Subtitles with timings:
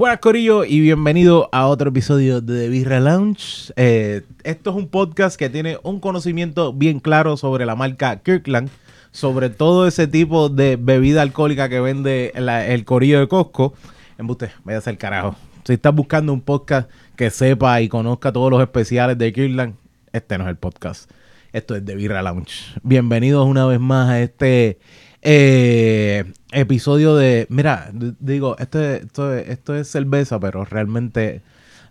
[0.00, 3.70] Buenas Corillo y bienvenido a otro episodio de The Birra Lounge.
[3.76, 8.70] Eh, esto es un podcast que tiene un conocimiento bien claro sobre la marca Kirkland,
[9.10, 13.74] sobre todo ese tipo de bebida alcohólica que vende el Corillo de Costco.
[14.16, 15.36] Embuste, vaya a ser carajo.
[15.64, 19.74] Si estás buscando un podcast que sepa y conozca todos los especiales de Kirkland,
[20.14, 21.10] este no es el podcast.
[21.52, 22.72] Esto es The Birra Lounge.
[22.82, 24.78] Bienvenidos una vez más a este
[25.22, 27.46] eh, episodio de.
[27.50, 31.42] Mira, digo, esto es, esto, es, esto es cerveza, pero realmente,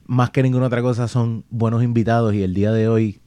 [0.05, 2.33] más que ninguna otra cosa, son buenos invitados.
[2.33, 3.19] Y el día de hoy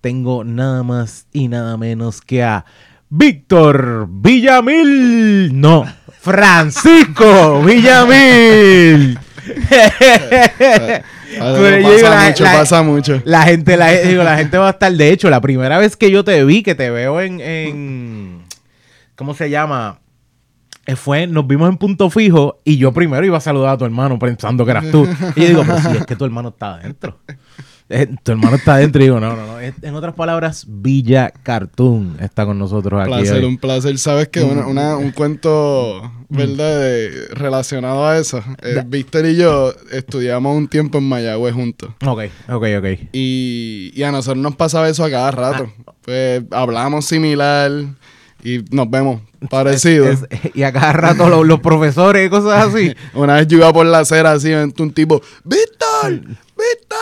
[0.00, 2.64] tengo nada más y nada menos que a
[3.08, 5.58] Víctor Villamil.
[5.60, 5.84] No,
[6.20, 9.18] Francisco Villamil.
[11.36, 13.22] Yo pasa la- mucho, la- pasa mucho.
[13.24, 14.92] La gente, la, digo, la gente va a estar.
[14.92, 17.40] De hecho, la primera vez que yo te vi, que te veo en.
[17.40, 18.35] en-
[19.16, 20.00] ¿Cómo se llama?
[20.86, 23.84] Eh, Fue, nos vimos en punto fijo y yo primero iba a saludar a tu
[23.84, 25.06] hermano pensando que eras tú.
[25.34, 27.18] Y yo digo, pues sí, es que tu hermano está adentro.
[27.88, 29.60] Eh, tu hermano está adentro y digo, no, no, no.
[29.60, 33.10] En otras palabras, Villa Cartoon está con nosotros aquí.
[33.10, 33.44] placer, hoy.
[33.44, 33.96] un placer.
[33.98, 36.80] Sabes que una- una- un cuento, ¿verdad?
[36.80, 38.42] de- relacionado a eso.
[38.62, 41.90] Eh, Víctor y yo estudiamos un tiempo en Mayagüez juntos.
[42.04, 42.86] Ok, ok, ok.
[43.12, 45.68] Y, y a nosotros nos pasaba eso a cada rato.
[45.86, 45.92] Ah.
[46.02, 47.70] Pues hablamos similar
[48.46, 50.20] y nos vemos parecidos.
[50.30, 52.94] Es- y a cada rato los, los profesores y cosas así.
[53.14, 56.12] Una vez yo iba por la acera así, un tipo, ¡Víctor!
[56.20, 56.98] ¡Víctor!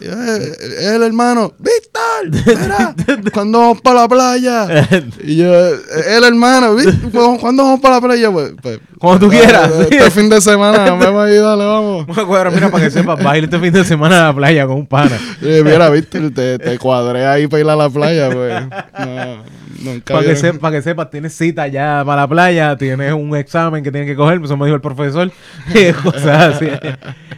[0.00, 2.56] Y yo, "Eh, eh, el hermano, ¡Víctor!
[2.60, 2.94] Mira,
[3.32, 4.88] ¿cuándo vamos para la playa?
[5.24, 5.76] Y yo, "Eh,
[6.16, 8.30] el hermano, "Víctor, ¿cuándo vamos para la playa?
[8.30, 9.70] Pues, pues, Cuando tú quieras.
[9.72, 12.06] eh, Este fin de semana, me voy a ir, dale, vamos.
[12.06, 14.26] Vamos a cuadrar, mira, para que sepas, vas a ir este fin de semana a
[14.28, 15.18] la playa con un pana.
[15.40, 18.54] Mira, Víctor, te, te cuadré ahí para ir a la playa, pues.
[18.98, 19.44] No,
[19.92, 23.34] nunca Para que, se- pa' que sepas, tienes cita ya para la playa, tienes un
[23.36, 25.30] examen que tienes que coger, eso me dijo el profesor,
[26.04, 26.66] cosas así.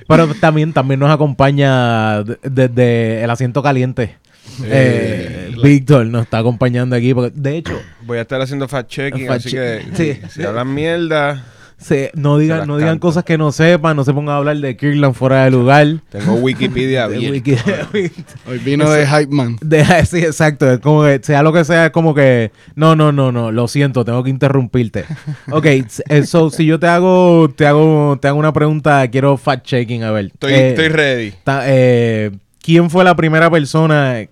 [0.09, 2.25] Pero también, también nos acompaña
[2.55, 4.17] desde el asiento caliente.
[4.65, 9.47] Eh, Víctor nos está acompañando aquí, porque de hecho, Voy a estar haciendo fact-checking, Fact
[9.47, 10.21] así que sí.
[10.31, 11.45] si hablan mierda,
[11.81, 14.77] se- no digan, no digan cosas que no sepan, no se pongan a hablar de
[14.77, 15.87] Kirkland fuera de lugar.
[16.11, 17.07] tengo Wikipedia
[18.47, 19.57] Hoy vino de Hype Man.
[20.07, 20.71] Sí, exacto.
[20.71, 22.53] Es como que sea lo que sea, es como que.
[22.75, 23.51] No, no, no, no.
[23.51, 25.05] Lo siento, tengo que interrumpirte.
[25.53, 25.67] Ok,
[26.09, 30.11] eso, si yo te hago, te hago, te hago una pregunta, quiero fact checking, a
[30.13, 30.27] ver.
[30.27, 31.33] Estoy, Eh, estoy ready.
[31.45, 32.31] ta- eh,
[32.63, 34.27] ¿Quién fue la primera persona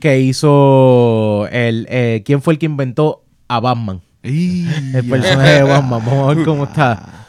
[0.00, 1.86] que hizo el.
[1.90, 4.00] eh, ¿Quién fue el que inventó a Batman?
[4.24, 6.02] El personaje de Batman.
[6.04, 7.26] Vamos a ver cómo está.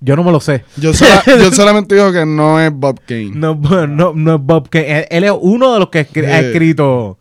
[0.00, 0.64] Yo no me lo sé.
[0.76, 3.30] Yo, sola- yo solamente digo que no es Bob Kane.
[3.34, 3.54] No,
[3.86, 4.98] no, no es Bob Kane.
[5.00, 6.46] Él, él es uno de los que escri- ha Sí.
[6.46, 7.18] escrito.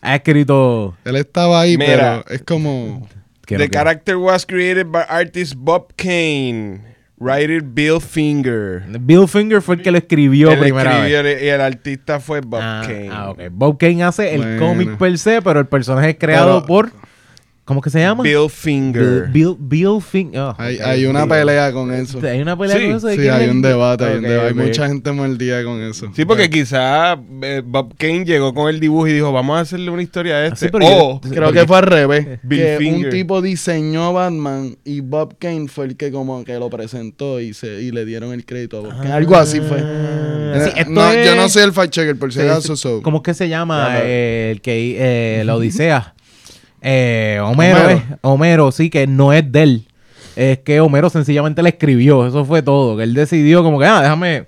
[0.00, 0.96] Ha escrito.
[1.04, 2.22] Él estaba ahí, Mira.
[2.24, 3.00] pero es como...
[3.02, 3.08] no
[3.46, 3.68] The quiero.
[3.70, 6.80] character was created by artist Bob Kane,
[7.18, 8.82] writer Bill Finger.
[9.00, 11.42] Bill Finger fue el que lo escribió Él primera escribió vez.
[11.42, 13.10] y el artista fue Bob Ah, Kane.
[13.12, 13.40] ah, ok.
[13.52, 14.58] Bob Kane hace el Bueno.
[14.66, 16.92] cómic per se, pero el personaje es creado Pero- por.
[17.72, 18.22] ¿Cómo que se llama?
[18.22, 19.28] Bill Finger.
[19.30, 20.52] Bill, Bill Finger.
[20.58, 22.20] Hay, hay una pelea con eso.
[22.22, 23.10] Hay una pelea Sí, con eso.
[23.10, 24.04] Sí, hay un debate.
[24.04, 24.48] hay, un debate.
[24.48, 26.10] Hay mucha gente mordida con eso.
[26.14, 29.90] Sí, porque quizá eh, Bob Kane llegó con el dibujo y dijo, vamos a hacerle
[29.90, 30.66] una historia a este.
[30.66, 32.26] Sí, pero o yo- Creo que fue al revés.
[32.42, 33.04] Bill que Finger.
[33.06, 37.54] un tipo diseñó Batman y Bob Kane fue el que como que lo presentó y
[37.54, 39.12] se y le dieron el crédito a Bob Kane.
[39.12, 39.78] Algo así fue.
[39.82, 42.76] Ah, Eh, sí, esto no, es- Yo no soy el fact checker, por si acaso.
[42.76, 44.96] so- ¿Cómo es que se llama eh, el que
[45.40, 46.14] eh, la Odisea?
[46.82, 47.90] Eh, Homero, Homero.
[47.90, 48.02] eh.
[48.22, 49.86] Homero, sí, que no es de él.
[50.36, 52.26] Es que Homero sencillamente le escribió.
[52.26, 52.96] Eso fue todo.
[52.96, 54.46] Que él decidió como que, ah, déjame...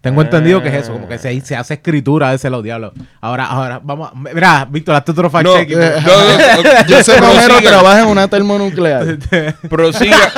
[0.00, 2.90] Tengo entendido que es eso, como que se, se hace escritura de ese los diablos.
[3.20, 4.18] Ahora, ahora, vamos a...
[4.34, 5.80] Mira, Víctor, hazte otro fact No, checking.
[5.80, 9.16] eh, no, no, Yo sé que Homero trabaja en una termonuclear.
[9.70, 10.16] prosiga,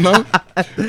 [0.00, 0.12] ¿No?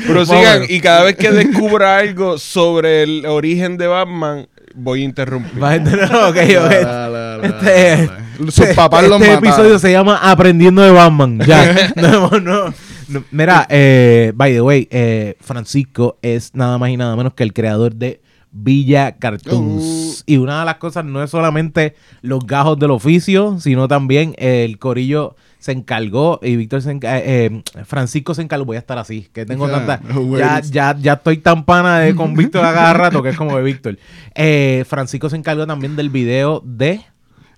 [0.07, 5.61] prosigan y cada vez que descubra algo sobre el origen de Batman, voy a interrumpir.
[5.61, 5.75] Va.
[5.77, 8.09] La, la, la, Este.
[8.51, 9.37] Sus papás este mataron.
[9.45, 11.39] episodio se llama Aprendiendo de Batman.
[11.45, 11.91] Ya.
[11.95, 12.73] no, no,
[13.07, 13.23] no.
[13.31, 17.53] Mira, eh, by the way, eh, Francisco es nada más y nada menos que el
[17.53, 18.21] creador de
[18.51, 20.23] Villa Cartoons.
[20.25, 24.79] Y una de las cosas no es solamente los gajos del oficio, sino también el
[24.79, 27.45] corillo se encargó y Víctor se enca- eh,
[27.75, 28.65] eh, Francisco se encargó.
[28.65, 30.01] Voy a estar así, que tengo tanta.
[30.37, 33.55] Ya, ya, ya estoy tan pana de, con Víctor a cada rato que es como
[33.57, 33.97] de Víctor.
[34.35, 37.01] Eh, Francisco se encargó también del video de.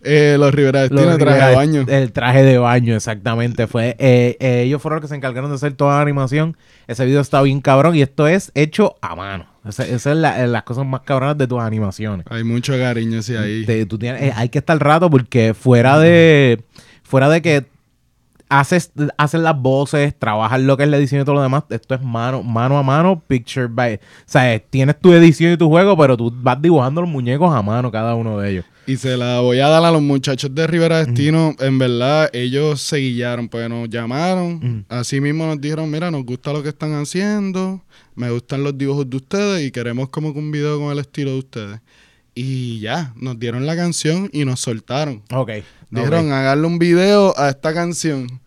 [0.04, 1.86] Eh, los Rivera los Destino, traje de baño.
[1.88, 3.68] El traje de baño, exactamente.
[3.68, 6.58] Fue, eh, eh, ellos fueron los que se encargaron de hacer toda la animación.
[6.88, 9.46] Ese video está bien cabrón y esto es hecho a mano.
[9.64, 12.26] Esa, esa es la- las cosas más cabronas de tus animaciones.
[12.32, 13.64] Hay mucho cariño sí, ahí.
[13.64, 16.64] Te- tú tienes- hay que estar rato porque fuera de
[17.04, 17.66] fuera de que
[18.52, 21.64] haces, haces las voces, trabajas lo que es la edición y todo lo demás.
[21.70, 23.96] Esto es mano, mano a mano, picture by.
[23.96, 27.62] O sea, tienes tu edición y tu juego, pero tú vas dibujando los muñecos a
[27.62, 28.66] mano, cada uno de ellos.
[28.86, 31.56] Y se la voy a dar a los muchachos de Rivera Destino.
[31.60, 34.86] En verdad, ellos se guiaron, pues nos llamaron.
[34.90, 37.82] Así mismo nos dijeron, mira, nos gusta lo que están haciendo,
[38.16, 41.32] me gustan los dibujos de ustedes y queremos como que un video con el estilo
[41.32, 41.80] de ustedes.
[42.36, 45.22] Y ya, nos dieron la canción y nos soltaron.
[45.32, 45.52] Ok.
[45.90, 46.32] Dijeron, ok.
[46.34, 48.41] hagarle un video a esta canción.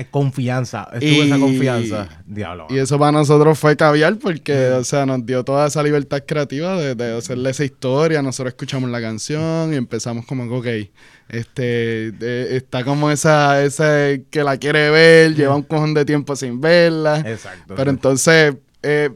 [0.00, 0.88] Es confianza.
[0.92, 2.08] Estuvo esa Y- confianza.
[2.26, 2.66] Diablo.
[2.70, 6.76] Y eso para nosotros fue caviar porque, o sea, nos dio toda esa libertad creativa
[6.80, 8.22] de, de hacerle esa historia.
[8.22, 10.90] Nosotros escuchamos la canción y empezamos como que, ok,
[11.28, 16.60] este, está como esa, ese que la quiere ver, lleva un cojón de tiempo sin
[16.60, 17.20] verla.
[17.20, 17.74] Exacto.
[17.76, 19.10] Pero entonces eh,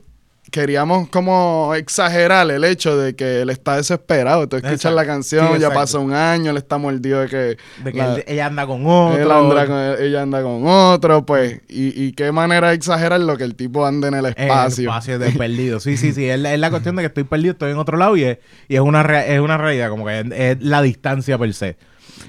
[0.54, 4.48] queríamos como exagerar el hecho de que él está desesperado.
[4.48, 4.94] Tú escuchas Exacto.
[4.94, 7.36] la canción, Sí, ya pasó un año, él está mordido de que...
[7.82, 9.20] de que la- él- ella anda con otro.
[9.20, 11.60] él anda con- ella anda con otro, pues.
[11.68, 14.42] Y, y qué manera de exagerar lo que el tipo anda en el En el
[14.44, 14.84] espacio.
[14.90, 15.80] espacio de perdido.
[15.80, 16.28] Sí, sí, sí.
[16.28, 18.38] Es la, es la cuestión de que estoy perdido, estoy en otro lado y es,
[18.68, 21.76] y es, una, es una realidad, como que es, es la distancia per se.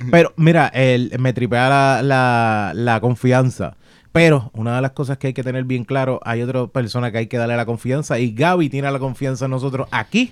[0.09, 3.75] Pero mira, el, me tripea la, la, la confianza.
[4.15, 7.17] Pero una de las cosas que hay que tener bien claro, hay otra persona que
[7.17, 10.29] hay que darle la confianza y Gaby tiene la confianza en nosotros aquí,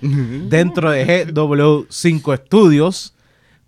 [0.48, 3.14] dentro de GW5 Studios,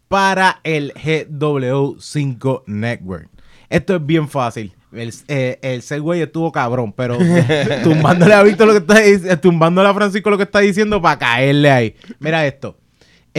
[0.09, 3.29] para el GW5 Network.
[3.69, 4.73] Esto es bien fácil.
[4.93, 7.19] El, eh, el Segway estuvo cabrón, pero
[7.85, 11.19] tumbándole a Víctor lo que está dic- tumbándole a Francisco lo que está diciendo para
[11.19, 11.95] caerle ahí.
[12.21, 12.79] Mira esto.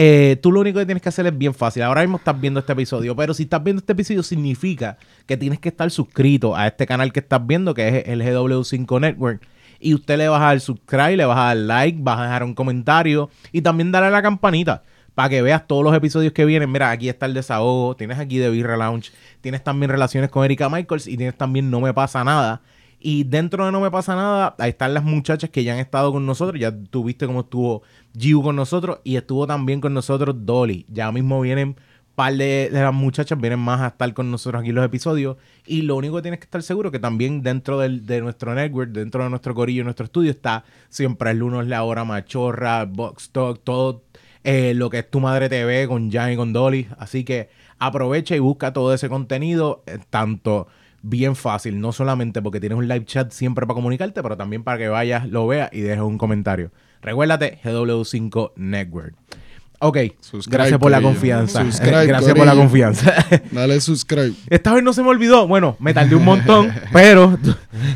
[0.00, 1.82] Eh, tú lo único que tienes que hacer es bien fácil.
[1.82, 4.96] Ahora mismo estás viendo este episodio, pero si estás viendo este episodio significa
[5.26, 9.00] que tienes que estar suscrito a este canal que estás viendo, que es el GW5
[9.00, 9.42] Network.
[9.80, 12.44] Y usted le va a dar subscribe, le vas a dar like, vas a dejar
[12.44, 14.84] un comentario y también darle a la campanita
[15.16, 16.70] para que veas todos los episodios que vienen.
[16.70, 19.10] Mira, aquí está el desahogo, tienes aquí de Birra Lounge,
[19.40, 22.62] tienes también relaciones con Erika Michaels y tienes también No Me Pasa Nada.
[23.00, 26.12] Y dentro de No Me Pasa Nada, ahí están las muchachas que ya han estado
[26.12, 26.60] con nosotros.
[26.60, 27.82] Ya tuviste cómo estuvo
[28.18, 30.86] Giu con nosotros y estuvo también con nosotros Dolly.
[30.88, 31.76] Ya mismo vienen
[32.14, 35.36] par de, de las muchachas, vienen más a estar con nosotros aquí en los episodios.
[35.66, 38.90] Y lo único que tienes que estar seguro que también dentro del- de nuestro network,
[38.90, 43.60] dentro de nuestro corillo, nuestro estudio, está siempre el lunes la hora machorra, Box Talk,
[43.62, 44.02] todo
[44.44, 46.88] eh, lo que es tu madre TV con Jan y con Dolly.
[46.98, 50.66] Así que aprovecha y busca todo ese contenido, eh, tanto
[51.02, 54.78] bien fácil, no solamente porque tienes un live chat siempre para comunicarte, pero también para
[54.78, 56.72] que vayas, lo veas y dejes un comentario.
[57.02, 59.14] Recuérdate, GW5 Network.
[59.80, 61.62] Ok, Subscribe, gracias por la confianza.
[61.62, 63.14] Subscribe, gracias por la confianza.
[63.52, 64.32] Dale subscribe.
[64.50, 65.46] Esta vez no se me olvidó.
[65.46, 67.38] Bueno, me tardé un montón, pero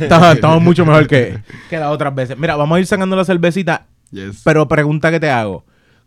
[0.00, 1.38] estamos mucho mejor que,
[1.68, 2.38] que las otras veces.
[2.38, 4.42] Mira, vamos a ir sacando la cervecita, Yes.
[4.44, 5.64] pero pregunta que te hago.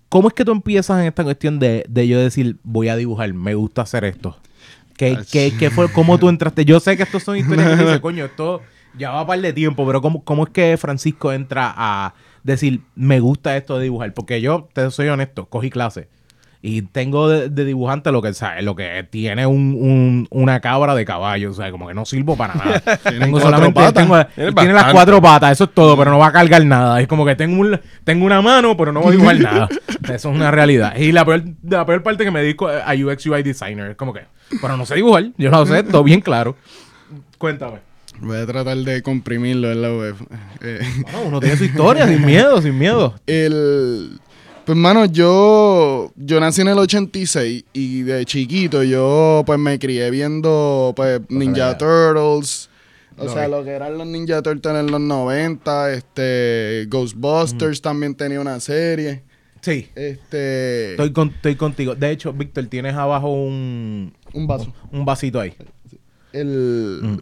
[0.07, 3.33] ¿Cómo es que tú empiezas en esta cuestión de, de yo decir, voy a dibujar,
[3.33, 4.37] me gusta hacer esto?
[4.95, 6.63] ¿Qué, qué, qué fue, ¿Cómo tú entraste?
[6.63, 8.61] Yo sé que estos son historias que dices, coño, esto
[8.97, 12.13] ya va a par de tiempo, pero ¿cómo, ¿cómo es que Francisco entra a
[12.53, 14.13] decir, me gusta esto de dibujar?
[14.13, 16.07] Porque yo, te soy honesto, cogí clase.
[16.61, 20.95] Y tengo de, de dibujante lo que sabe, lo que tiene un, un- una cabra
[20.95, 22.79] de caballo, o sea, como que no sirvo para nada.
[23.19, 24.25] tengo solamente tengo-
[24.55, 26.99] tiene las cuatro patas, eso es todo, pero no va a cargar nada.
[27.01, 29.67] Es como que tengo un, tengo una mano, pero no voy a dibujar nada.
[30.05, 30.95] Eso es una realidad.
[30.97, 34.13] Y la peor, la peor parte que me dedico a UX UI designer, es como
[34.13, 34.21] que,
[34.61, 36.55] pero no sé dibujar, yo lo sé, todo bien claro.
[37.39, 37.79] Cuéntame.
[38.21, 40.15] Voy a tratar de comprimirlo en la web.
[40.61, 43.15] Eh, Bueno, uno tiene su historia, sin miedo, sin miedo.
[43.27, 44.19] el...
[44.65, 50.09] Pues, mano, yo, yo nací en el 86 y de chiquito yo, pues, me crié
[50.09, 52.69] viendo, pues, Ninja Turtles.
[53.17, 53.51] O Lo sea, vi.
[53.51, 55.93] lo que eran los Ninja Turtles en los 90.
[55.93, 59.21] Este, Ghostbusters también tenía una serie.
[59.61, 59.87] Sí.
[59.93, 60.91] Este...
[60.91, 61.93] Estoy, con- estoy contigo.
[61.93, 64.73] De hecho, Víctor, tienes abajo un, Un vaso.
[64.91, 65.53] un vasito ahí.
[66.33, 66.99] El...
[67.03, 67.17] Mm.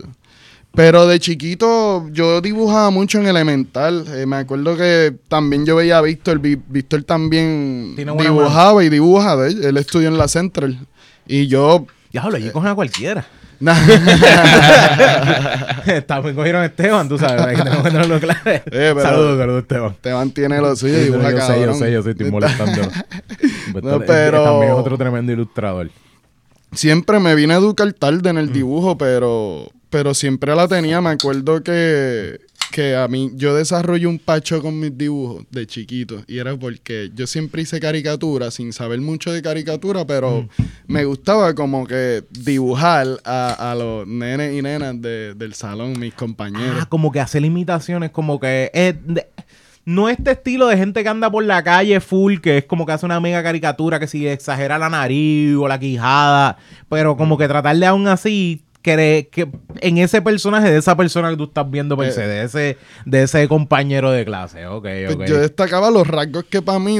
[0.75, 4.05] Pero de chiquito yo dibujaba mucho en elemental.
[4.09, 6.39] Eh, me acuerdo que también yo veía a Víctor.
[6.39, 9.35] Víctor también Tiene dibujaba y dibuja.
[9.35, 9.63] de él.
[9.65, 10.79] Él estudió en la Central.
[11.27, 11.85] Y yo...
[12.11, 13.23] Diablo, allí cogen a cualquiera.
[16.07, 17.41] También cogieron a Esteban, tú sabes.
[17.41, 18.39] hay que tenemos que tenerlo claro.
[18.65, 19.95] pero- Saludos, saludos, Esteban.
[20.01, 22.81] te mantiene lo suyo y dibuja yo sé, yo sé, yo sé, estoy molestando.
[23.81, 25.89] No, pero- También es otro tremendo ilustrador.
[26.75, 28.53] Siempre me vine a educar tarde en el Mm.
[28.53, 31.01] dibujo, pero, pero siempre la tenía.
[31.01, 32.39] Me acuerdo que,
[32.71, 36.23] que a mí, yo desarrollé un pacho con mis dibujos de chiquito.
[36.27, 40.63] Y era porque yo siempre hice caricatura sin saber mucho de caricatura, pero Mm.
[40.87, 46.15] me gustaba como que dibujar a, a los nenes y nenas de- del salón, mis
[46.15, 46.77] compañeros.
[46.81, 49.27] Ah, como que hacer imitaciones, como que es de-
[49.85, 52.93] no este estilo de gente que anda por la calle full, que es como que
[52.93, 56.57] hace una mega caricatura que si exagera la nariz o la quijada,
[56.89, 59.29] pero como que tratar de aún así que
[59.79, 62.11] en ese personaje de esa persona que tú estás viendo per Eh.
[62.11, 64.67] se, de ese de ese compañero de clase.
[64.67, 65.23] Ok, Pues ok.
[65.25, 66.97] Yo destacaba los rasgos que para mí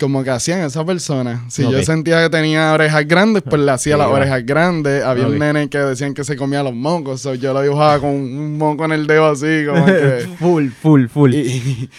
[0.00, 1.44] como que hacían esa persona.
[1.50, 5.04] Si yo sentía que tenía orejas grandes, pues le hacía las orejas grandes.
[5.04, 7.20] Había un nene que decían que se comía los mocos.
[7.20, 10.26] so yo lo dibujaba con un moco en el dedo así, como que...
[10.38, 11.34] full, full, full.
[11.34, 11.90] Y-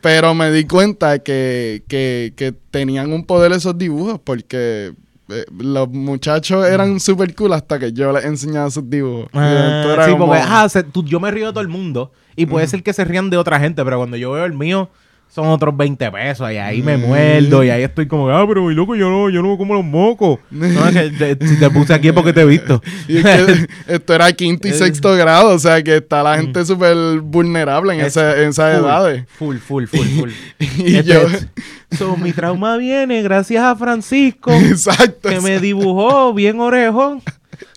[0.00, 4.92] pero me di cuenta que, que, que tenían un poder esos dibujos porque
[5.30, 9.28] eh, los muchachos eran super cool hasta que yo les enseñaba sus dibujos.
[9.34, 12.46] Ah, sí, como- porque ah, se- tú- yo me río de todo el mundo y
[12.46, 14.88] puede ser que se rían de otra gente, pero cuando yo veo el mío
[15.28, 18.74] son otros 20 pesos y ahí me muerdo y ahí estoy como, ah, pero mi
[18.74, 20.38] loco, yo no, yo no como los mocos.
[20.50, 22.82] No, es que te, si te puse aquí es porque te he visto.
[23.08, 26.64] Y es que esto era quinto y sexto grado, o sea que está la gente
[26.64, 29.24] súper vulnerable en, Es esa, en esas full, edades.
[29.38, 30.30] Full, full, full, full.
[30.78, 31.20] Y Este, yo,
[31.96, 35.28] so, mi trauma viene gracias a Francisco, exacto.
[35.28, 37.22] que me dibujó bien orejón.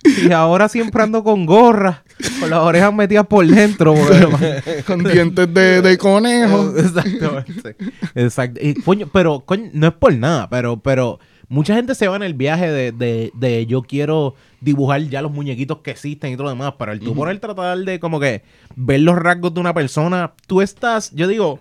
[0.04, 2.02] Y ahora siempre ando con gorra,
[2.40, 3.94] con las orejas metidas por dentro.
[3.94, 6.72] porque- Con dientes de, de conejo.
[6.76, 7.76] Exactamente.
[8.14, 8.60] Exacto.
[8.62, 12.22] Y, coño, pero coño, no es por nada, pero, pero mucha gente se va en
[12.22, 16.44] el viaje de, de, de yo quiero dibujar ya los muñequitos que existen y todo
[16.44, 18.42] lo demás, pero el tú poner tratar de como que
[18.76, 21.60] ver los rasgos de una persona, tú estás, yo digo,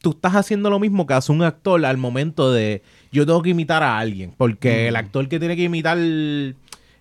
[0.00, 3.50] tú estás haciendo lo mismo que hace un actor al momento de yo tengo que
[3.50, 5.98] imitar a alguien, porque el actor que tiene que imitar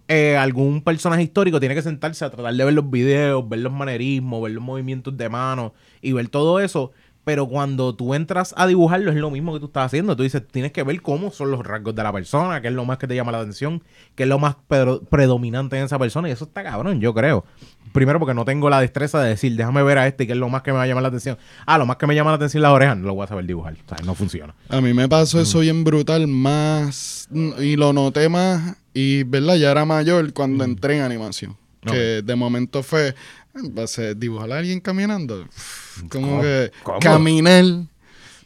[0.08, 3.74] eh, algún personaje histórico tiene que sentarse a tratar de ver los videos, ver los
[3.74, 6.92] manerismos, ver los movimientos de mano y ver todo eso.
[7.26, 10.16] Pero cuando tú entras a dibujarlo es lo mismo que tú estás haciendo.
[10.16, 12.86] Tú dices, tienes que ver cómo son los rasgos de la persona, qué es lo
[12.86, 13.84] más que te llama la atención,
[14.16, 14.56] qué es lo más
[15.10, 16.30] predominante en esa persona.
[16.30, 17.44] Y eso está cabrón, yo creo.
[17.94, 20.50] Primero porque no tengo la destreza de decir, déjame ver a este, qué es lo
[20.50, 21.38] más que me va a llamar la atención.
[21.66, 23.46] Ah, lo más que me llama la atención las orejas, no lo voy a saber
[23.46, 23.74] dibujar.
[23.86, 24.54] O sea, no funciona.
[24.70, 25.10] A mí me Mm.
[25.10, 27.28] pasó eso bien brutal más
[27.60, 31.58] y lo noté más y verdad ya era mayor cuando entré en animación.
[31.86, 33.16] Que de momento fue
[33.78, 35.42] va a ser dibujar a alguien caminando.
[35.44, 36.42] Uf, Como ¿Cómo?
[36.42, 37.00] que ¿Cómo?
[37.00, 37.64] caminar.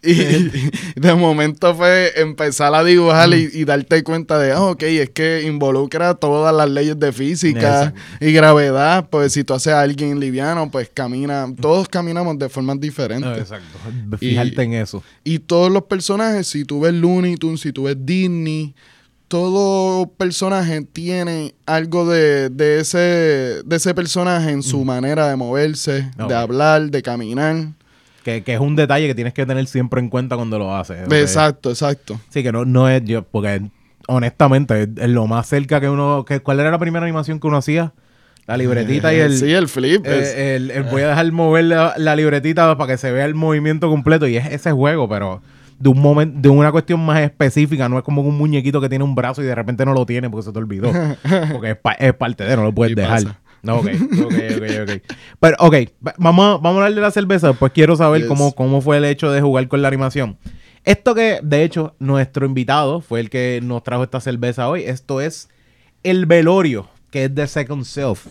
[0.04, 0.14] Y
[1.00, 5.44] de momento fue empezar a dibujar y, y darte cuenta de, ah, ok, es que
[5.44, 9.08] involucra todas las leyes de física y gravedad.
[9.10, 11.48] Pues si tú haces a alguien liviano, pues camina.
[11.60, 13.30] Todos caminamos de formas diferentes.
[13.30, 13.78] No, exacto.
[14.18, 15.04] Fijarte en eso.
[15.24, 18.74] Y todos los personajes, si tú ves Looney Tunes, si tú ves Disney,
[19.28, 22.98] todo personaje tiene algo de, de ese,
[23.64, 26.28] de ese personaje en su manera de moverse, Ok.
[26.28, 27.56] de hablar, de caminar.
[28.24, 31.12] Que, que es un detalle que tienes que tener siempre en cuenta cuando lo haces.
[31.12, 32.20] Exacto, exacto.
[32.30, 33.62] Sí, que no, no es yo, porque
[34.08, 36.26] honestamente, es, es lo más cerca que uno.
[36.28, 37.94] Que, ¿Cuál era la primera animación que uno hacía?
[38.48, 39.38] La libretita y el.
[39.38, 40.06] Sí, el flip.
[40.06, 43.26] eh, es- el- el voy a dejar mover la, la libretita para que se vea
[43.26, 45.42] el movimiento completo y es ese juego, pero
[45.80, 49.04] de un momento, de una cuestión más específica, no es como un muñequito que tiene
[49.04, 50.92] un brazo y de repente no lo tiene porque se te olvidó.
[51.52, 53.24] Porque es, pa- es parte de, no lo puedes Y dejar.
[53.24, 53.40] pasa.
[53.64, 53.88] No, ok,
[54.26, 55.14] ok, ok, ok.
[55.40, 55.76] Pero, ok,
[56.06, 58.28] va- vamos a, vamos a hablar de la cerveza, pues quiero saber Yes.
[58.28, 60.38] cómo, cómo fue el hecho de jugar con la animación.
[60.84, 64.84] Esto que, de hecho, nuestro invitado fue el que nos trajo esta cerveza hoy.
[64.84, 65.48] Esto es
[66.04, 68.26] el velorio, que es de Second Self.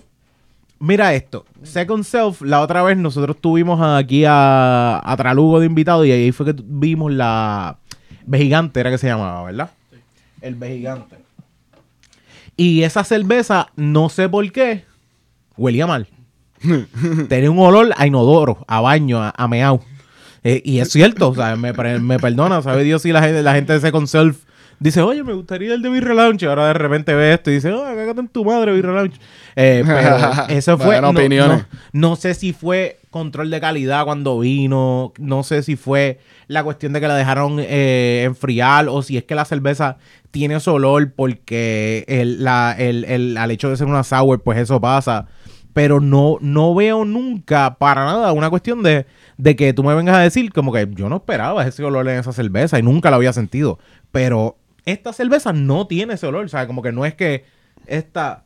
[0.81, 6.05] Mira esto, Second Self, la otra vez nosotros tuvimos aquí a, a Tralugo de invitado
[6.07, 7.77] y ahí fue que vimos la
[8.27, 9.71] Vejigante, era que se llamaba, ¿verdad?
[10.41, 11.17] El Vejigante.
[12.57, 14.85] Y esa cerveza, no sé por qué,
[15.61, 16.09] huelía mal.
[17.29, 19.81] Tenía un olor a inodoro, a baño, a, a meao.
[20.43, 23.75] Eh, y es cierto, o sea, me, perdona, sabe Dios si la gente, la gente
[23.75, 24.39] de Second Self
[24.79, 26.43] dice, oye, me gustaría el de Beer Relaunch.
[26.43, 29.15] Y ahora de repente ve esto y dice, oh, cágate en tu madre, Beer Relaunch.
[29.57, 30.17] Eh, pero
[30.49, 30.87] eso fue.
[30.87, 31.67] Bueno, no, opiniones.
[31.93, 35.13] no- no sé si fue control de calidad cuando vino.
[35.19, 39.25] No sé si fue la cuestión de que la dejaron eh, enfriar o si es
[39.25, 39.99] que la cerveza
[40.31, 44.57] tiene ese olor porque el, la- el- el- al hecho de ser una sour, pues
[44.59, 45.27] eso pasa.
[45.73, 49.07] Pero no, no veo nunca para nada una cuestión de,
[49.39, 52.19] de que tú me vengas a decir como que yo no esperaba ese olor en
[52.19, 53.79] esa cerveza y nunca lo había sentido.
[54.11, 56.45] Pero esta cerveza no tiene ese olor.
[56.45, 57.45] O sea, como que no es que
[57.87, 58.43] esta,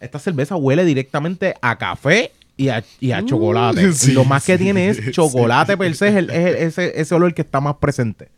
[0.00, 3.92] esta cerveza huele directamente a café y a, y a chocolate.
[3.92, 5.10] sí, lo más que sí, tiene es sí.
[5.10, 8.28] chocolate per se, es, el- es el- ese, ese olor que está más presente.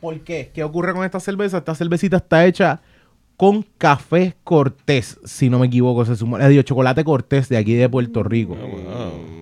[0.00, 0.50] ¿Por qué?
[0.54, 1.58] ¿Qué ocurre con esta cerveza?
[1.58, 2.80] Esta cervecita está hecha
[3.40, 6.04] con café cortés, si no me equivoco.
[6.04, 8.54] Se suma, eh, digo, chocolate cortés de aquí de Puerto Rico.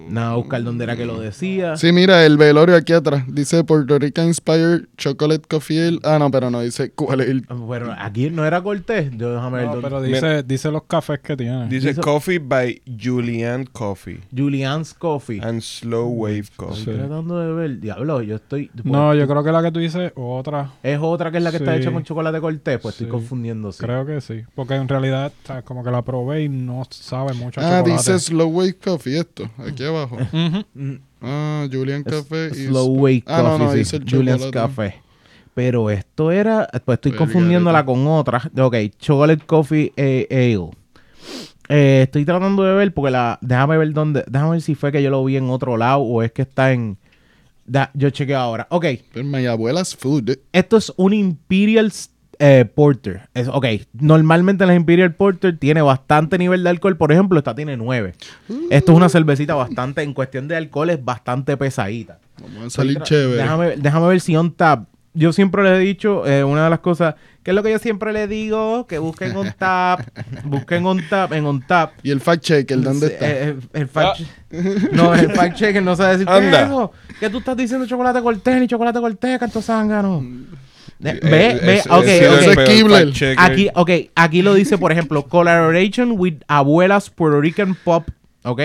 [0.09, 1.77] Nada, a buscar dónde era que lo decía.
[1.77, 3.25] Sí, mira, el velorio aquí atrás.
[3.29, 5.99] Dice Puerto Rican Inspired Chocolate Coffee Ale.
[6.03, 7.43] Ah, no, pero no dice cuál es el.
[7.43, 9.11] Bueno, aquí no era cortés.
[9.19, 11.69] Yo déjame ver No, dónde- pero dice, dice los cafés que tiene.
[11.69, 15.41] Dice Dice- Coffee by Julian Coffee Julian's Coffee.
[15.43, 16.79] and Slow Wave Coffee.
[16.79, 17.79] Estoy tratando de ver.
[17.81, 18.71] Diablo, yo estoy.
[18.85, 20.71] No, yo creo que la que tú dices, otra.
[20.83, 22.79] Es otra que es la que está hecha con chocolate cortés.
[22.81, 23.11] Pues estoy Sí.
[23.11, 23.13] sí.
[23.89, 24.43] Creo que sí.
[24.55, 25.33] Porque en realidad,
[25.65, 27.91] como que la probé y no sabe mucho a Ah, chocolate.
[28.13, 30.19] dice Slow Wave Coffee esto, aquí abajo.
[30.75, 32.67] Mm, Ah, Julian Café y...
[32.67, 34.47] Slow Wake Ah, no, Coffee, no, sí, el Julian's.
[34.53, 34.95] Café.
[35.55, 38.43] Pero esto era, pues estoy confundiéndola con otra.
[38.61, 40.71] Ok, Chocolate Coffee eh, Ale.
[41.71, 45.03] Eh, estoy tratando de ver porque la, déjame ver dónde, déjame ver si fue que
[45.03, 46.99] yo lo vi en otro lado o es que está en,
[47.65, 48.67] da- yo chequeo ahora.
[48.71, 50.37] Ok, Pero mi abuela's food.
[50.53, 51.91] esto es un Imperial
[52.39, 53.29] eh, Porter.
[53.35, 56.97] Es, ok, normalmente las Imperial Porter tiene bastante nivel de alcohol.
[56.97, 58.15] Por ejemplo, esta tiene 9.
[58.71, 62.19] Esto es una cervecita bastante, en cuestión de alcohol, es bastante pesadita.
[62.41, 63.43] Vamos a salir chévere.
[63.43, 64.85] Déjame, déjame ver si on tap.
[65.15, 67.79] Yo siempre les he dicho, eh, una de las cosas, que es lo que yo
[67.81, 70.03] siempre les digo, que busquen on tap,
[70.45, 71.95] busquen on tap, en on tap.
[72.05, 73.27] ¿Y el fact checker dónde Sí, está?
[73.29, 74.21] eh, el fact
[74.93, 76.63] No, el fact checker no sabe decir ¿qué Anda.
[76.67, 76.93] eso?
[77.19, 80.23] ¿Qué tú estás diciendo chocolate cortés ni chocolate cortés, canto zángano?
[81.05, 82.33] Eh, Eh, Ve, ve, ese- ok, ese es ok.
[82.33, 83.07] el Ese peor Kibler.
[83.07, 83.37] fact-checker.
[83.39, 88.09] Aquí, ok, aquí lo dice, por ejemplo, collaboration with abuelas Puerto Rican pop,
[88.45, 88.61] ok.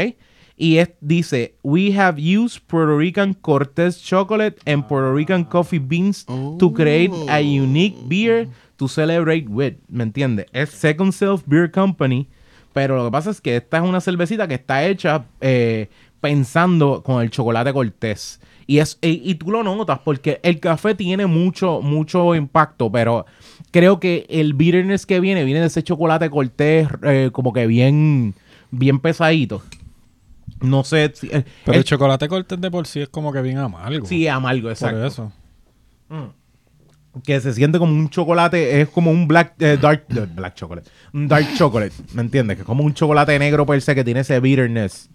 [0.56, 6.26] Y es, dice, we have used Puerto Rican Cortez chocolate and Puerto Rican coffee beans
[6.26, 8.48] to create a unique beer
[8.78, 9.74] to celebrate with.
[9.90, 10.46] ¿Me entiendes?
[10.54, 12.28] Es Second Self Beer Company,
[12.72, 15.90] pero lo que pasa es que esta es una cervecita que está hecha eh,
[16.22, 18.40] pensando con el chocolate Cortés.
[18.66, 23.26] Y, es, y, y tú lo notas porque el café tiene mucho, mucho impacto, pero
[23.72, 28.34] creo que el bitterness que viene, viene de ese chocolate cortés eh, como que bien,
[28.72, 29.62] bien pesadito.
[30.62, 31.28] No sé si...
[31.28, 34.06] eh, Pero el- el chocolate cortés de por sí es como que bien amargo.
[34.06, 35.06] sí, amargo, por exacto.
[35.06, 35.32] eso.
[37.26, 40.06] Que se siente como un chocolate, es como un black, eh, dark,
[40.36, 42.58] black chocolate, un dark chocolate, ¿me entiendes?
[42.58, 45.10] Que es como un chocolate negro per se que tiene ese bitterness.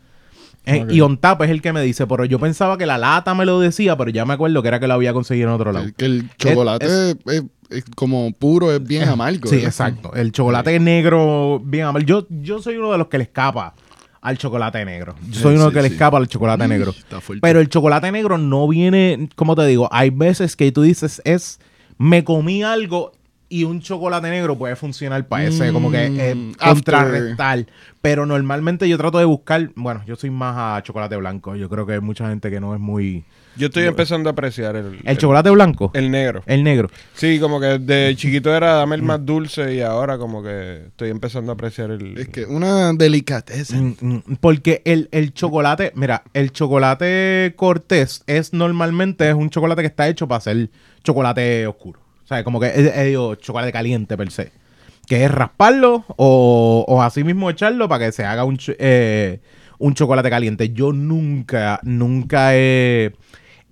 [0.66, 0.86] Eh.
[0.90, 3.46] Y on tap es el que me dice, pero yo pensaba que la lata me
[3.46, 5.86] lo decía, pero ya me acuerdo que era que lo había conseguido en otro lado.
[5.86, 9.48] El- que el chocolate es- es, es como puro, es bien amargo.
[9.48, 9.68] Sí, ¿verdad?
[9.70, 10.12] exacto.
[10.14, 12.06] El chocolate negro, bien amargo.
[12.06, 13.74] Yo, yo soy uno de los que le escapa
[14.20, 15.14] al chocolate negro.
[15.30, 16.94] Yo soy Sí, uno sí, que le escapa al chocolate negro.
[17.40, 21.60] Pero el chocolate negro no viene, como te digo, hay veces que tú dices es,
[21.96, 23.12] me comí algo
[23.50, 27.66] y un chocolate negro puede funcionar para ese, como que eh, Mm, contrarrestar.
[28.02, 31.56] Pero normalmente yo trato de buscar, bueno, yo soy más a chocolate blanco.
[31.56, 33.24] Yo creo que hay mucha gente que no es muy...
[33.56, 36.42] Yo estoy empezando a apreciar el, El chocolate blanco, el negro.
[36.46, 36.90] el negro.
[37.14, 41.10] Sí, como que de chiquito era dame el más dulce y ahora como que estoy
[41.10, 42.16] empezando a apreciar el...
[42.18, 43.76] Es que una delicateza.
[43.76, 49.82] Mm, mm, Porque el, el chocolate, mira, el chocolate cortés es normalmente es un chocolate
[49.82, 50.70] que está hecho para hacer
[51.02, 52.00] chocolate oscuro.
[52.28, 54.52] O sea, como que es, es, digo, chocolate caliente per se.
[55.06, 59.40] Que es rasparlo o, o así mismo echarlo para que se haga un, eh,
[59.78, 60.68] un chocolate caliente.
[60.74, 63.14] Yo nunca, nunca he,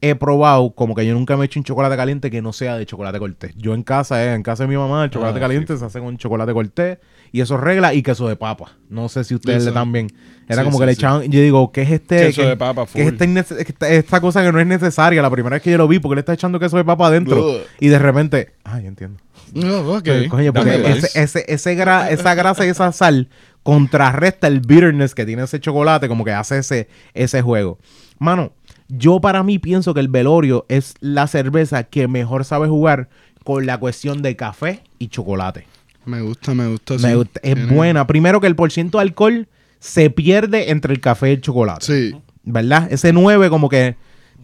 [0.01, 2.79] he probado, como que yo nunca me he hecho un chocolate caliente que no sea
[2.79, 3.55] de chocolate cortés.
[3.59, 6.01] Yo en casa, eh, en casa de mi mamá, el chocolate Ah, caliente se hace
[6.01, 6.97] con chocolate cortés
[7.33, 8.73] y eso regla y queso de papa.
[8.89, 10.09] No sé si ustedes le también.
[10.49, 12.27] Era Sí, como sí, que le echaban, yo digo, ¿qué es este?
[12.27, 15.21] Queso de papa, qué es esta, esta, cosa que no es necesaria?
[15.23, 17.45] La primera vez que yo lo vi, porque le está echando queso de papa adentro.
[17.45, 17.61] Ugh.
[17.81, 19.19] Y de repente, ah, yo entiendo.
[19.57, 20.03] Oh, ok.
[20.05, 23.29] Pero, coño, porque ese, ese, ese gra- esa grasa y esa sal
[23.63, 27.79] contrarresta el bitterness que tiene ese chocolate, como que hace ese, ese juego.
[28.19, 28.53] Mano,
[28.89, 33.09] yo para mí pienso que el velorio es la cerveza que mejor sabe jugar
[33.45, 35.67] con la cuestión de café y chocolate.
[36.05, 36.95] Me gusta, me gusta.
[36.95, 37.15] Me sí.
[37.15, 38.07] gusta- es buena.
[38.07, 39.49] Primero que el porciento de alcohol
[39.87, 41.85] se pierde entre el café y el chocolate.
[41.87, 42.17] Sí.
[42.43, 42.89] ¿verdad?
[42.91, 43.97] Ese 9 como que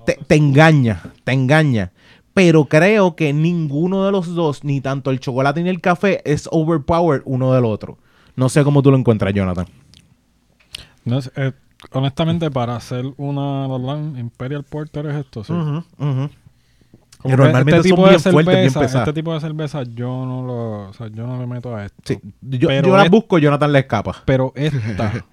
[0.05, 1.92] te, te engaña, te engaña.
[2.35, 6.48] Pero creo que ninguno de los dos, ni tanto el chocolate ni el café, es
[6.50, 7.98] overpowered uno del otro.
[8.35, 9.66] No sé cómo tú lo encuentras, Jonathan.
[11.05, 11.52] No eh,
[11.92, 13.66] honestamente, para hacer una.
[14.18, 15.52] Imperial Porter es esto, sí.
[15.52, 19.83] Como que normalmente este son tipo de bien fuertes, bien cerveza, este tipo de cerveza
[19.85, 21.96] yo no lo, o sea, yo no le meto a esto.
[22.05, 24.22] Sí, yo, Pero yo las es- busco, Jonathan le escapa.
[24.24, 25.24] Pero esta,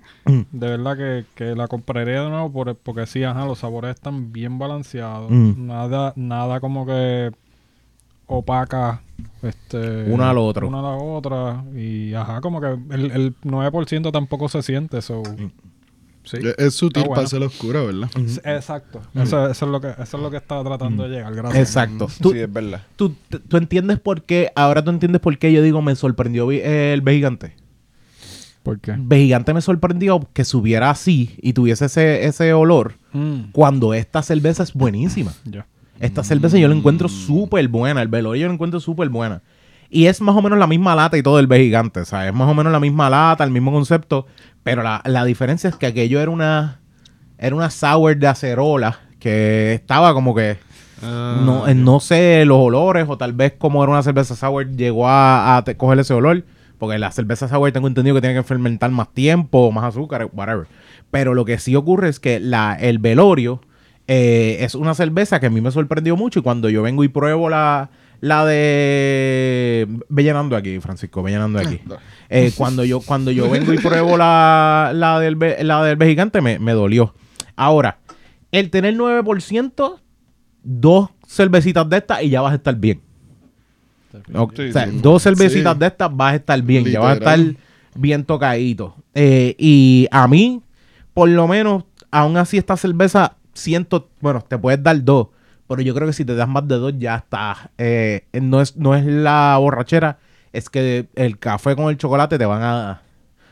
[0.52, 4.32] de verdad que, que la compraría de nuevo por- porque sí, ajá, los sabores están
[4.32, 5.30] bien balanceados.
[5.32, 5.68] Mm.
[5.68, 7.32] Nada, nada como que
[8.28, 9.02] opaca
[9.42, 10.65] este, Una a la otra.
[10.65, 11.63] Una a la otra.
[11.76, 15.02] Y ajá, como que el, el 9% tampoco se siente.
[15.02, 15.24] So,
[16.24, 16.38] sí.
[16.58, 17.15] Es- sutil bueno.
[17.15, 18.10] para ser oscura, ¿verdad?
[18.46, 19.02] Exacto.
[19.15, 21.34] Eso, eso es lo que, eso es lo que estaba tratando de llegar.
[21.34, 21.68] Gracias.
[21.68, 22.08] Exacto.
[22.22, 22.84] Tú, Sí, es verdad.
[22.96, 23.15] tú,
[23.48, 27.56] tú entiendes por qué, ahora tú entiendes por qué yo digo me sorprendió el Vejigante.
[28.63, 28.95] ¿Por qué?
[28.98, 34.63] Vejigante me sorprendió que subiera así y tuviese ese, ese olor Mm, cuando esta cerveza
[34.63, 35.34] es buenísima.
[36.00, 38.02] Esta cerveza yo la encuentro súper buena.
[38.02, 39.41] El velorio yo la encuentro súper buena.
[39.89, 42.00] Y es más o menos la misma lata y todo el B gigante.
[42.00, 44.26] O sea, es más o menos la misma lata, el mismo concepto.
[44.63, 46.80] Pero la, la diferencia es que aquello era una.
[47.38, 49.00] Era una sour de acerola.
[49.19, 50.58] Que estaba como que.
[51.04, 54.69] Ah, no, eh, no sé los olores o tal vez como era una cerveza sour
[54.78, 56.45] llegó a, a coger ese olor.
[56.80, 60.65] Porque la cerveza sour tengo entendido que tiene que fermentar más tiempo, más azúcar, whatever.
[61.12, 63.62] Pero lo que sí ocurre es que la, el velorio
[64.08, 67.10] eh, es una cerveza que a mí me sorprendió mucho y cuando yo vengo y
[67.10, 69.88] pruebo la, la de...
[70.10, 71.80] Ve llenando aquí, Francisco, ve llenando aquí.
[72.30, 76.60] Eh, cuando, yo, cuando yo vengo y pruebo la, la, del, la del gigante me,
[76.60, 77.13] me dolió.
[77.56, 78.00] Ahora,
[78.52, 80.00] el tener 9%,
[80.63, 83.02] dos cervecitas de estas y ya vas a estar bien.
[84.12, 85.00] Sí, o sea, sí.
[85.02, 85.80] dos cervecitas Sí.
[85.80, 87.39] de estas vas a estar bien, ya vas a estar
[87.95, 88.95] bien tocadito.
[89.13, 90.62] Eh, y a mí,
[91.13, 95.28] por lo menos, aún así esta cerveza siento, bueno, te puedes dar dos,
[95.67, 97.69] pero yo creo que si te das más de dos ya está.
[97.78, 100.17] Eh, no, es, no es la borrachera,
[100.54, 103.02] es que el café con el chocolate te van a,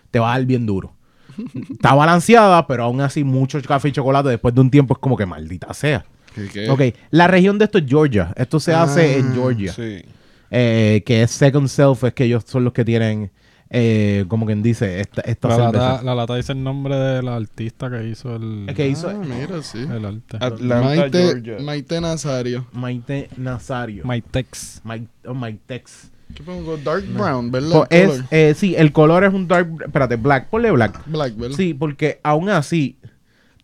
[0.10, 0.94] te va a dar bien duro.
[1.72, 5.16] Está balanceada, pero aún así mucho café y chocolate después de un tiempo es como
[5.16, 6.04] que maldita sea.
[6.34, 6.70] ¿Qué, qué?
[6.70, 8.34] Ok, la región de esto es Georgia.
[8.36, 9.72] Esto se hace Ah, en Georgia.
[9.74, 10.04] Sí.
[10.52, 13.32] Eh, que es Second Self, es que ellos son los que tienen,
[13.70, 15.90] eh, como quien dice, esta, esta La cerveza.
[15.92, 19.14] lata, la lata dice el nombre del artista que hizo el, Es que hizo Ah,
[19.16, 19.80] mira, sí.
[19.80, 20.38] el arte.
[20.40, 21.58] Atlanta, Maite, Georgia.
[21.62, 22.66] Maite Nazario.
[22.72, 24.06] Maite Nazario.
[24.06, 24.82] Maitex.
[24.86, 26.12] Mike, oh, Mike Tex.
[26.34, 26.76] ¿Qué pongo?
[26.78, 27.88] Dark brown, ¿verdad?
[27.90, 31.02] El es, eh, sí, el color es un dark, espérate, black, ponle black.
[31.08, 31.56] Black, ¿verdad?
[31.56, 32.98] Sí, porque aún así,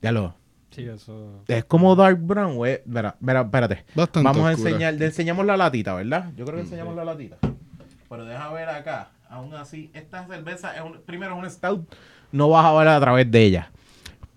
[0.02, 0.34] ya lo,
[0.74, 1.42] Sí, eso.
[1.48, 2.82] es como dark brown, güey.
[2.86, 3.86] Mira, mira, espérate.
[3.94, 4.70] Bastante Vamos a oscura.
[4.70, 6.32] enseñar, le enseñamos la latita, ¿verdad?
[6.36, 7.38] Yo creo que enseñamos la latita.
[8.10, 11.88] Pero deja ver acá, aún así, esta cerveza es un, primero es un stout,
[12.32, 13.72] no vas a ver a través de ella.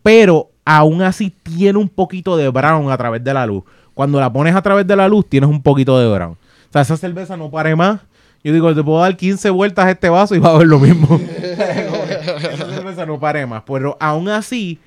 [0.02, 3.64] Pero aún así tiene un poquito de brown a través de la luz.
[3.94, 6.32] Cuando la pones a través de la luz, tienes un poquito de brown.
[6.32, 8.00] O sea, esa cerveza no pare más.
[8.44, 10.78] Yo digo, te puedo dar 15 vueltas a este vaso y va a ver lo
[10.78, 11.18] mismo.
[11.40, 13.62] esa cerveza no pare más.
[13.66, 14.78] Pero aún así,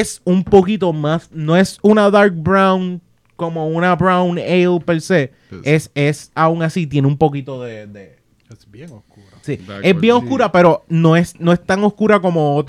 [0.00, 3.00] es un poquito más, no es una dark brown
[3.36, 5.32] como una brown ale per se.
[5.64, 7.86] Es, es aún así, tiene un poquito de...
[7.86, 8.18] de-
[8.50, 9.26] Es bien oscura.
[9.42, 9.56] sí.
[9.56, 12.64] Dark Es bien oscura, pero no es, no es tan oscura como...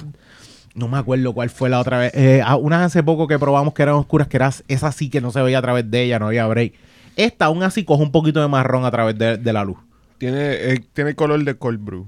[0.75, 2.11] No me acuerdo cuál fue la otra vez.
[2.15, 5.31] Eh, unas hace poco que probamos que eran oscuras, que era esa sí que no
[5.31, 6.73] se veía a través de ella, no había break.
[7.15, 9.77] Esta aún así coge un poquito de marrón a través de, de la luz.
[10.17, 12.07] Tiene, eh, tiene color de cold brew.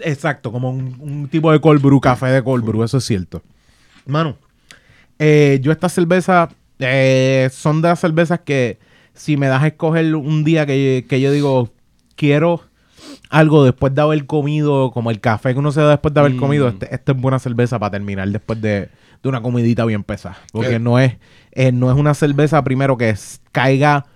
[0.00, 3.42] Exacto, como un, un tipo de cold brew, café de cold brew, eso es cierto.
[4.06, 4.36] Mano,
[5.18, 8.78] eh, yo esta cerveza eh, son de las cervezas que
[9.14, 11.70] si me das a escoger un día que, que yo digo,
[12.16, 12.62] quiero
[13.30, 16.32] algo después de haber comido, como el café que uno se da después de haber
[16.34, 16.38] Mm.
[16.38, 18.88] comido, este, esta es buena cerveza para terminar después de,
[19.22, 20.38] de una comidita bien pesada.
[20.52, 21.16] Porque no es,
[21.52, 24.06] eh, no es una cerveza primero que es- caiga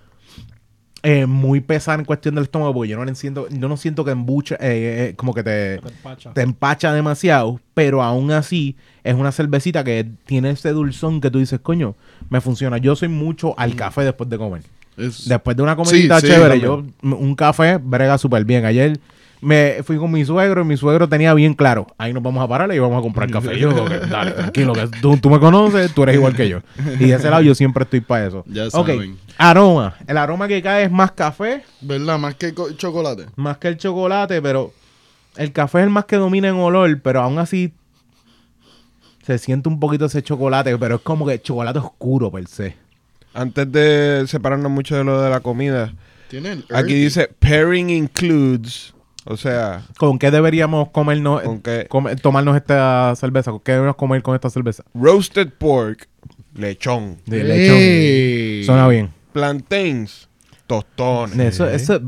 [1.03, 4.11] eh, muy pesada en cuestión del estómago, porque yo no siento, yo no siento que
[4.11, 6.33] embucha, eh, eh, como que te, Te empacha.
[6.33, 11.39] te empacha demasiado, pero aún así es una cervecita que tiene ese dulzón que tú
[11.39, 11.95] dices, coño,
[12.29, 12.79] me funciona.
[12.79, 14.63] Yo soy mucho al café después de comer.
[14.97, 18.65] Es- Después de una comidita Sí, chévere, yo un café brega súper bien.
[18.65, 18.99] Ayer
[19.43, 22.49] me fui con mi suegro y mi suegro tenía bien claro, ahí nos vamos a
[22.49, 23.59] parar y vamos a comprar café.
[23.59, 26.61] Yo, ok, dale, tranquilo, que tú, tú me conoces, tú eres igual que yo.
[26.99, 28.45] Y de ese lado yo siempre estoy para eso.
[28.47, 29.19] Ya Ok, saben.
[29.37, 29.95] aroma.
[30.07, 32.19] El aroma que cae es más café, ¿Verdad?
[32.19, 33.27] Más que co- chocolate.
[33.37, 34.73] más que el chocolate, pero
[35.37, 37.75] el café es el más que domina en olor, pero aún así
[39.23, 42.75] se siente un poquito ese chocolate, pero es como que chocolate oscuro per se.
[43.37, 45.92] Antes de separarnos mucho de lo de la comida,
[46.29, 48.94] Tiene el aquí dice pairing includes,
[49.25, 51.87] o sea, ¿Con qué deberíamos comernos, ¿Con qué?
[52.22, 53.51] tomarnos esta cerveza?
[53.51, 54.85] ¿Con qué deberíamos comer con esta cerveza?
[54.94, 56.09] roasted pork,
[56.55, 58.64] lechón, De lechón.
[58.66, 59.11] Suena bien.
[59.33, 60.29] plantains,
[60.66, 62.01] tostones, Eso, eso,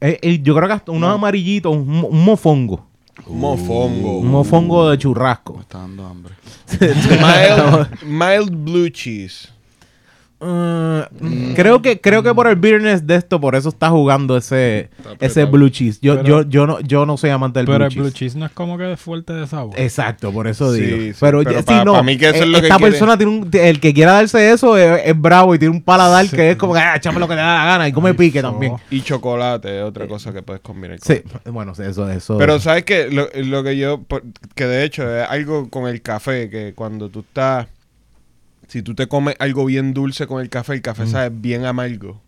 [0.00, 2.86] eh, eh, yo creo que hasta unos amarillitos, un, un mofongo.
[3.26, 5.54] mofongo, Un mofongo de churrasco.
[5.54, 6.34] Me está dando hambre.
[6.80, 9.52] mild, mild blue cheese.
[10.42, 11.02] Uh,
[11.54, 14.88] creo que creo que por el bitterness de esto por eso está jugando ese
[15.20, 17.86] ese blue cheese yo Pero- yo yo no yo no soy amante del Pero blue
[17.88, 18.36] el blue cheese.
[18.36, 19.78] no es como que fuerte de sabor.
[19.78, 22.36] exacto por eso Sí, digo sí, pero, pero ya- pa- sí, no mí que eso
[22.36, 22.90] es eh, lo que esta quiere.
[22.90, 26.26] persona tiene un el que quiera darse eso es, es bravo y tiene un paladar
[26.28, 28.16] que es como que ah, échame lo que le da la gana y come Ay,
[28.16, 28.50] pique so.
[28.50, 30.98] también Y chocolate es otra cosa que puedes combinar.
[31.00, 34.00] con sí bueno eso eso Pero sabes que lo, lo que yo,
[34.54, 37.66] que de hecho es algo con el café, que cuando tú estás,
[38.70, 42.20] si tú te comes algo bien dulce con el café, el café sabe bien amargo.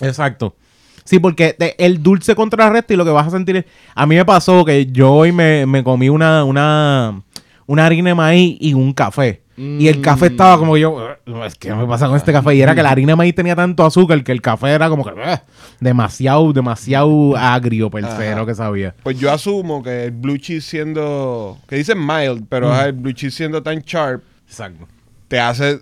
[0.00, 0.56] Exacto.
[1.04, 3.64] Sí, porque te- el dulce contrarresta y lo que vas a sentir es...
[3.94, 7.20] A mí me pasó que yo hoy me, me comí una, una,
[7.66, 9.42] una harina de maíz y un café.
[9.56, 10.32] Y el café Mm.
[10.32, 10.92] estaba como yo...
[11.26, 12.54] "Ugh, ¿Qué me pasa con este café?
[12.54, 15.04] Y era que la harina de maíz tenía tanto azúcar que el café era como
[15.04, 15.10] que...
[15.10, 15.40] "Ugh",
[15.80, 18.36] demasiado, demasiado agrio per se, Ajá.
[18.38, 18.94] lo que sabía.
[19.02, 23.34] Pues yo asumo que el blue cheese siendo, que dicen mild, pero el blue cheese
[23.34, 24.86] siendo tan sharp, Exacto.
[25.32, 25.80] Te hace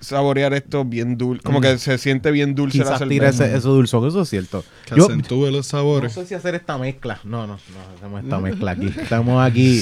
[0.00, 1.44] saborear esto bien dulce.
[1.44, 3.08] Como que se siente bien dulce la Quizás cerveza.
[3.08, 4.64] tira ese, ese dulzón, eso es cierto.
[4.84, 6.12] Que Yo acentúe los no sabores.
[6.12, 7.20] sé si hacer esta mezcla.
[7.22, 8.92] No, no, no hacemos esta mezcla aquí.
[9.00, 9.80] Estamos aquí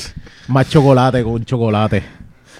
[0.48, 2.02] más chocolate con chocolate.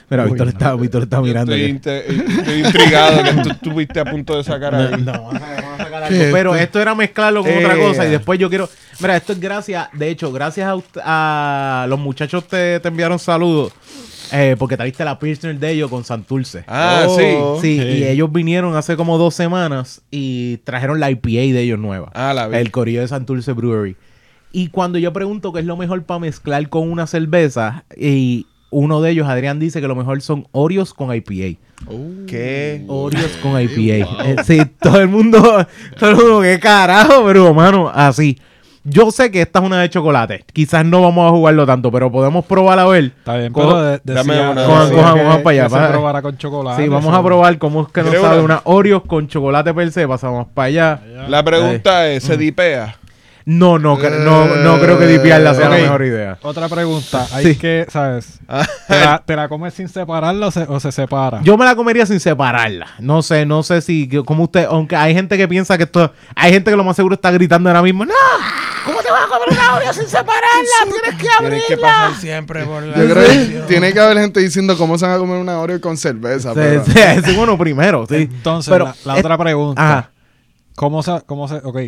[0.09, 0.51] Mira, Uy, Víctor, no.
[0.53, 1.53] está, Víctor está mirando.
[1.53, 1.71] Estoy, aquí.
[1.71, 5.03] inte- estoy intrigado que tú estuviste a punto de sacar No, ahí.
[5.03, 6.33] no, vamos a, vamos a sacar ¿Qué algo.
[6.33, 6.65] Pero esto?
[6.65, 7.79] esto era mezclarlo con otra Eh.
[7.79, 8.71] cosa y después yo quiero...
[9.01, 9.89] Mira, esto es gracias...
[9.93, 10.67] De hecho, gracias
[11.05, 13.73] a, a los muchachos te, te enviaron saludos
[14.33, 16.65] eh, porque trajiste la Pilsner de ellos con Santurce.
[16.67, 17.59] Ah, Oh.
[17.61, 17.77] sí.
[17.77, 17.99] Sí, Sí.
[17.99, 22.11] y ellos vinieron hace como dos semanas y trajeron la IPA de ellos nueva.
[22.15, 22.57] Ah, la vi.
[22.57, 23.97] El corillo de Santurce Brewery.
[24.53, 29.01] Y cuando yo pregunto qué es lo mejor para mezclar con una cerveza, y uno
[29.03, 31.59] de ellos, Adrián, dice que lo mejor son Oreos con IPA.
[32.27, 32.85] ¿Qué?
[32.89, 33.61] Oreos con wow.
[33.61, 34.25] IPA.
[34.25, 35.41] Eh, sí, todo el mundo,
[35.99, 38.39] todo el mundo, qué carajo, pero mano, así.
[38.91, 40.45] Yo sé que esta es una de chocolate.
[40.53, 43.05] Quizás no vamos a jugarlo tanto, pero podemos probar a ver.
[43.05, 45.63] Está bien, Co- pero de, dame decía, una- decía Cojan, cojan, que- cojan para allá,
[45.65, 46.83] que se para- probara con chocolate.
[46.83, 48.55] Sí, vamos a probar cómo es que nos ¿Quieres sabe una?
[48.57, 50.07] una Oreos con chocolate per se.
[50.09, 51.01] Pasamos para allá.
[51.29, 52.97] La pregunta es, ¿se dipea?
[53.51, 55.73] No, no, cre- no, no creo que dipiarla sea Ok.
[55.73, 56.39] la mejor idea.
[56.43, 57.27] Otra pregunta.
[57.33, 57.57] Hay Sí.
[57.57, 58.41] que, ¿sabes?
[58.51, 58.67] Ah.
[58.87, 61.41] ¿Te la, te la comes sin separarla o se, o se separa?
[61.43, 62.87] Yo me la comería sin separarla.
[62.99, 66.53] No sé, no sé si, como usted, aunque hay gente que piensa que esto, hay
[66.53, 68.13] gente que lo más seguro está gritando ahora mismo, no,
[68.85, 70.43] ¿cómo te vas a comer una Oreo sin separarla?
[70.85, 71.49] Tienes que abrirla.
[71.49, 72.97] Tienes que pasar siempre por la...
[72.99, 75.81] Yo creo que tiene que haber gente diciendo cómo se van a comer una Oreo
[75.81, 76.51] con cerveza.
[76.55, 76.93] Sí, pero- sí,
[77.25, 78.29] sí, bueno, primero, sí.
[78.31, 79.83] Entonces, Pero la, la es- otra pregunta.
[79.99, 80.11] Ajá.
[80.75, 81.79] ¿Cómo se, cómo se, ok,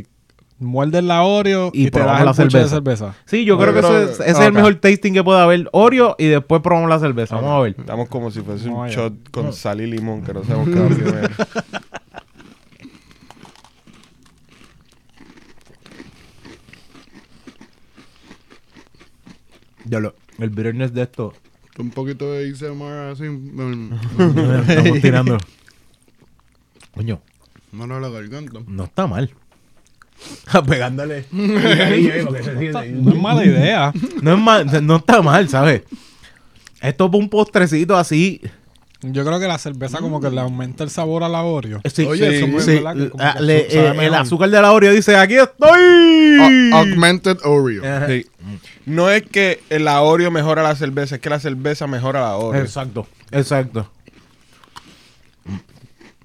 [0.61, 3.15] muerdes la Oreo Y y, te das probamos el la de cerveza.
[3.25, 5.69] Sí, yo creo que eso es, ese es el mejor tasting que puede haber.
[5.73, 7.37] Oreo y después probamos la cerveza.
[7.37, 7.75] Vamos a ver.
[7.79, 10.89] Estamos como si fuese un shot con sal y limón, que no sabemos qué va
[10.89, 11.29] primero.
[19.85, 21.35] Ya lo, el bitterness de esto.
[21.79, 23.25] Un poquito de ASMR así.
[23.25, 23.93] mm,
[24.69, 25.39] Estamos tirando.
[26.95, 27.21] Coño,
[27.73, 28.61] Mano a la garganta.
[28.67, 29.33] no está mal.
[30.69, 31.25] Pegándole.
[31.33, 33.93] No es mala idea.
[34.23, 35.83] No, es mal, no está mal, ¿sabes?
[36.81, 38.41] Esto es un postrecito así.
[39.03, 41.81] Yo creo que la cerveza como que le aumenta el sabor a la Oreo.
[41.91, 42.73] Sí, Oye, sí, eso es sí.
[42.73, 46.39] que Ah, que le- sabe eh, el azúcar de la Oreo dice, aquí estoy.
[46.73, 47.83] A- augmented Oreo.
[48.07, 48.27] Sí.
[48.85, 52.61] No es que el Oreo mejora la cerveza, es que la cerveza mejora la Oreo.
[52.63, 53.91] Exacto, exacto.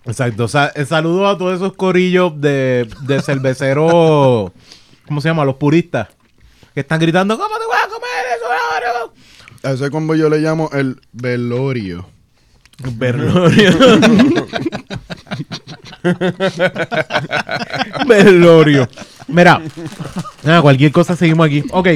[0.06, 0.44] Exacto.
[0.46, 4.52] O sea, eh, saludo a todos esos corillos de, de cerveceros,
[5.08, 5.46] ¿cómo se llama?
[5.46, 6.08] Los puristas.
[6.74, 8.46] Que están gritando, ¿cómo te vas a comer eso,
[8.78, 9.14] Oreo?
[9.64, 12.06] A ese combo yo le llamo el velorio.
[12.78, 13.72] Velorio.
[18.08, 18.88] Velorio.
[19.28, 19.62] Mira,
[20.44, 21.64] nada, cualquier cosa seguimos aquí.
[21.72, 21.88] Ok.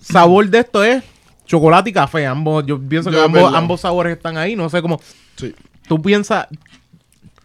[0.00, 1.04] Sabor de esto es
[1.46, 2.26] chocolate y café.
[2.26, 4.56] Ambos, yo pienso que ambos, ambos sabores están ahí.
[4.56, 5.00] No sé cómo.
[5.36, 5.54] Sí.
[5.86, 6.46] Tú piensas.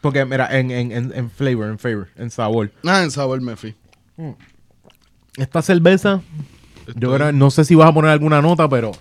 [0.04, 2.70] Porque, mira, en, en, en, en flavor, en flavor, en sabor.
[2.86, 3.74] Ah, en sabor me fui.
[5.38, 6.22] Esta cerveza,
[6.98, 8.92] yo creo, no sé si vas a poner alguna nota, pero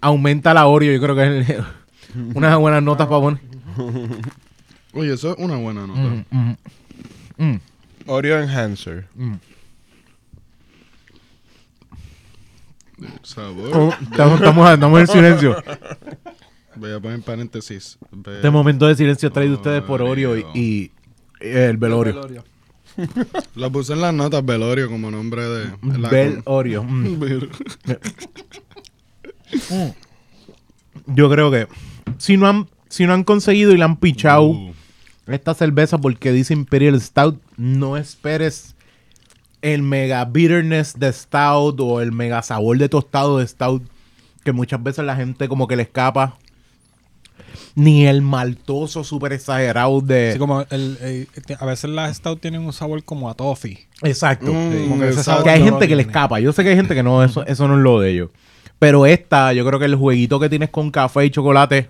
[0.00, 0.92] aumenta la Oreo.
[0.94, 1.64] Yo creo que es el-
[2.36, 3.40] unas buenas notas para poner.
[4.94, 6.00] Oye, eso es una buena nota.
[6.00, 6.56] Mm, mm,
[7.38, 7.60] mm.
[8.06, 9.08] Oreo Enhancer.
[13.24, 13.70] Sabor.
[13.76, 15.56] Oh, Estamos, estamos, estamos en silencio.
[16.76, 17.98] Voy a poner paréntesis.
[18.10, 20.90] Ve- Este momento de silencio traído ustedes por Oreo y, y
[21.40, 22.44] el Velorio.
[23.56, 25.98] Lo puse en las notas velorio como nombre de.
[25.98, 26.84] la- Bel Oreo.
[26.88, 27.18] Mm.
[27.18, 27.48] Ver-
[31.06, 31.66] Yo creo que
[32.18, 34.72] si no han, si no han conseguido y la han pichado Uh.
[35.26, 38.74] esta cerveza porque dice Imperial Stout, no esperes
[39.62, 43.82] el mega bitterness de Stout o el mega sabor de tostado de Stout
[44.44, 46.36] que muchas veces la gente como que le escapa.
[47.74, 50.30] Ni el maltoso súper exagerado de...
[50.30, 53.86] Así como el, el- a veces las stout tienen un sabor como a toffee.
[54.02, 54.52] Exacto.
[54.52, 54.86] Mm, Sí.
[54.88, 56.40] Como que ese sabor Que hay no gente que le escapa.
[56.40, 58.30] Yo sé que hay gente que no, eso, eso no es lo de ellos.
[58.78, 61.88] Pero esta, yo creo que el jueguito que tienes con café y chocolate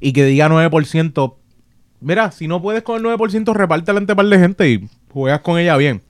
[0.00, 1.34] y que diga 9%,
[2.00, 5.58] mira, si no puedes con el 9%, repártela entre par de gente y juegas con
[5.58, 6.02] ella bien.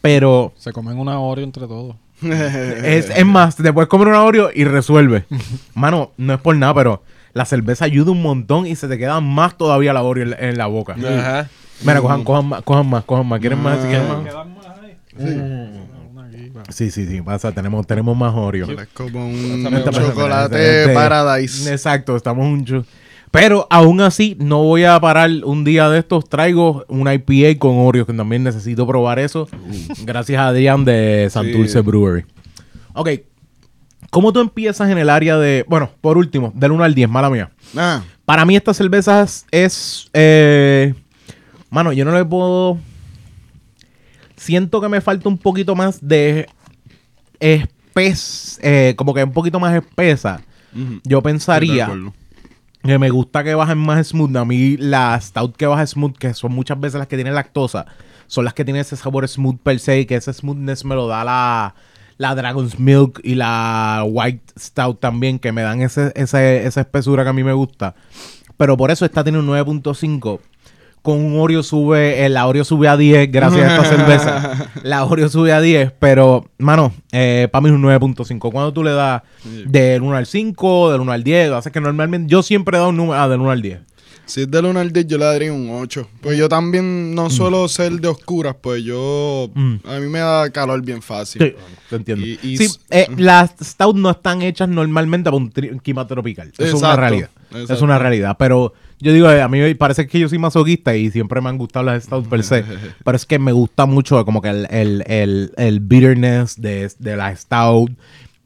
[0.00, 1.96] Pero Se comen una Oreo entre todos.
[2.22, 5.24] es, es más, te puedes comer una Oreo y resuelve.
[5.74, 9.20] Mano, no es por nada, pero la cerveza ayuda un montón y se te queda
[9.20, 10.94] más todavía la Oreo en, la- en la boca.
[10.94, 11.48] Ajá.
[11.82, 13.40] Mira, cojan, cojan más, cojan más, cojan más.
[13.40, 13.78] ¿Quieren más?
[13.78, 14.18] Quieren más?
[14.24, 16.62] ¿Quedan más va.
[16.70, 18.68] Sí, sí, sí, pasa, tenemos, tenemos más Oreo.
[18.70, 21.70] Es como un chocolate Este- paradise.
[21.72, 22.84] Exacto, estamos un chu-
[23.30, 26.28] Pero aún así, no voy a parar un día de estos.
[26.28, 29.48] Traigo una IPA con Oreo, que también necesito probar eso.
[30.04, 31.80] Gracias a Adrián de Santurce Sí.
[31.80, 32.24] Brewery.
[32.94, 33.08] Ok,
[34.10, 35.64] ¿Cómo tú empiezas en el área de.
[35.68, 37.50] Bueno, por último, del 1 al 10, mala mía.
[37.76, 40.10] Ah, Para mí, esta cerveza es.
[40.12, 40.94] eh,
[41.70, 42.78] mano, yo no le puedo.
[44.36, 46.48] Siento que me falta un poquito más de.
[47.38, 48.58] Espes.
[48.62, 50.40] eh, como que un poquito más espesa.
[51.04, 51.88] Yo pensaría
[52.84, 54.36] que me gusta que bajen más smooth.
[54.36, 57.86] A mí, la stout que baja smooth, que son muchas veces las que tienen lactosa,
[58.26, 60.00] son las que tienen ese sabor smooth per se.
[60.00, 61.74] Y que ese smoothness me lo da la.
[62.20, 67.22] La Dragon's Milk y la White Stout también, que me dan ese, ese- esa espesura
[67.22, 67.94] que a mí me gusta.
[68.58, 70.38] Pero por eso esta tiene un 9.5.
[71.00, 74.68] Con un Oreo sube, el Oreo sube a 10 gracias a esta cerveza.
[74.82, 78.52] La Oreo sube a 10, pero, mano, eh, para mí es un 9.5.
[78.52, 79.22] Cuando tú le das
[79.64, 82.90] del 1 al 5, del 1 al 10, hace que normalmente yo siempre he dado
[82.90, 83.80] un número ah, del 1 al 10.
[84.30, 86.06] Si es del 1 al 10, yo le daría un 8.
[86.20, 89.50] Pues yo también no suelo ser de oscuras, pues yo.
[89.54, 89.74] Mm.
[89.84, 91.42] A mí me da calor bien fácil.
[91.42, 91.54] Sí,
[91.88, 92.24] te entiendo.
[92.24, 96.48] Y- y sí, eh, las stout no están hechas normalmente para un clima tropical.
[96.52, 97.30] Eso es una Exacto, realidad.
[97.50, 97.72] exacto.
[97.74, 98.36] Es una realidad.
[98.38, 101.58] Pero yo digo, eh, a mí parece que yo soy masoquista y siempre me han
[101.58, 102.64] gustado las stout per se.
[103.04, 107.16] pero es que me gusta mucho como que el, el, el, el bitterness de, de
[107.16, 107.90] la stout.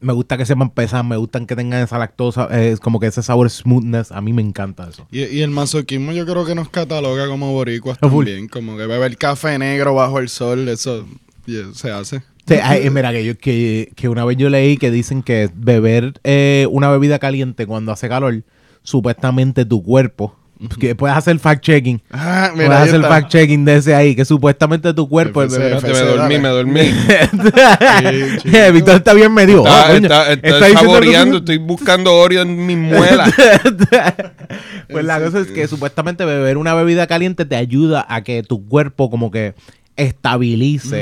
[0.05, 3.07] Me gusta que sepan pesar, me gustan que tengan esa lactosa, eh, es como que
[3.07, 4.13] ese sabor smoothness.
[4.13, 5.07] A mí me encanta eso.
[5.11, 8.49] Y, y el masoquismo yo creo que nos cataloga como boricuas también.
[8.49, 11.07] Como que beber café negro bajo el sol, eso
[11.47, 12.23] yeah, se hace.
[12.47, 16.21] Sí, ay, mira, que, yo, que, que una vez yo leí que dicen que beber
[16.25, 18.45] eh, una bebida caliente cuando hace calor,
[18.83, 20.37] supuestamente tu cuerpo,
[20.79, 25.43] que puedes hacer fact-checking, Ah, puedes hacer fact-checking de ese ahí, que supuestamente tu cuerpo
[25.43, 25.75] es FC.
[25.77, 26.39] Espérate, FC, me dormí, dale.
[26.39, 26.81] me dormí.
[28.35, 28.73] Sí, chico.
[28.73, 29.59] Víctor está bien medio.
[29.67, 33.33] Está, oh, está- está está diciendo saboreando, estoy buscando Oreo en mis muelas.
[34.91, 38.67] pues la cosa es que supuestamente beber una bebida caliente te ayuda a que tu
[38.69, 39.55] cuerpo como que
[39.97, 40.97] estabilice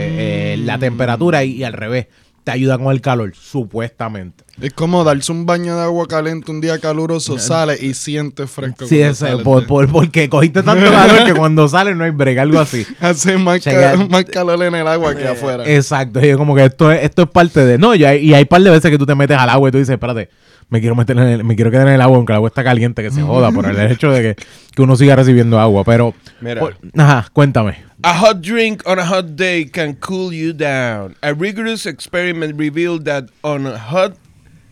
[0.54, 2.06] eh, la temperatura y, y al revés,
[2.44, 4.44] te ayuda con el calor, supuestamente.
[4.60, 8.86] Es como darse un baño de agua caliente un día caluroso, sale y sientes fresco.
[8.86, 12.60] Sí, sales por, por- porque cogiste tanto calor que cuando sale no hay break, algo
[12.60, 12.86] así.
[13.00, 15.64] Hace más, Checa- más calor en el agua que afuera.
[15.66, 17.78] Exacto, y yo como que esto es, esto es parte de...
[17.78, 19.72] No, y hay, y hay par de veces que tú te metes al agua y
[19.72, 20.28] tú dices, espérate,
[20.72, 22.64] me quiero meter en el- me quiero quedar en el agua aunque el agua está
[22.64, 26.14] caliente, que se joda por el hecho de que, que uno siga recibiendo agua, pero...
[26.40, 26.60] Mira.
[26.60, 27.76] por- ajá, cuéntame.
[28.02, 31.14] A hot drink on a hot day can cool you down.
[31.22, 34.14] A rigorous experiment revealed that on a hot,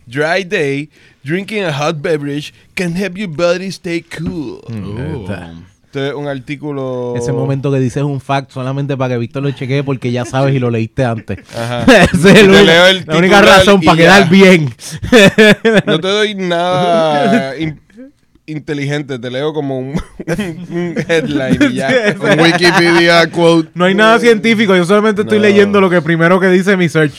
[0.07, 0.89] dry day,
[1.23, 4.61] drinking a hot beverage can help your body stay cool.
[4.69, 5.70] Oh.
[5.91, 7.15] Este es un artículo.
[7.17, 10.55] Ese momento que dices un fact solamente para que Víctor lo chequee porque ya sabes
[10.55, 11.39] y lo leíste antes.
[11.53, 11.83] Ajá.
[12.13, 14.03] Esa es el Te leo el la única razón para ya.
[14.03, 14.73] quedar bien.
[15.85, 17.81] No te doy nada in-
[18.45, 19.89] inteligente, te leo como un,
[20.69, 22.15] un headline y ya.
[22.19, 23.69] Un Wikipedia quote.
[23.73, 25.43] No hay nada científico, yo solamente estoy No.
[25.43, 27.13] leyendo lo que primero que dice mi search.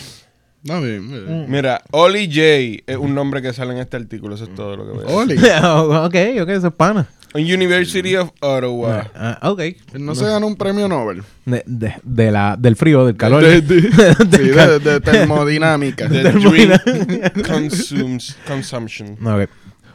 [0.64, 1.44] No, bien, bien.
[1.50, 4.84] Mira, Oli J es un nombre que sale en este artículo, eso es todo lo
[4.86, 5.44] que voy a decir.
[5.54, 6.36] Oli.
[6.38, 7.06] ok, ok, eso es pana.
[7.34, 9.10] University of Ottawa.
[9.14, 9.60] Ah, ok.
[9.98, 11.22] No se ganó un premio Nobel.
[11.46, 13.42] De, de- de la, del frío, del calor.
[13.42, 13.82] De, de-
[14.36, 16.08] sí, de- de termodinámica.
[16.08, 19.16] Drink consumes, consumption.
[19.26, 19.48] Ok.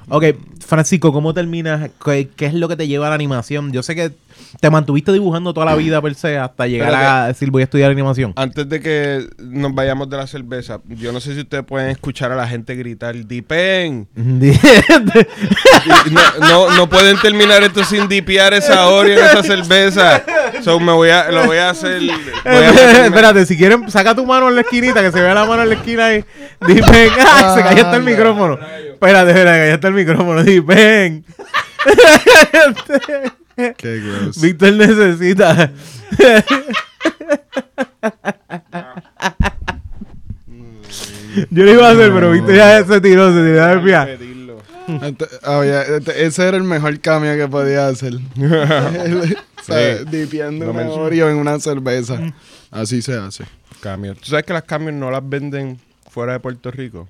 [0.10, 0.24] Ok,
[0.66, 1.90] Francisco, ¿cómo terminas?
[2.04, 3.74] ¿Qué, qué es lo que te lleva a la animación?
[3.74, 4.12] Yo sé que
[4.60, 7.92] te mantuviste dibujando toda la vida per se hasta llegar a decir voy a estudiar
[7.92, 8.34] animación.
[8.36, 12.32] Antes de que nos vayamos de la cerveza, yo no sé si ustedes pueden escuchar
[12.32, 14.08] a la gente gritar ¡Dipen!
[16.12, 20.24] No, no, no pueden terminar esto sin dipear esa Oreo en esa cerveza.
[20.64, 22.02] So me voy a, lo voy a hacer.
[22.02, 25.46] voy a Espérate, si quieren, saca tu mano en la esquinita, que se vea la
[25.46, 26.24] mano en la esquina ahí.
[26.66, 26.82] Dime,
[27.26, 27.54] ¡ah!
[27.56, 28.12] se cayó hasta el Anda.
[28.12, 28.60] micrófono.
[28.94, 30.44] Espérate, espérate, cayó hasta el micrófono.
[30.44, 31.24] Dime.
[33.78, 34.40] Qué gross.
[34.42, 35.72] Víctor necesita.
[41.52, 44.18] Yo lo iba a hacer, pero Víctor ya se tiró, se tiró del pie.
[45.04, 48.14] Este- ese era el mejor cambio que podía hacer.
[49.60, 50.40] O sea, Sí.
[50.40, 50.88] Una mencioné.
[51.04, 52.18] Oreo en una cerveza.
[52.72, 53.44] Así se hace.
[53.82, 54.18] Cambios.
[54.18, 55.78] ¿Tú sabes que las cambios no las venden
[56.10, 57.10] fuera de Puerto Rico?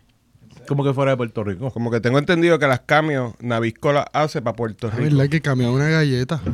[0.68, 1.72] Como que fuera de Puerto Rico.
[1.72, 5.16] Como que tengo entendido que las cambios Navisco las hace para Puerto La Rico.
[5.16, 6.42] verdad que cambió una galleta.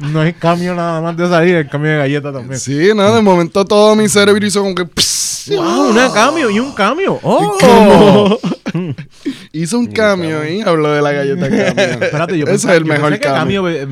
[0.00, 2.58] No es cambio nada más de salir, el cambio de galleta también.
[2.58, 4.86] sí, no, de momento todo mi cerebro hizo como que...
[4.86, 5.90] pss, ¡Wow!
[5.90, 7.18] Una cambio y un cambio.
[7.22, 8.38] ¡Oh!
[9.52, 11.62] Hizo un cambio y habló de la galleta cambio.
[12.06, 13.20] Espérate, yo Ese pensaba- es el yo mejor pensé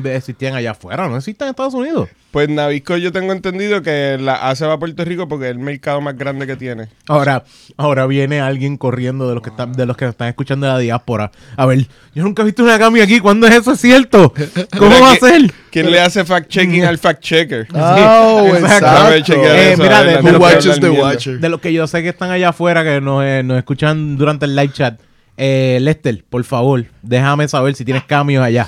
[0.03, 2.09] que existían allá afuera, no existen en Estados Unidos.
[2.31, 5.99] Pues Navisco yo tengo entendido que la hace para Puerto Rico porque es el mercado
[5.99, 6.87] más grande que tiene.
[7.07, 7.43] Ahora,
[7.75, 10.77] ahora viene alguien corriendo de los que están, de los que están escuchando de la
[10.79, 11.31] diáspora.
[11.57, 13.19] A ver, yo nunca he visto una cambio aquí.
[13.19, 13.71] ¿Cuándo es eso?
[13.71, 14.31] ¿Es cierto?
[14.77, 15.51] ¿Cómo va a ser?
[15.71, 17.67] ¿Quién le hace fact-checking al fact-checker?
[17.73, 18.85] Oh, exacto.
[18.85, 19.43] Dame exacto.
[19.45, 21.39] Eh, eso, mira, de- lo watches the watcher?
[21.39, 24.45] De los que yo sé que están allá afuera, que nos, eh, nos escuchan durante
[24.45, 24.99] el live chat.
[25.37, 28.67] Eh, Lester, por favor, déjame saber si tienes cambios allá.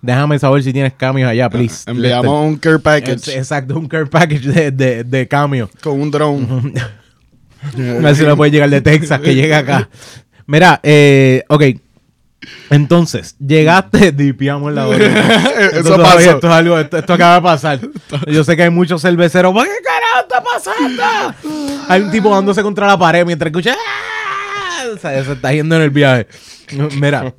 [0.00, 1.84] Déjame saber si tienes cambios allá, please.
[1.86, 2.40] Ah, Enviamos Lester.
[2.48, 5.70] un care Es- package exacto, un care package de, de, de cambio.
[5.82, 6.72] con un drone.
[7.74, 9.88] A ver si no puede llegar de Texas, que llega acá.
[10.46, 11.62] Mira, eh, ok.
[12.70, 15.04] Entonces, llegaste, dipiamos la hora.
[15.06, 16.30] Esto Eso todavía- pasó.
[16.30, 17.80] Esto es algo, esto, esto acaba de pasar.
[18.26, 19.52] Yo sé que hay muchos cerveceros.
[19.54, 21.84] ¿Qué carajo está pasando?
[21.88, 23.74] Hay un tipo dándose contra la pared mientras escucha.
[23.74, 26.26] "Ah", O sea, se está yendo en el viaje.
[27.00, 27.32] Mira.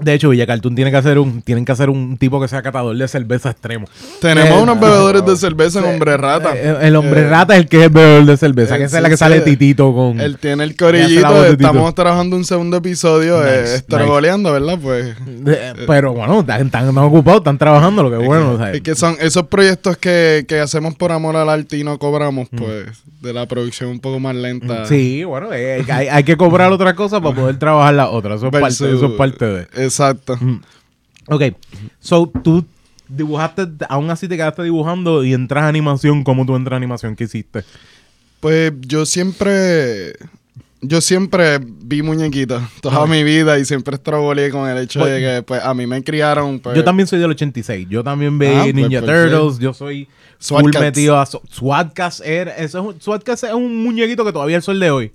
[0.00, 2.60] De hecho, Villa Cartoon tiene que hacer un, tienen que hacer un tipo que sea
[2.62, 3.86] catador de cerveza extremo.
[4.20, 6.54] Tenemos Eh, unos bebedores de cerveza en Hombre Rata.
[6.56, 8.84] Eh, El hombre Eh, rata es el que es el bebedor de cerveza, eh, que
[8.84, 10.20] esa es la que sale titito con.
[10.20, 11.42] Él tiene el corillito.
[11.42, 11.50] de.
[11.50, 13.38] Estamos trabajando un segundo episodio.
[13.38, 14.78] Nice, eh, estrogoleando, ¿verdad?
[14.82, 15.14] Pues.
[15.46, 18.52] Eh, Pero bueno, están, están- ocupados, están trabajando, lo que es bueno.
[18.54, 21.84] o sea, Es que son esos proyectos que, que hacemos por amor al arte y
[21.84, 22.86] no cobramos, pues,
[23.22, 24.82] de la producción un poco más lenta.
[24.82, 24.86] Mm.
[24.86, 28.34] Sí, bueno, eh, hay, hay que cobrar otra cosa para poder trabajar la otra.
[28.34, 29.62] Eso es, parte, Eso es parte de.
[29.84, 30.38] Exacto.
[31.28, 31.42] Ok,
[32.00, 32.64] so tú
[33.08, 36.22] dibujaste, aún así te quedaste dibujando y entras a animación.
[36.24, 37.16] ¿Cómo tú entras a animación?
[37.16, 37.64] ¿Qué hiciste?
[38.40, 40.12] Pues yo siempre.
[40.82, 45.42] Yo siempre vi muñequitos toda mi vida y siempre estrogoleé con el hecho de que
[45.42, 46.60] pues a mí me criaron.
[46.60, 47.88] Pues, Yo también soy del 86.
[47.88, 49.00] Yo también vi Ah, pues, Ninja.
[49.00, 49.58] Turtles.
[49.58, 50.06] Yo soy
[50.38, 50.84] SWAT full Cats.
[50.84, 51.24] metido a...
[51.26, 54.62] So- SWAT Cats era- eso es un, SWAT Cats es un muñequito que todavía el
[54.62, 55.12] sol de hoy.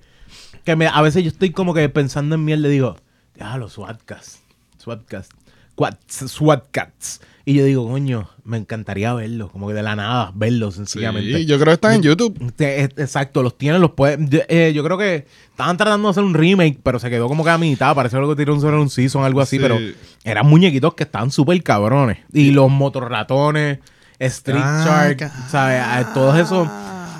[0.64, 2.96] Que me, a veces yo estoy como que pensando en miel le digo,
[3.36, 4.40] ya los SWAT Cats.
[4.78, 5.28] SWAT Cats.
[5.76, 7.20] Quats- SWAT Cats.
[7.44, 9.50] Y yo digo, coño, me encantaría verlos.
[9.50, 11.38] Como que de la nada, verlos sencillamente.
[11.38, 12.52] Sí, yo creo que están en YouTube.
[12.58, 14.28] Es- Exacto, los tienen, los pueden.
[14.30, 17.42] Yo, eh, yo creo que estaban tratando de hacer un remake, pero se quedó como
[17.42, 17.94] que a mitad.
[17.96, 19.62] Pareció algo que tiró un solo un season, algo así, Sí.
[19.62, 19.76] pero
[20.22, 22.18] eran muñequitos que estaban súper cabrones.
[22.32, 23.80] Y los motorratones,
[24.20, 25.80] Street Ah, Shark, ¿sabes?
[25.84, 26.68] Ah, Todos esos.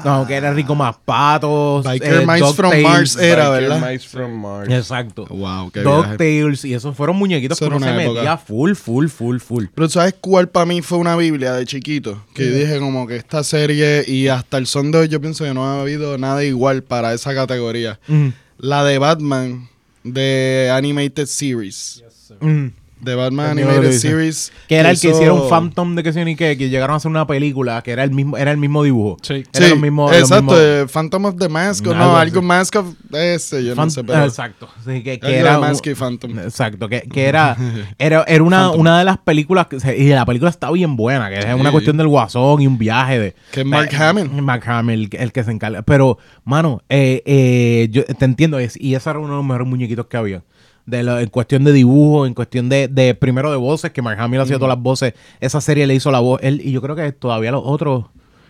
[0.04, 1.84] No, que era rico más patos.
[1.84, 2.82] Biker eh, Mice from DuckTales.
[2.82, 3.90] Mars era, Biker ¿verdad?
[3.92, 4.70] Mice from Mars.
[4.70, 5.26] Exacto.
[5.26, 5.80] Wow, qué.
[5.80, 6.64] DuckTales.
[6.64, 8.20] Y esos fueron muñequitos Eso que uno se una época.
[8.20, 9.64] metía full, full, full, full.
[9.74, 12.24] Pero ¿sabes cuál para mí fue una Biblia de chiquito?
[12.34, 15.44] Que yo dije como que esta serie y hasta el son de hoy yo pienso
[15.44, 17.98] que no ha habido nada igual para esa categoría.
[18.08, 18.28] Mm,
[18.58, 19.68] La de Batman
[20.04, 22.02] de Animated Series.
[22.40, 22.66] mm.
[23.02, 23.92] De Batman que Animated.
[23.98, 24.52] Series.
[24.68, 27.10] Que era el que hicieron Phantom de que sé ni qué, que llegaron a hacer
[27.10, 29.16] una película que era el mismo, era el mismo dibujo.
[29.22, 29.44] Sí.
[29.52, 32.76] Era Sí, los mismos- los exacto, de Phantom of the Mask, o no, algo Mask
[32.76, 34.68] of ese, yo Fan- no sé, pero Exacto.
[34.86, 36.38] Sí, que, que era Mask y Phantom.
[36.38, 37.56] Exacto, que, que era,
[37.98, 41.28] era, era una, una de las películas que se- y la película está bien buena,
[41.28, 41.72] que es una Sí.
[41.72, 44.30] cuestión del guasón y un viaje de Que es Mark Eh, Hamill.
[44.42, 45.82] Mark Hamill, el, el que se encarga.
[45.82, 50.06] Pero, mano, eh, eh, yo te entiendo, y ese era uno de los mejores muñequitos
[50.06, 50.42] que había.
[50.86, 54.18] De lo- en cuestión de dibujo, en cuestión de, de primero de voces, que Mark
[54.20, 55.14] Hamill hacía todas las voces.
[55.40, 56.40] Esa serie le hizo la voz.
[56.42, 58.06] Él, y yo creo que todavía los otros.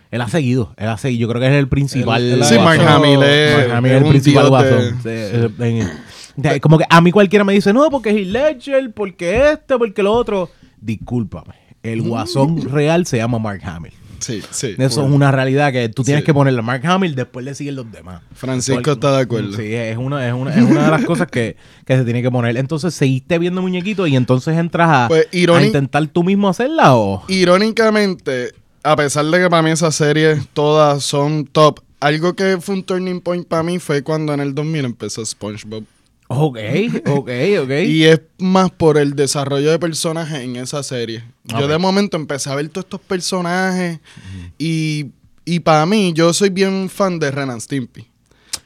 [0.09, 1.21] Él ha seguido, él ha seguido.
[1.21, 2.33] Yo creo que es el principal.
[2.33, 2.63] Ha guasón.
[2.63, 4.81] Mark Hamill es- Mark Hamill es el principal de- guasón.
[5.03, 5.87] Sí, eh,
[6.35, 10.01] de- como que a mí cualquiera me dice, no, porque es Ledger, porque este, porque
[10.03, 10.49] lo otro.
[10.81, 11.53] Discúlpame.
[11.83, 13.93] El guasón real se llama Mark Hamill.
[14.23, 14.75] Sí, sí.
[14.77, 16.25] Eso es una realidad que tú tienes Sí.
[16.27, 18.21] que ponerle a Mark Hamill, después le siguen los demás.
[18.33, 19.53] Francisco Porque- está de acuerdo.
[19.57, 22.31] Sí, es una, es una, es una de las cosas que, que se tiene que
[22.31, 22.55] poner.
[22.57, 27.23] Entonces, seguiste viendo muñequitos y entonces entras a, Pues, a intentar tú mismo hacerla o.
[27.27, 28.53] Irónicamente,
[28.83, 32.83] a pesar de que para mí esas series todas son top, algo que fue un
[32.83, 35.83] turning point para mí fue cuando en el 2000 empezó SpongeBob.
[36.35, 36.57] Ok,
[37.05, 37.29] ok,
[37.63, 37.71] ok.
[37.87, 41.23] Y es más por el desarrollo de personajes en esa serie.
[41.45, 43.99] Yo de momento empecé a ver todos estos personajes
[44.57, 45.07] y,
[45.45, 48.12] y para mí, yo soy bien fan de Ren and Stimpy.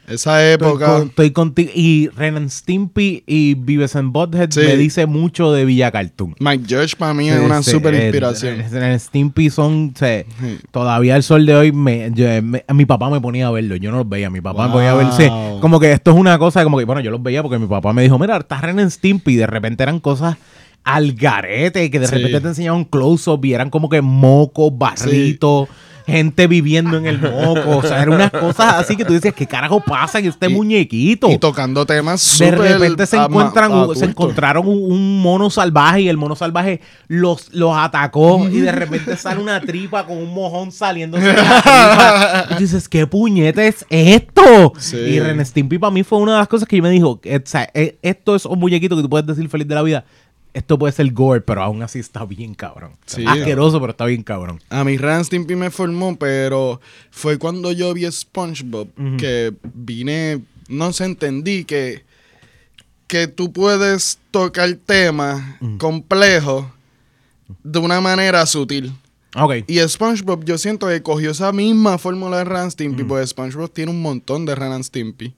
[0.08, 0.86] Esa Estoy, época...
[0.86, 1.70] con- estoy contigo.
[1.76, 3.58] Y Ren and Stimpy y
[3.93, 4.62] and Butthead Sí.
[4.62, 6.34] me dice mucho de Villa Cartoon.
[6.39, 8.64] Mike Judge para mí es una Sí, super eh, inspiración.
[8.72, 9.93] Ren and Stimpy son.
[9.97, 10.58] se- Sí.
[10.72, 13.76] Todavía el sol de hoy, me, yo- me- mi papá me ponía a verlo.
[13.76, 14.30] Yo no los veía.
[14.30, 15.08] Mi papá me ponía a ver.
[15.12, 15.60] sí, Wow.
[15.60, 16.64] como que esto es una cosa.
[16.64, 18.91] Como que, bueno, yo los veía porque mi papá me dijo: Mira, está Ren and
[18.91, 19.34] Stimpy.
[19.34, 20.38] Y de repente eran cosas
[20.86, 21.91] al garete.
[21.91, 22.16] Que de Sí.
[22.16, 25.68] repente te enseñaban close-up y eran como que mocos, barritos.
[26.08, 27.78] Gente viviendo en el moco.
[27.78, 30.53] O sea, eran unas cosas así que tú decías: ¿Qué carajo pasa en este Y-
[30.53, 31.30] muñequito?
[31.30, 36.16] Y tocando temas De repente se encuentran, se encontraron un, un mono salvaje y el
[36.16, 36.80] mono salvaje
[37.10, 41.43] los, los atacó y de repente sale una tripa con un mojón saliéndose de la
[41.62, 42.45] tripa.
[42.51, 44.74] Y tú dices, ¿qué puñeta es esto?
[44.80, 44.95] Sí.
[44.97, 47.38] Y Ren Stimpy para mí fue una de las cosas que yo me dijo, eh,
[47.38, 50.05] o sea, eh, esto es un muñequito que tú puedes decir feliz de la vida.
[50.58, 52.93] Esto puede ser gore, pero aún así está bien cabrón.
[53.05, 53.24] Sí.
[53.28, 54.60] Asqueroso, pero está bien cabrón.
[54.70, 56.82] A mí Stimpy me formó, pero
[57.12, 58.88] fue cuando yo vi SpongeBob
[59.20, 62.03] que vine, no sé, entendí que,
[63.05, 65.43] que tú puedes tocar temas
[65.78, 66.66] complejos
[67.64, 68.91] de una manera sutil.
[69.36, 69.58] Ok.
[69.68, 73.70] Y SpongeBob, yo siento que cogió esa misma fórmula de Ren and Stimpy, porque SpongeBob
[73.70, 75.36] tiene un montón de Ren and Stimpy.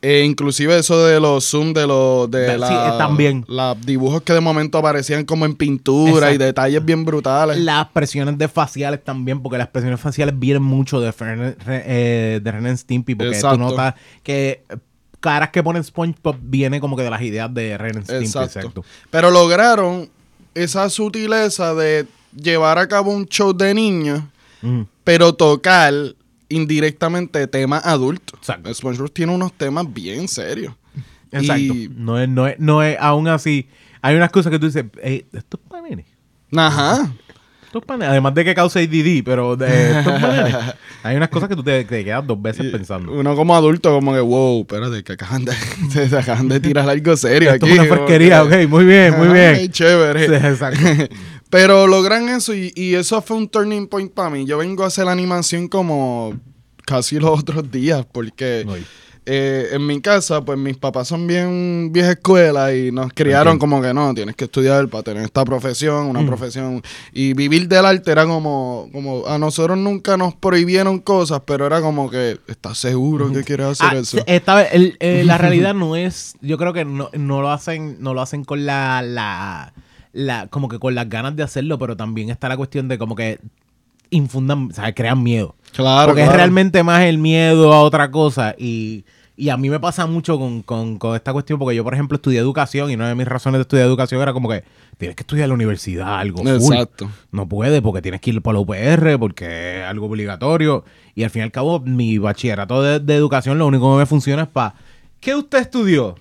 [0.00, 3.44] Eh, inclusive eso de los zoom de los de Sí, la- eh, también.
[3.48, 7.58] los dibujos que de momento aparecían como en pintura y detalles bien brutales.
[7.58, 12.40] Las expresiones de faciales también, porque las expresiones faciales vienen mucho de, Ren- Re- eh,
[12.40, 13.56] de Ren and Stimpy, porque Exacto.
[13.56, 14.62] tú notas que
[15.18, 18.24] caras que ponen SpongeBob viene como que de las ideas de Ren Stimpy.
[18.24, 18.58] Exacto.
[18.60, 18.84] Exacto.
[19.10, 20.08] Pero lograron
[20.54, 22.06] esa sutileza de
[22.40, 24.22] llevar a cabo un show de niños,
[25.02, 25.92] pero tocar
[26.48, 28.38] indirectamente temas adultos.
[28.40, 28.72] Exacto.
[28.74, 30.74] SpongeBob tiene unos temas bien serios.
[31.30, 31.62] Exacto.
[31.74, 33.68] Y- No, es, no, es, no es, aún así,
[34.02, 36.06] hay unas cosas que tú dices, "Ey, esto es para nene.
[36.56, 37.12] Ajá.
[37.66, 38.06] Esto es pa' nene".
[38.10, 40.56] Además de que causa ADD, pero de, esto es nene.
[41.04, 43.12] Hay unas cosas que tú te, te quedas dos veces pensando.
[43.12, 45.52] Uno como adulto, como que, wow, espérate, que acaban de,
[46.08, 47.74] se acaban de tirar algo serio Esto aquí.
[47.74, 49.54] es una fresquería, que- ok, muy bien, muy bien.
[49.54, 50.26] Ay, chévere.
[50.26, 50.80] Sí, exacto.
[51.50, 54.44] Pero logran eso y, y eso fue un turning point para mí.
[54.44, 56.34] Yo vengo a hacer la animación como
[56.84, 58.84] casi los otros días porque Uy.
[59.24, 63.80] eh, en mi casa, pues mis papás son bien vieja escuela y nos criaron como
[63.82, 66.26] que no, tienes que estudiar para tener esta profesión, una Mm.
[66.26, 66.82] profesión.
[67.12, 71.80] Y vivir del arte era como, como, a nosotros nunca nos prohibieron cosas, pero era
[71.80, 74.18] como que, ¿estás seguro que quieres hacer Ah, eso?
[74.26, 77.96] esta vez, el- eh, la realidad no es, yo creo que no, no lo hacen,
[78.00, 79.72] no lo hacen con la, la,
[80.12, 83.14] la, como que con las ganas de hacerlo, pero también está la cuestión de como
[83.14, 83.38] que
[84.10, 85.54] infundan, o sea, crean miedo.
[85.72, 86.32] Claro, Porque claro.
[86.32, 89.04] es realmente más el miedo a otra cosa y,
[89.36, 92.16] y a mí me pasa mucho con, con, con esta cuestión porque yo, por ejemplo,
[92.16, 94.64] estudié educación y una de mis razones de estudiar educación era como que
[94.96, 96.48] tienes que estudiar la universidad, algo full.
[96.48, 97.10] Exacto.
[97.30, 100.84] No puede porque tienes que ir por la UPR, porque es algo obligatorio.
[101.14, 104.06] Y al fin y al cabo, mi bachillerato de, de educación lo único que me
[104.06, 104.74] funciona es para...
[105.20, 106.16] ¿Qué usted estudió?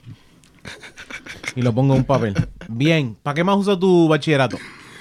[1.55, 2.33] Y lo pongo en un papel.
[2.67, 4.57] Bien, ¿para qué más usa tu bachillerato?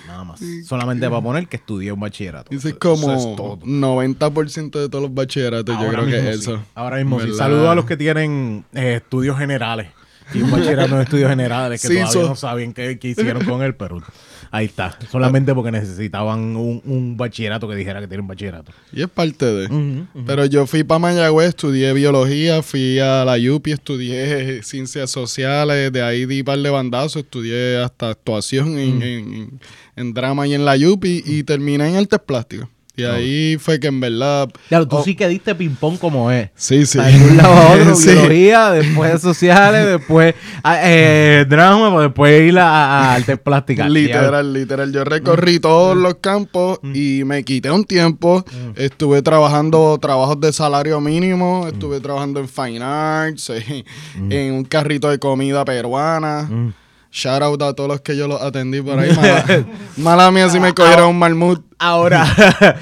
[0.07, 0.40] Nada más.
[0.64, 2.50] Solamente para poner que estudié un bachillerato.
[2.54, 3.59] Eso es Eso como es todo.
[3.59, 6.42] 90% de todos los bachilleratos, yo Ahora creo que mismo es sí.
[6.52, 6.62] eso.
[6.74, 7.32] Ahora mismo sí.
[7.34, 9.88] Saludos a los que tienen eh, estudios generales.
[10.34, 13.44] Y un bachillerato en estudios generales que Sí, todavía so- no saben qué, qué hicieron
[13.44, 14.02] con él, pero
[14.51, 14.99] ahí está.
[15.11, 18.72] Solamente porque necesitaban un, un bachillerato que dijera que tiene un bachillerato.
[18.92, 19.66] Y es parte de.
[19.66, 20.07] Ujú.
[20.26, 26.03] Pero yo fui para Mayagüez, estudié biología, fui a la UPI, estudié ciencias sociales, de
[26.03, 29.61] ahí di par de bandazos, estudié hasta actuación en-
[29.97, 32.68] en drama y en la UPI y terminé en artes plásticas.
[32.97, 34.49] Y ahí fue que en verdad...
[34.68, 36.51] Claro, tú oh, sí que diste ping-pong como es.
[36.55, 36.99] Sí, sí.
[36.99, 38.11] De un lado a otro, Sí.
[38.11, 43.90] biología, después sociales, después ah, eh, drama, pues después ir a, a artes plásticas.
[43.90, 44.92] Literal, literal.
[44.92, 45.09] Yo Mm.
[45.09, 48.44] recorrí todos los campos y me quité un tiempo.
[48.51, 48.80] Mm.
[48.80, 51.66] Estuve trabajando trabajos de salario mínimo.
[51.68, 53.53] Estuve trabajando en Fine Arts,
[54.30, 56.49] en un carrito de comida peruana.
[57.17, 59.11] Shout out a todos los que yo los atendí por ahí.
[59.17, 59.64] Mala,
[59.97, 61.64] mala mía si me cogieron un malmut.
[61.79, 62.27] Ahora,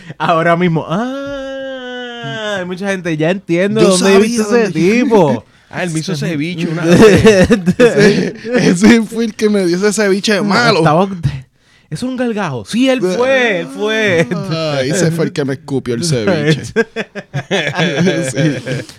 [0.18, 0.84] ahora mismo.
[0.88, 5.44] Ah, hay mucha gente, ya entiendo Yo dónde viste ese dónde- tipo.
[5.70, 7.48] Ah, él me hizo ese bicho una vez.
[7.78, 8.34] Ese,
[8.70, 10.78] ese fue el que me dio ese ceviche malo.
[10.80, 11.08] Estaba-
[11.90, 12.64] es un galgajo.
[12.64, 14.26] Sí, él fue, él fue.
[14.50, 16.64] Ah, ese fue el que me escupió el ceviche.
[16.64, 16.72] Sí.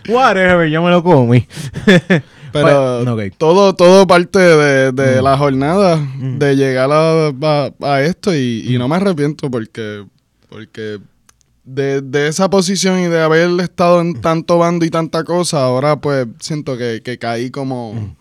[0.10, 1.46] Whatever, yo me lo comí.
[2.64, 8.34] Pero Pues, todo, todo parte de, de la jornada, de llegar a, a- a esto
[8.36, 10.04] y, y no me arrepiento porque,
[10.50, 11.00] porque
[11.64, 15.96] de, de esa posición y de haber estado en tanto bando y tanta cosa, ahora
[16.00, 18.16] pues siento que, que caí como...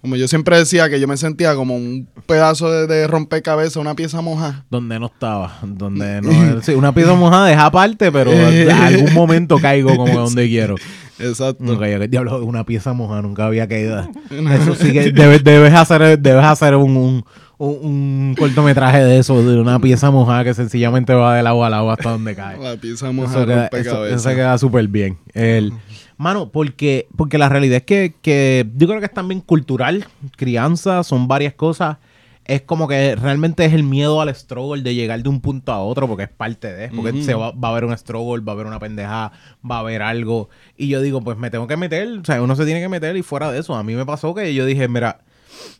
[0.00, 3.94] Como yo siempre decía, que yo me sentía como un pedazo de, de rompecabezas, una
[3.94, 4.66] pieza moja.
[4.70, 6.60] Donde no estaba, donde no.
[6.60, 10.74] sí, una pieza mojada es aparte, pero en algún momento caigo como donde quiero.
[11.18, 11.62] Exacto.
[11.64, 12.08] Nunca llegué.
[12.08, 14.00] Diablo, una pieza mojada, nunca había caído.
[14.30, 17.24] Eso sí que debes, debes hacer, debes hacer un, un,
[17.58, 21.92] un- cortometraje de eso, de una pieza mojada que sencillamente va del agua al agua
[21.94, 22.58] hasta donde cae.
[22.60, 25.18] La pieza Eso moja queda, eso- eso queda súper bien.
[25.34, 25.72] El,
[26.16, 30.04] mano, porque, porque la realidad es que, que yo creo que es también cultural,
[30.36, 31.98] crianza, son varias cosas.
[32.46, 35.80] Es como que realmente es el miedo al struggle de llegar de un punto a
[35.80, 38.54] otro, porque es parte de, porque se va, va a haber un struggle, va a
[38.54, 39.32] haber una pendejada,
[39.68, 40.50] va a haber algo.
[40.76, 43.16] Y yo digo, pues me tengo que meter, o sea, uno se tiene que meter
[43.16, 43.74] y fuera de eso.
[43.74, 45.20] A mí me pasó que yo dije, mira,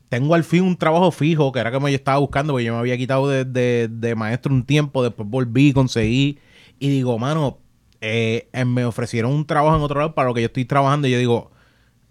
[0.09, 2.79] tengo al fin un trabajo fijo, que era como yo estaba buscando, porque yo me
[2.79, 6.39] había quitado de, de- de maestro un tiempo, después volví, conseguí,
[6.79, 7.59] y digo, mano,
[8.01, 11.09] eh, eh, me ofrecieron un trabajo en otro lado para lo que yo estoy trabajando,
[11.09, 11.51] y yo digo,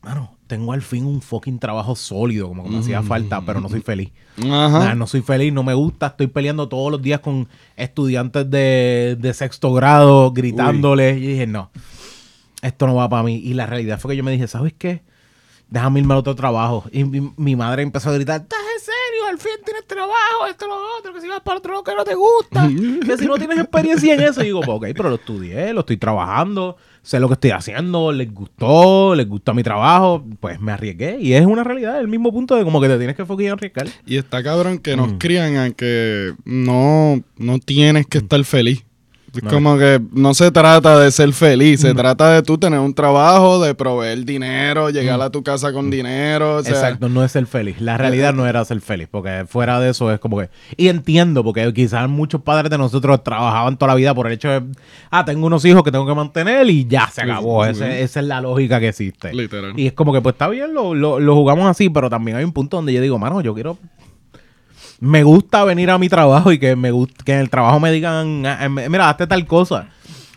[0.02, 3.70] mano, tengo al fin un fucking trabajo sólido, como que me hacía falta, pero no
[3.70, 4.12] soy feliz.
[4.38, 4.80] Ajá.
[4.80, 9.18] Nah, no soy feliz, no me gusta, estoy peleando todos los días con estudiantes de,
[9.20, 11.72] de sexto grado, gritándoles, y dije, no,
[12.62, 13.36] esto no va para mí.
[13.36, 15.04] Y la realidad fue que yo me dije, ¿sabes qué?
[15.70, 16.86] Déjame irme al otro trabajo.
[16.92, 18.48] Y mi, mi madre empezó a gritar, al
[19.44, 22.16] fin tienes trabajo, esto, lo otro, que si vas para otro lado que no te
[22.16, 22.68] gusta,
[23.06, 25.82] que si no tienes experiencia en eso, y digo, pues, ok, pero lo estudié, lo
[25.82, 30.72] estoy trabajando, sé lo que estoy haciendo, les gustó, les gusta mi trabajo, pues me
[30.72, 31.18] arriesgué.
[31.20, 33.88] Y es una realidad, el mismo punto de como que te tienes que y arriesgar.
[34.06, 35.18] Y está cabrón que nos Mm.
[35.18, 38.86] crían a que no, no tienes que estar feliz.
[39.36, 39.50] Es No.
[39.50, 41.98] como que no se trata de ser feliz, se Mm.
[41.98, 46.58] trata de tú tener un trabajo, de proveer dinero, llegar a tu casa con dinero.
[46.58, 46.76] O sea, Mm.
[46.76, 47.82] Exacto, no es ser feliz.
[47.82, 50.50] La realidad no era ser feliz, porque fuera de eso es como que...
[50.78, 54.50] Y entiendo, porque quizás muchos padres de nosotros trabajaban toda la vida por el hecho
[54.50, 54.62] de,
[55.10, 57.66] ah, tengo unos hijos que tengo que mantener y ya se acabó.
[57.66, 59.34] Ese- esa es la lógica que existe.
[59.34, 59.74] Literal.
[59.80, 62.44] Y es como que, pues está bien, lo, lo, lo jugamos así, pero también hay
[62.44, 63.80] un punto donde yo digo, mano, yo quiero...
[65.04, 67.92] Me gusta venir a mi trabajo y que me gusta, que en el trabajo me
[67.92, 69.90] digan, "Ah, eh, mira, hazte tal cosa.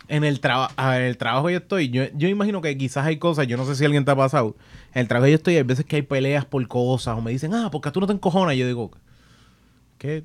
[0.09, 3.47] En el, traba- en el trabajo yo estoy, yo, yo imagino que quizás hay cosas,
[3.47, 4.55] yo no sé si alguien te ha pasado.
[4.93, 7.53] En el trabajo yo estoy, hay veces que hay peleas por cosas, o me dicen,
[7.53, 8.55] ah, porque tú no te encojonas.
[8.55, 8.91] Y yo digo,
[9.97, 10.23] ¿qué?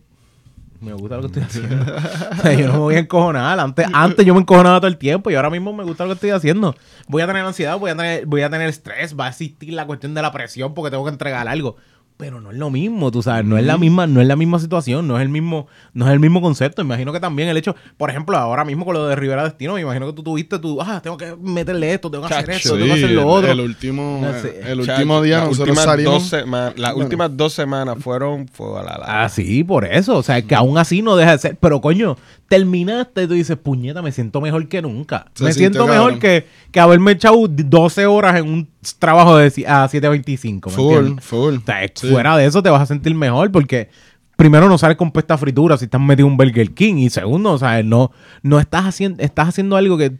[0.81, 1.85] Me gusta lo que estoy haciendo.
[2.59, 3.61] Yo no me voy a encojonar.
[3.61, 6.15] Antes, antes yo me encojonaba todo el tiempo y ahora mismo me gusta lo que
[6.15, 6.75] estoy haciendo.
[7.07, 9.87] Voy a tener ansiedad, voy a tener, voy a tener estrés, va a existir la
[9.87, 11.77] cuestión de la presión porque tengo que entregar algo.
[12.23, 14.61] Pero no es lo mismo, tú sabes, no es la misma, no es la misma
[14.61, 16.81] situación, no es el mismo, no es el mismo concepto.
[16.81, 19.81] Imagino que también el hecho, por ejemplo, ahora mismo con lo de Rivera Destino, me
[19.81, 22.75] imagino que tú tuviste tu, ah, tengo que meterle esto, tengo que hacer esto, Sí,
[22.81, 23.51] tengo que hacer lo otro.
[23.51, 24.61] El último, No sé.
[24.71, 26.13] el último día las nosotros últimas salimos.
[26.15, 27.05] dos sema- las Bueno.
[27.07, 29.01] últimas dos semanas fueron fuego a la.
[29.05, 30.17] Ah, sí, por eso.
[30.17, 31.57] O sea, que aún así no deja de ser.
[31.61, 32.17] Pero coño,
[32.49, 35.27] terminaste y tú dices, puñeta, me siento mejor que nunca.
[35.35, 36.21] Se me siento mejor cabrón.
[36.21, 38.69] que, que haberme echado 12 horas en un
[38.99, 40.67] trabajo de a 7.25.
[40.67, 41.25] ¿me Full, entiendes?
[41.25, 41.55] full.
[41.57, 42.11] O sea, Sí.
[42.11, 43.89] fuera de eso te vas a sentir mejor porque
[44.37, 47.53] primero no sales con puesta fritura si estás metido en un Burger King y segundo,
[47.53, 48.11] o sea, no,
[48.43, 50.13] no estás haciendo, estás haciendo algo que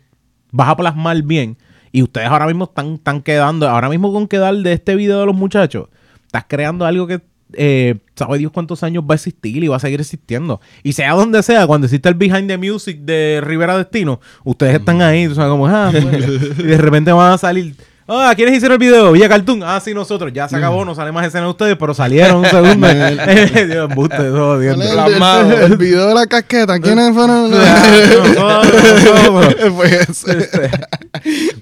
[0.53, 1.57] vas a plasmar bien
[1.91, 5.27] y ustedes ahora mismo están, están quedando, ahora mismo con quedar de este video de
[5.27, 5.89] los muchachos,
[6.27, 7.21] estás creando algo que
[7.55, 10.59] eh, sabe Dios cuántos años va a existir y va a seguir existiendo.
[10.83, 15.03] Y sea donde sea, cuando existe el Behind the Music de Rivera Destino, ustedes están
[15.03, 16.19] ahí, o sea, como, ah, bueno.
[16.59, 17.75] y de repente van a salir.
[18.15, 19.13] Ah, ¿quiénes hicieron el video?
[19.13, 19.63] Villa Cartoon.
[19.63, 20.31] Ah, sí, nosotros.
[20.35, 22.87] Ya se acabó, no sale más escena de ustedes, pero salieron un segundo.
[23.67, 24.85] Dios, embuste, eso, ¿Cuál es odiando.
[24.85, 27.51] el, el- el video de la casqueta, ¿quiénes fueron?
[29.77, 30.25] Pues,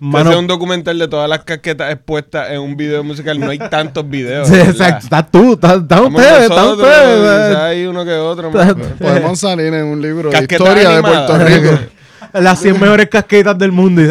[0.01, 3.39] Mano, un documental de todas las casquetas expuestas en un video musical.
[3.39, 4.51] No hay tantos videos.
[4.51, 5.05] exacto.
[5.05, 7.49] Estás tú, Estamos ustedes, están nosotros, ustedes.
[7.51, 8.49] quizá hay uno que otro.
[8.49, 11.03] Está- podemos salir en un libro Casquetas historia de.
[11.03, 11.79] Puerto Rico.
[12.33, 14.03] Las 100 mejores casquetas del mundo.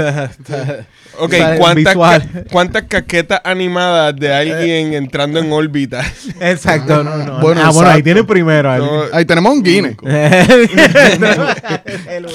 [1.20, 6.01] Ok, ¿cuántas, ca- ¿cuántas casquetas animadas de alguien entrando en órbita?
[6.39, 7.39] Exacto, no, no.
[7.41, 8.72] Bueno, ah, bueno, ahí tiene primero.
[8.72, 8.80] ahí.
[8.82, 9.97] No, Ahí tenemos un Guinness.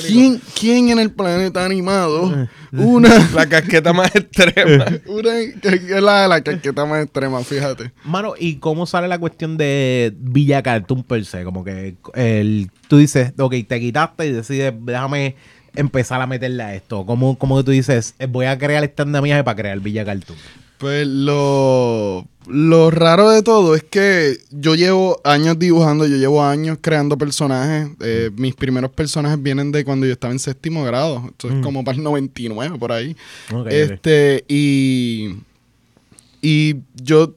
[0.06, 2.48] ¿Quién, ¿Quién en el planeta animado?
[2.72, 4.86] Una, la casqueta más extrema.
[5.06, 7.92] una es la, la casqueta más extrema, fíjate.
[8.04, 11.44] Mano, ¿y cómo sale la cuestión de Villa Cartoon per se?
[11.44, 15.36] Como que el, tú dices, ok, te quitaste y decides, déjame
[15.74, 17.04] empezar a meterle a esto.
[17.06, 20.38] ¿Cómo, cómo tú dices, eh, voy a crear stand de para crear Villa Cartoon?
[20.78, 26.78] Pues lo, lo raro de todo es que yo llevo años dibujando, yo llevo años
[26.80, 27.90] creando personajes.
[28.00, 31.22] Eh, mis primeros personajes vienen de cuando yo estaba en séptimo grado.
[31.28, 31.60] Esto es Mm.
[31.62, 33.16] como para el 99, por ahí.
[33.50, 33.66] Ok, ok.
[33.70, 35.36] Este, y,
[36.42, 37.34] y yo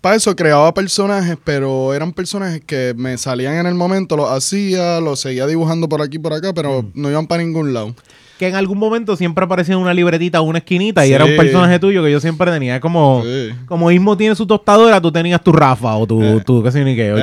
[0.00, 5.00] para eso creaba personajes, pero eran personajes que me salían en el momento, los hacía,
[5.00, 6.90] los seguía dibujando por aquí y por acá, pero Mm.
[6.94, 7.94] no iban para ningún lado.
[8.38, 11.36] Que en algún momento siempre aparecía en una libretita o una esquinita y era un
[11.36, 12.78] personaje tuyo que yo siempre tenía.
[12.80, 13.50] Como, Sí.
[13.66, 16.84] como Ismo tiene su tostadora, tú tenías tu Rafa o tu, tu qué sé yo
[16.84, 17.08] ni qué.
[17.08, 17.16] yo-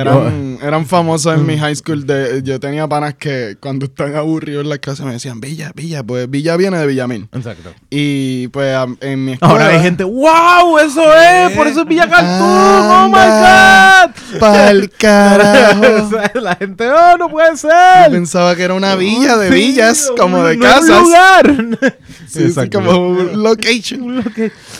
[0.62, 1.46] Eran, famosos en Mm.
[1.46, 2.06] mi high school.
[2.06, 6.02] De, yo tenía panas que cuando están aburridos en la clase me decían, Villa, Villa,
[6.02, 7.28] pues Villa viene de Villamil.
[7.32, 7.70] Exacto.
[7.90, 9.52] Y pues en mi escuela...
[9.54, 14.38] Ahora hay gente, wow, eso es, por eso es Villa Cartoon, oh my god.
[14.40, 16.16] Pa'l carajo.
[16.34, 18.10] La gente, oh, no puede Yo ser.
[18.10, 21.05] pensaba que era una villa de villas, como de no casas.
[21.06, 21.96] Lugar.
[22.26, 22.78] Sí, sí, Exacto.
[22.82, 24.02] como un location.
[24.02, 24.24] Un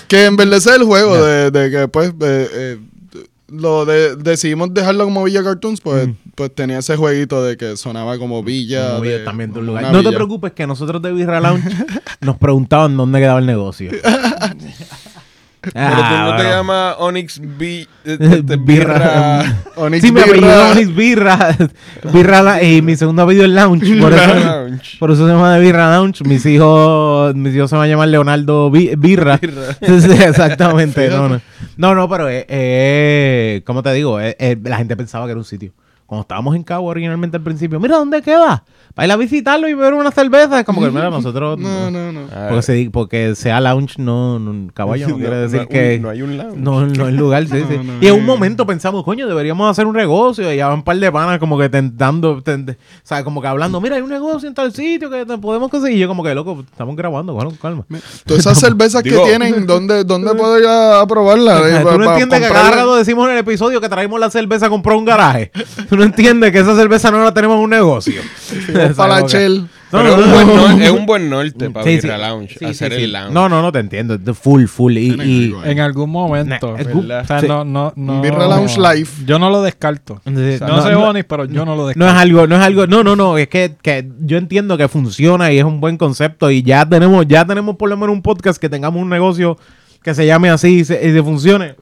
[0.08, 2.78] que- en verdad ese es el juego de, de que pues eh, eh,
[3.48, 8.18] lo de, decidimos dejarlo como Villa Cartoons, pues, pues tenía ese jueguito de que sonaba
[8.18, 8.98] como Villa.
[9.00, 9.92] De- también de un lugar.
[9.92, 11.68] No te preocupes que nosotros de Birra Lounge
[12.20, 13.92] nos preguntaban dónde quedaba el negocio.
[15.72, 19.56] Pero tú Ah, no te llamas Onyx B, este, Birra.
[19.76, 20.30] Onyx Sí, mi Birra.
[20.30, 21.56] apellido es Onyx Birra.
[22.12, 24.00] Birra y mi segundo apellido es Lounge.
[24.00, 24.96] Por eso, Lounge.
[24.98, 26.24] por eso se llama de Birra Lounge.
[26.24, 29.36] Mis hijos, mis hijos se van a llamar Leonardo Bi- Birra.
[29.38, 29.62] Birra.
[30.00, 31.08] Sí, exactamente.
[31.08, 31.40] No, no.
[31.76, 34.20] No, no, pero eh, eh, ¿cómo te digo?
[34.20, 35.72] Eh, eh, la gente pensaba que era un sitio.
[36.06, 38.64] Cuando estábamos en Cabo originalmente al principio, mira, ¿dónde queda?
[38.94, 40.60] Para ir a visitarlo y beber una cerveza.
[40.60, 41.58] Es como que, mira, nosotros...
[41.66, 42.20] No, no, no.
[42.32, 45.98] Ah, Porque, se- porque sea lounge, no, no- caballo, no, quiere decir no- que...
[45.98, 46.56] no hay un lounge.
[46.56, 47.78] No, no es lugar, sí, sí.
[47.84, 48.14] no, y en no.
[48.20, 50.50] un momento pensamos, coño, deberíamos hacer un negocio.
[50.52, 53.80] Y ya un par de panas como que tentando, tent- o sea, como que hablando,
[53.80, 55.96] mira, hay un negocio en tal sitio que podemos conseguir.
[55.98, 57.84] Y yo como que, loco, estamos grabando, bueno, calma.
[58.24, 61.82] Todas esas cervezas Digo- que tienen, ¿dónde, dónde puedo ir a, probarlas?
[61.82, 64.70] Tú no entiendes que cada rato decimos en el episodio que traímos la cerveza a
[64.70, 65.50] comprar un garaje.
[65.96, 68.20] Tú no entiendes que esa cerveza no la tenemos en un negocio.
[68.96, 69.66] Para la Shell.
[69.92, 70.84] No, no, es, un buen no.
[70.84, 72.08] es un buen norte para Sí, sí.
[72.10, 73.04] a lounge, Sí, hacer sí, sí.
[73.04, 73.32] el lounge.
[73.32, 74.18] No, no, no te entiendo.
[74.18, 74.96] de Full, full.
[74.96, 75.54] Y.
[75.64, 76.76] En algún momento.
[76.76, 77.22] Nah.
[77.22, 77.46] O sea, Sí.
[77.48, 78.20] no, no, no.
[78.20, 79.22] Birra Lounge Life.
[79.24, 80.20] Yo no lo descarto.
[80.24, 82.08] Sí, No, sé, Bonis, pero yo no lo No descarto.
[82.14, 85.50] es algo, no es algo, no, no, no, es que, que yo entiendo que funciona
[85.52, 88.60] y es un buen concepto y ya tenemos, ya tenemos por lo menos un podcast
[88.60, 89.56] que tengamos un negocio
[90.02, 91.76] que se llame así y se, y se funcione.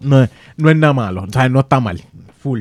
[0.00, 2.02] No es, no es nada malo, o sea, no está mal,
[2.42, 2.60] full.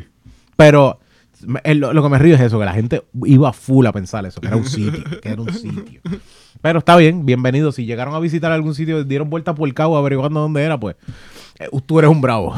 [0.56, 1.00] Pero
[1.46, 4.26] me- lo, lo que me río es eso, que la gente iba full a pensar
[4.26, 6.02] eso, que era un sitio, que era un sitio.
[6.62, 7.72] Pero está bien, bienvenido.
[7.72, 10.96] Si llegaron a visitar algún sitio, dieron vuelta por el cabo averiguando dónde era, pues
[11.60, 12.56] eh, tú eres un bravo.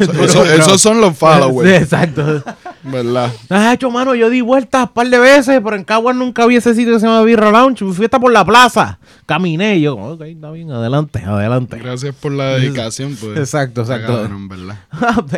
[0.00, 2.42] Eso- eso- esos son los Sí, followers, exacto.
[2.90, 3.32] ¿Verdad?
[3.72, 6.74] Hecho, mano, yo di vueltas un par de veces, pero en Caguas nunca había ese
[6.74, 7.84] sitio que se llama Birra Lounge.
[7.92, 8.98] Fui hasta por la plaza.
[9.26, 11.78] Caminé y yo, ok, está bien, adelante, adelante.
[11.78, 13.38] Gracias por la dedicación, pues.
[13.38, 14.28] Exacto, exacto.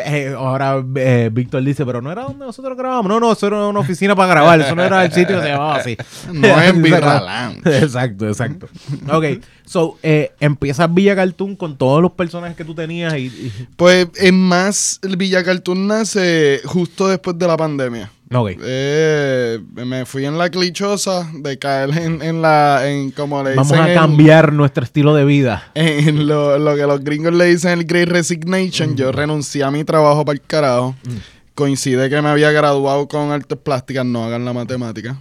[0.05, 3.09] Eh, Ahora eh, Víctor dice, pero no era donde nosotros grabamos.
[3.09, 4.61] No, no, eso era una oficina para grabar.
[4.61, 5.97] Eso no era el sitio que se llamaba así.
[6.33, 7.79] No es Birra Lounge.
[7.79, 8.69] Exacto, exacto.
[9.11, 9.25] Ok,
[9.69, 13.27] so, eh, empiezas Villa Cartoon con todos los personajes que tú tenías y...
[13.27, 18.11] y- Pues es más, el Villa Cartoon nace justo después de la pandemia.
[18.35, 18.53] Ok.
[18.63, 23.69] Eh, me fui en la clichosa de caer en, en la, en como le Vamos
[23.69, 25.71] dicen a en- cambiar nuestro estilo de vida.
[25.75, 29.83] en lo, lo que los gringos le dicen el Great Resignation, yo renuncié a mi
[29.85, 30.95] trabajo para el carajo.
[31.55, 35.19] Coincide que me había graduado con artes plásticas, no hagan la matemática.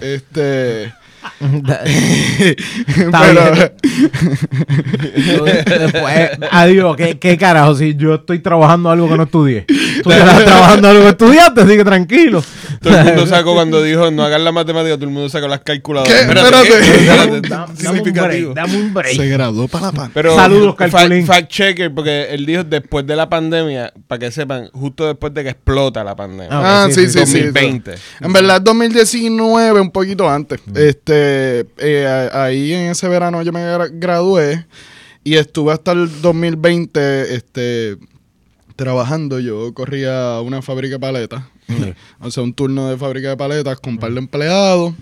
[0.00, 0.92] Este.
[3.10, 3.70] Pero.
[5.12, 7.74] Después, adiós, ¿qué, qué carajo?
[7.74, 9.64] Si yo estoy trabajando algo que no estudié.
[10.02, 12.42] Tú estás trabajando algo que estudiaste, así que tranquilo.
[12.80, 15.60] Todo el mundo sacó cuando dijo no hagan la matemática, todo el mundo sacó las
[15.60, 16.12] calculadoras.
[16.14, 16.20] ¿Qué?
[16.22, 16.58] Espérate.
[16.58, 19.16] Espérate, Dame- dame un break, dame un break.
[19.16, 20.10] se graduó para la pan.
[20.14, 21.26] Pero Saludos, Calculín.
[21.26, 25.42] fact checker, porque él dijo después de la pandemia, para que sepan, justo después de
[25.44, 26.48] que explota la pandemia.
[26.50, 27.38] Ah, ok, sí, sí, sí, sí.
[27.44, 27.94] 2020.
[28.20, 30.60] En verdad, 2019, un poquito antes.
[30.74, 34.66] Este, eh, a- ahí en ese verano yo me gra- gradué
[35.24, 37.96] y estuve hasta el 2020, este,
[38.76, 39.38] trabajando.
[39.40, 41.44] Yo corría una fábrica de paletas,
[42.20, 44.94] o sea, un turno de fábrica de paletas con un par de empleados.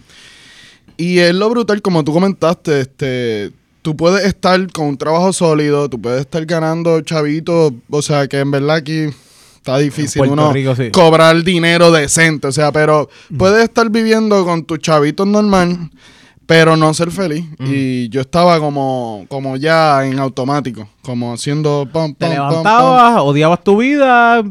[0.97, 3.51] Y es lo brutal, como tú comentaste, este,
[3.81, 8.39] tú puedes estar con un trabajo sólido, tú puedes estar ganando chavitos, o sea, que
[8.41, 9.07] en verdad aquí
[9.61, 10.91] está difícil uno Rico, sí.
[10.91, 15.91] cobrar dinero decente, o sea, pero puedes estar viviendo con tus chavitos normal,
[16.51, 17.45] pero no ser feliz.
[17.61, 22.51] Y yo estaba como, como ya en automático, como haciendo pam, Te pam, pam, pam.
[22.51, 24.43] levantabas, odiabas tu vida,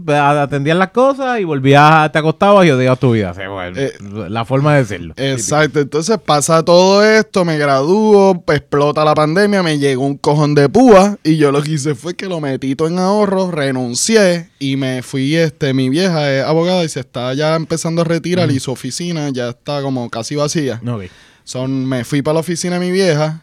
[0.41, 3.33] atendías las cosas y volvías, te acostabas y odiabas tu vida.
[3.33, 3.91] Bueno, Eh,
[4.29, 5.13] la forma de decirlo.
[5.17, 10.69] Exacto, entonces pasa todo esto, me gradúo, explota la pandemia, me llegó un cojón de
[10.69, 14.77] púa y yo lo que hice fue que lo metí todo en ahorro, renuncié y
[14.77, 18.61] me fui, este, mi vieja es abogada y se está ya empezando a retirar y
[18.61, 20.79] su oficina ya está como casi vacía.
[20.87, 21.03] Ok.
[21.49, 23.41] Son, me fui para la oficina de mi vieja,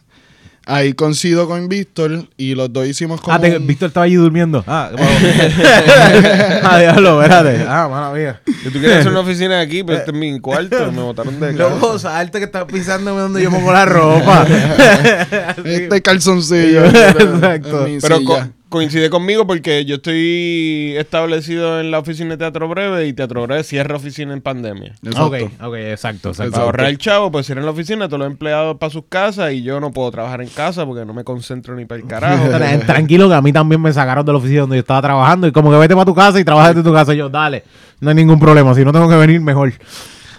[0.64, 4.14] ahí coincido con Víctor y los dos hicimos como Ah, te, un- Víctor estaba allí
[4.14, 4.62] durmiendo.
[4.64, 4.92] Ah,
[6.62, 7.64] ah diablo, espérate.
[7.68, 8.40] Ah, mala mía.
[8.46, 11.56] Si tú quieres hacer una oficina aquí, pero este es mi cuarto, me botaron de
[11.56, 11.68] casa.
[11.68, 14.46] Loco, salte que estás pisándome donde yo pongo la ropa.
[15.64, 16.84] este calzoncillo.
[16.84, 17.88] Exacto.
[18.00, 18.20] Pero.
[18.68, 23.62] Coincide conmigo porque yo estoy establecido en la oficina de Teatro Breve y Teatro Breve
[23.62, 24.94] cierra oficina en pandemia.
[25.04, 25.24] Exacto.
[25.26, 26.52] Ok, ok, exacto, exacto.
[26.52, 29.62] Para ahorrar el chavo, pues cierran la oficina, todos los empleados para sus casas y
[29.62, 32.44] yo no puedo trabajar en casa porque no me concentro ni para el carajo.
[32.50, 35.46] Tra- Tranquilo que a mí también me sacaron de la oficina donde yo estaba trabajando
[35.46, 37.14] y como que vete para tu casa y trabaja desde tu casa.
[37.14, 37.62] Y yo, dale,
[38.00, 38.74] no hay ningún problema.
[38.74, 39.72] Si no tengo que venir, mejor.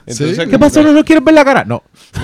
[0.07, 0.79] Entonces, ¿Qué pasó?
[0.79, 1.65] que- ¿No, no quieres ver la cara?
[1.65, 1.83] No.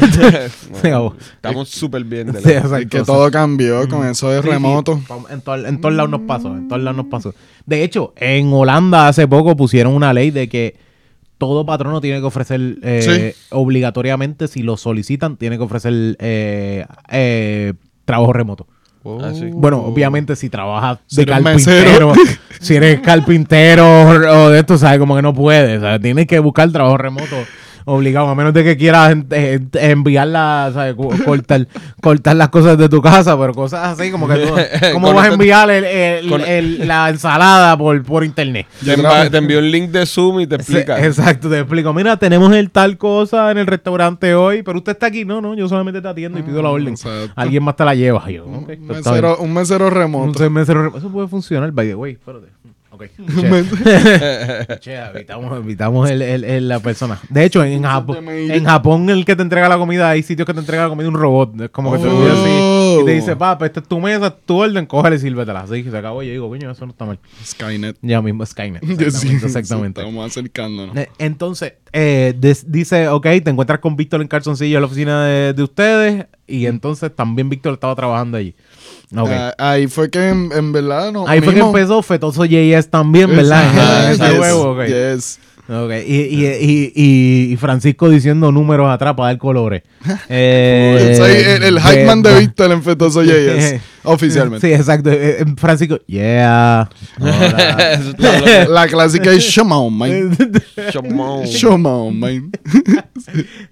[1.36, 4.54] Estamos súper bien de la- Sí, Es que todo cambió con eso de Sí, sí.
[4.54, 5.00] remoto.
[5.30, 7.34] En, todo- en todos lados nos pasó, en todos lados nos pasó.
[7.66, 10.76] De hecho, en Holanda hace poco pusieron una ley de que
[11.38, 17.74] todo patrono tiene que ofrecer eh, obligatoriamente, si lo solicitan, tiene que ofrecer eh, eh,
[18.06, 18.68] trabajo remoto.
[19.06, 19.34] Ah.
[19.52, 22.14] Bueno, obviamente si trabajas de carpintero,
[22.62, 24.98] si eres carpintero o o de esto, ¿sabes?
[25.00, 26.02] Como que no puedes, ¿sabes?
[26.02, 27.36] Tienes que buscar trabajo remoto.
[27.86, 30.96] Obligado, a menos de que quieras en- en- enviarla, ¿sabes?
[30.96, 31.68] Co- Cortar,
[32.02, 34.54] cortar las cosas de tu casa, pero cosas así como que tú,
[34.94, 38.68] ¿cómo vas a enviar el- el- con- el- la ensalada por, por internet?
[38.84, 38.96] Te,
[39.30, 40.98] te envió un link de Zoom y te explica.
[40.98, 41.94] Sí, Exacto, te explico.
[41.94, 45.26] Mira, tenemos el tal cosa en el restaurante hoy, pero usted está aquí.
[45.26, 46.90] No, no, yo solamente te atiendo y pido la orden.
[46.90, 47.32] exacto.
[47.36, 48.30] Alguien más te la lleva.
[48.30, 50.26] Yo, Un pues mesero, un mesero remoto.
[50.26, 52.14] Un seis meses re- Eso puede funcionar, by the way.
[52.14, 52.48] Espérate.
[52.94, 53.06] Ok.
[54.80, 57.20] Che, evitamos, evitamos el, el- el- la persona.
[57.30, 60.54] De hecho, en, Japón, en Japón, el que te entrega la comida, hay sitios que
[60.54, 61.60] te entrega la comida un robot.
[61.62, 63.00] Es como que te olvida así.
[63.02, 65.62] Y te dice, papá, esta es tu mesa, tu orden, cógela y sírvetela.
[65.62, 66.22] Así que se acabó.
[66.24, 67.20] Y yo digo, coño, eso no está mal.
[67.44, 67.98] Skynet.
[68.02, 68.84] Ya mismo, Skynet.
[68.94, 69.46] Sí, Exactamente.
[69.48, 70.02] exactamente.
[70.02, 70.96] Estamos acercándonos.
[70.96, 75.26] Eh, Entonces, eh, des- dice, ok, te encuentras con Víctor en calzoncillo en la oficina
[75.26, 78.56] de, de ustedes y entonces también Víctor estaba trabajando allí.
[79.16, 81.28] Ah, ahí fue que en, en verdad no.
[81.28, 84.14] Ahí fue que empezó Fetoso JS también, ¿verdad?
[84.18, 84.86] Yes, ok.
[84.86, 85.40] yes.
[85.70, 89.84] Ok, Y, y, y, y- y Francisco diciendo números atrás para dar colores.
[90.30, 93.80] Eh, Soy el, el hype man de Víctor en Fetoso JS.
[94.04, 94.68] oficialmente.
[94.68, 95.10] Sí, exacto.
[95.10, 96.90] Eh, eh, Francisco, yeah.
[98.18, 98.72] Loco.
[98.74, 100.38] La clásica es on, man.
[101.86, 102.52] On, man.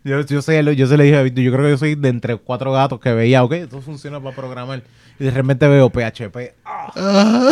[0.06, 2.08] Yo, yo, sé, yo se le dije a Víctor, yo creo que yo soy de
[2.10, 4.82] entre cuatro gatos que veía, ok, esto funciona para programar.
[5.20, 6.54] Y de repente veo PHP.
[6.66, 7.50] ¡Ah!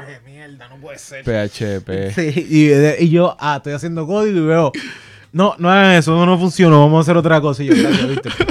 [0.00, 1.24] De mierda, no puede ser.
[1.24, 2.14] PHP.
[2.14, 4.72] Sí, y, de- y yo, ah, estoy haciendo código y veo,
[5.32, 7.62] no, no hagan eso, no, no funcionó, vamos a hacer otra cosa.
[7.62, 8.32] Y yo, gracias, Víctor.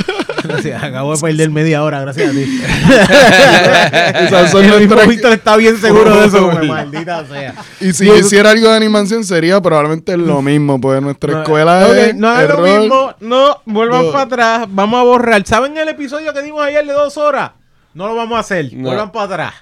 [0.44, 2.44] Gracias, acabo de perder media hora, gracias a ti.
[4.26, 7.56] Esas son el mismo nuestras- Víctor está bien seguro de eso, como maldita sea.
[7.80, 12.16] Y si hiciera algo de animación sería probablemente lo mismo, pues nuestra escuela Ok, es
[12.16, 14.12] no hagan lo mismo, no, vuelvan No.
[14.12, 15.46] para atrás, vamos a borrar.
[15.46, 17.52] ¿Saben el episodio que dimos ayer de dos horas?
[17.94, 18.88] No lo vamos a hacer, No.
[18.88, 19.54] vuelvan para atrás.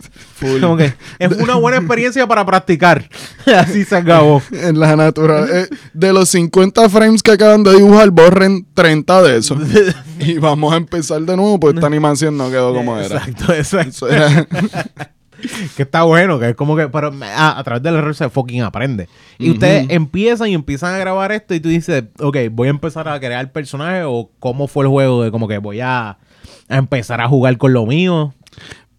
[1.20, 3.08] Es una buena experiencia para practicar.
[3.58, 4.42] Así se acabó.
[4.52, 5.50] En la natural.
[5.52, 9.60] eh, de los 50 frames que acaban de dibujar, borren 30 de esos.
[10.20, 13.18] y vamos a empezar de nuevo, pues esta animación no quedó como era.
[13.18, 14.08] Exacto, exacto.
[15.76, 18.62] Que está bueno, que es como que, pero a, a través del error se fucking
[18.62, 19.08] aprende.
[19.40, 23.08] Y ustedes empiezan y empiezan a grabar esto y tú dices, ok, voy a empezar
[23.10, 26.20] a crear personajes o cómo fue el juego de como que voy a,
[26.70, 28.34] a empezar a jugar con lo mío.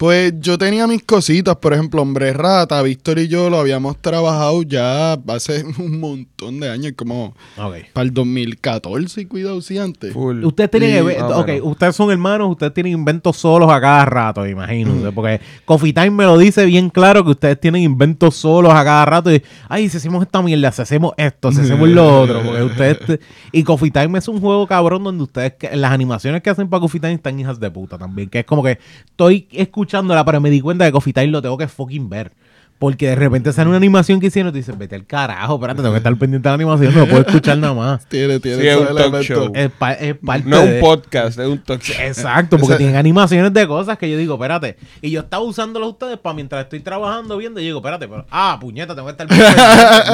[0.03, 4.64] Pues yo tenía mis cositas, por ejemplo, Hombre Rata, Víctor y yo lo habíamos trabajado
[4.64, 10.12] ya hace un montón de años, como para el 2014, cuidado, sí, antes.
[10.12, 10.42] Full.
[10.44, 11.66] Ustedes tienen, Sí, eve- más o ok, menos.
[11.68, 14.92] ustedes son hermanos, ustedes tienen inventos solos a cada rato, imagino.
[15.14, 19.05] Porque Coffee Time me lo dice bien claro que ustedes tienen inventos solos a cada
[19.05, 19.32] rato.
[19.32, 22.42] Y, ay, si hacemos esta mierda, si hacemos esto, si hacemos lo otro.
[22.42, 22.98] Porque ustedes.
[23.07, 23.20] te-
[23.53, 26.80] y Coffee Time es un juego cabrón donde ustedes, que- las animaciones que hacen para
[26.80, 28.28] Coffee Time están hijas de puta también.
[28.28, 29.46] Que es como que estoy
[29.93, 32.32] escuchándola, pero me di cuenta que Coffee Time lo tengo que fucking ver.
[32.79, 35.83] Porque de repente sale una animación que hicieron y tú dices, vete al carajo, espérate,
[35.83, 38.05] tengo que estar pendiente de la animación, no puedo escuchar nada más.
[38.09, 39.53] Tiene, tiene Sí, es un talk show.
[39.55, 41.95] Es, pa- es parte No es de- un podcast, es un talk show.
[42.05, 44.77] Exacto, porque tienen animaciones de cosas que yo digo, espérate.
[45.01, 48.59] Y yo estaba usándolos ustedes para mientras estoy trabajando viendo, y digo, espérate, pero, ah,
[48.61, 49.29] puñeta, tengo que estar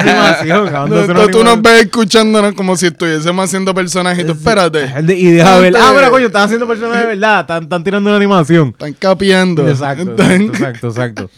[0.00, 5.32] animación, No, tú, nos ves escuchándonos como si estuviésemos haciendo personajes y tú, espérate, Y
[5.32, 8.68] deja ver, ah, mira, coño, están haciendo personas de verdad, están, están tirando una animación.
[8.68, 9.68] están capeando.
[9.68, 11.30] Exacto, Están- exacto, exacto, exacto.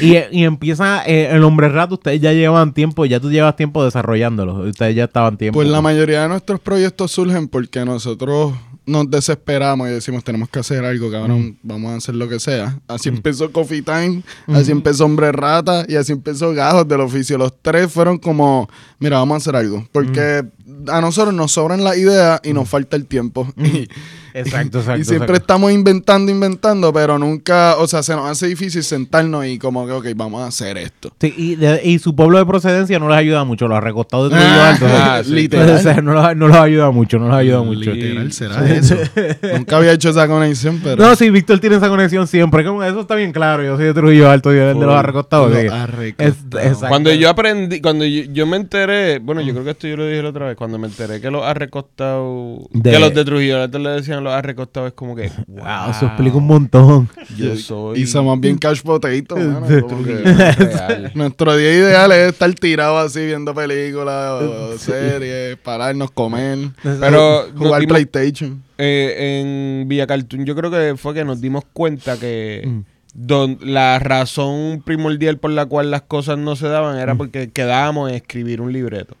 [0.00, 3.84] Y, y empieza eh, el hombre rato, ustedes ya llevan tiempo, ya tú llevas tiempo
[3.84, 5.58] desarrollándolo, ustedes ya estaban tiempo.
[5.58, 10.58] Pues la mayoría de nuestros proyectos surgen porque nosotros nos desesperamos y decimos, tenemos que
[10.58, 12.80] hacer algo, cabrón, vamos a hacer lo que sea.
[12.88, 17.38] Así empezó Coffee Time, así empezó Hombre Rata y así empezó Gajos del Oficio.
[17.38, 18.68] Los tres fueron como,
[18.98, 19.86] mira, vamos a hacer algo.
[19.92, 20.44] Porque
[20.88, 23.46] a nosotros nos sobran las ideas y nos falta el tiempo.
[23.62, 23.88] Y,
[24.34, 25.00] Exacto, exacto.
[25.00, 25.42] y siempre exacto.
[25.42, 29.92] estamos inventando, inventando, pero nunca, o sea, se nos hace difícil sentarnos y como que,
[29.92, 31.12] ok, vamos a hacer esto.
[31.20, 34.36] Sí, y, de- y su pueblo de procedencia no les ayuda mucho, los recostados de
[34.38, 34.86] Trujillo Ah, Alto.
[34.88, 35.22] ah.
[35.26, 35.70] Literal.
[35.70, 37.90] O sea, no, los, no los ayuda mucho, no los ayuda mucho.
[37.92, 38.96] Literal, será eso.
[39.56, 40.96] Nunca había hecho esa conexión, pero...
[41.04, 42.64] No, sí, Víctor tiene esa conexión siempre.
[42.64, 43.62] Como eso está bien claro.
[43.64, 45.50] Yo soy de Trujillo Alto y él es de los arrecostados.
[45.50, 46.14] Los sí.
[46.18, 46.86] Es- exacto.
[46.88, 50.06] Cuando yo aprendí, cuando yo, yo me enteré, bueno, yo creo que esto yo lo
[50.06, 53.62] dije la otra vez, cuando me enteré que los arrecostados, De- que los de Trujillo
[53.62, 57.08] Alto le decían los arrecostados, es como que, Wow, wow, eso explica un montón.
[57.36, 61.12] yo soy Y somos bien cash potato, mano, como que- real.
[61.14, 67.80] Nuestro día ideal es estar tirado así viendo películas o series, pararnos, comer, Pero jugar
[67.80, 68.62] dimos- PlayStation.
[68.78, 72.80] Eh, en Villa Cartoon yo creo que fue que nos dimos cuenta que Mm.
[73.14, 77.00] don- la razón primordial por la cual las cosas no se daban Mm.
[77.00, 79.14] era porque quedábamos en escribir un libreto.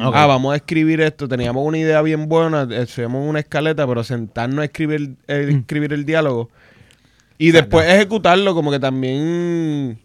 [0.00, 1.28] Ah, vamos a escribir esto.
[1.28, 5.58] Teníamos una idea bien buena, hacíamos una escaleta, pero sentarnos a escribir, eh, Mm.
[5.58, 6.48] escribir el diálogo
[7.36, 9.98] y después ejecutarlo, como que también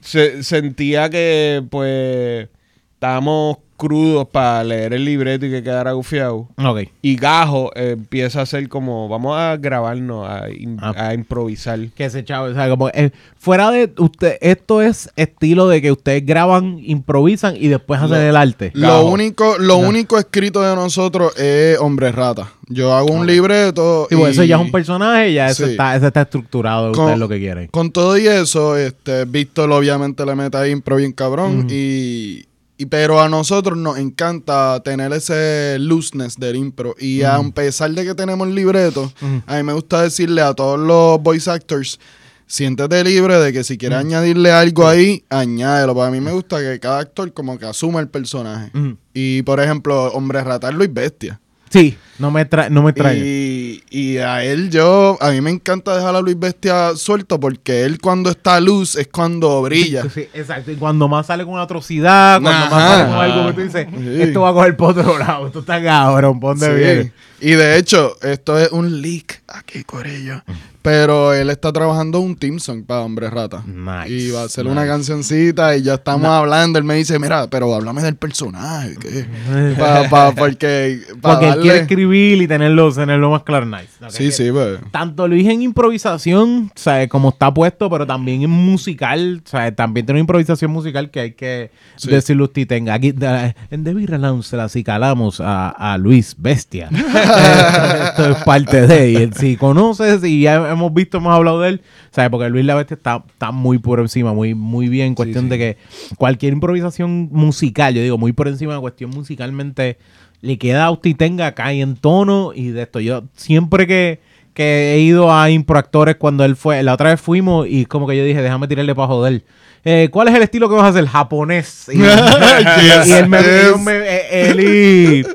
[0.00, 2.48] se, sentía que, pues,
[2.94, 6.48] estábamos crudos para leer el libreto y que quedara gufiado.
[6.62, 6.80] Ok.
[7.02, 11.08] Y Gajo eh, empieza a hacer como, vamos a grabarnos, a, im- Ah.
[11.08, 11.78] a improvisar.
[11.94, 15.92] Que ese chavo, o sea, como, eh, fuera de usted, esto es estilo de que
[15.92, 18.70] ustedes graban, improvisan y después hacen el arte.
[18.74, 19.10] Lo Gajo.
[19.10, 22.52] único, lo único escrito de nosotros es Hombre Rata.
[22.68, 24.06] Yo hago un libreto.
[24.08, 25.72] Sí, pues eso y ya es un personaje, ya eso Sí.
[25.72, 27.68] está, eso está estructurado, Con- ustedes lo que quieren.
[27.68, 31.66] Con todo y eso, este, Víctor obviamente le mete ahí impro bien cabrón.
[31.70, 32.44] y,
[32.78, 36.94] y- pero a nosotros nos encanta tener ese looseness del impro.
[36.98, 39.12] Y a pesar de que tenemos el libreto,
[39.46, 41.98] a mí me gusta decirle a todos los voice actors.
[42.46, 45.94] Siéntete libre de que si quieres añadirle algo ahí, añádelo.
[45.94, 48.70] Para mí me gusta que cada actor como que asuma el personaje.
[49.14, 51.40] Y por ejemplo, Hombre Rata es Luis Bestia.
[51.70, 53.18] Sí, no me, tra no me extraña.
[53.24, 57.84] Y, y a él yo, a mí me encanta dejar a Luis Bestia suelto porque
[57.84, 60.04] él cuando está luz es cuando brilla.
[60.12, 60.70] Sí, exacto.
[60.70, 63.86] Y cuando más sale con una atrocidad, cuando más sale con algo que tú dices,
[63.90, 64.22] Sí.
[64.22, 66.72] esto va a coger por otro lado, esto está cabrón, ponte Sí.
[66.74, 67.12] bien.
[67.40, 70.42] Y de hecho, esto es un leak aquí, Corillo.
[70.80, 73.62] Pero él está trabajando un team song para Hombre Rata.
[73.66, 74.60] Nice, Y va a nice.
[74.62, 76.78] una cancioncita y ya estamos hablando.
[76.78, 78.94] Él me dice, mira, pero háblame del personaje.
[79.00, 79.24] ¿qué?
[79.78, 83.66] Pa- pa- porque pa Porque él quiere escribir y tenerlo, tenerlo más claro.
[83.66, 83.88] Nice.
[84.02, 84.78] Ok, Sí, sí, pues.
[84.90, 87.08] Tanto Luis en improvisación, ¿sabes?
[87.08, 89.74] Como está puesto, pero también en musical, ¿sabes?
[89.76, 92.10] También tiene una improvisación musical que hay que Sí.
[92.10, 92.94] decirlo usted tenga.
[92.94, 96.88] Aquí de- en The Beer Lounge se la acicalamos a, a Luis Bestia.
[96.92, 99.34] esto, esto es parte de él.
[99.34, 102.30] Si conoces y ya hemos visto, hemos hablado de él, ¿sabes?
[102.30, 105.08] Porque Luis la Bestia está, está muy por encima, muy, muy bien.
[105.08, 105.76] en Cuestión de que
[106.16, 109.98] cualquier improvisación musical, yo digo, muy por encima cuestión musicalmente,
[110.44, 113.00] le queda a usted y tenga, cae en tono y de esto.
[113.00, 114.20] Yo siempre que,
[114.52, 118.16] que he ido a improactores cuando él fue, la otra vez fuimos y como que
[118.16, 119.42] yo dije, déjame tirarle para joder.
[119.86, 121.06] Eh, ¿Cuál es el estilo que vas a hacer?
[121.06, 121.86] Japonés.
[121.92, 123.46] Y, y él me, Yes.
[123.48, 125.26] ellos me- eh, él y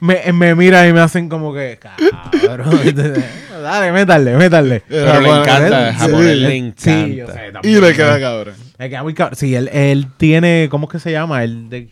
[0.00, 2.70] me, me mira y me hacen como que, cabrón.
[3.62, 4.82] Dale, métale, métale.
[4.88, 5.98] Pero le encanta, sí.
[5.98, 6.82] japonés le encanta.
[7.06, 8.54] Sí, yo sé, Y le queda cabrón.
[8.78, 9.36] Le queda muy cabrón.
[9.36, 11.42] Sí, él, él tiene, ¿cómo es que se llama?
[11.42, 11.88] Él de-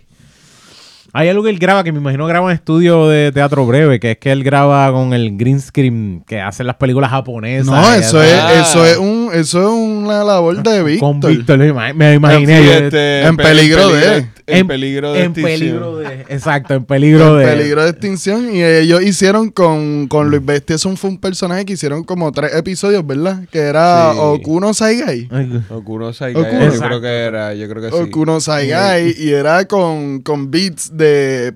[1.12, 4.12] Hay algo que él graba que me imagino graba en estudio de teatro breve, que
[4.12, 7.66] es que él graba con el green screen que hacen las películas japonesas.
[7.66, 8.60] No, eso es, Ah.
[8.60, 11.00] eso es un, eso es una labor de Víctor.
[11.08, 12.64] Con Víctor, me ima- me imaginé.
[12.64, 15.58] Yo- este, en peligro de- En peligro de en extinción.
[15.58, 18.54] peligro de exacto en peligro En de peligro de extinción.
[18.54, 22.54] Y ellos hicieron con, con Luis Bestia, eso fue un personaje que hicieron como tres
[22.54, 23.40] episodios, ¿verdad?
[23.50, 24.18] Que era Sí.
[24.20, 25.28] Okuno Saigai.
[25.32, 28.02] Ay, Okuro Saigai, yo creo que era, yo creo que sí.
[28.02, 29.14] Okuno Saigai.
[29.18, 31.05] Y era con, con beats de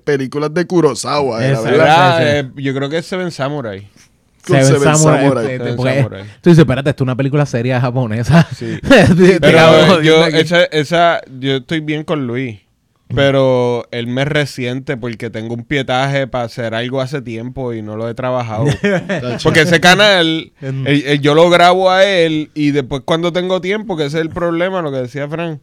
[0.03, 1.43] películas de Kurosawa.
[1.45, 1.61] Era.
[1.61, 2.21] ¿verdad?
[2.21, 3.87] Era, eh, yo creo que es Seven Samurai.
[4.43, 5.45] Seven Seven Samurai, Samurai.
[5.45, 6.23] este, Seven porque- Samurai.
[6.41, 8.47] Tú dices, espérate, esto es una película seria japonesa.
[8.55, 8.79] Sí.
[9.41, 12.59] Pero eh, yo, esa, esa, yo estoy bien con Luis.
[13.13, 17.97] Pero él me resiente porque tengo un pietaje para hacer algo hace tiempo y no
[17.97, 18.63] lo he trabajado.
[19.43, 23.97] porque ese canal, el- el- yo lo grabo a él y después cuando tengo tiempo,
[23.97, 25.59] que ese es el problema, lo que decía Frank.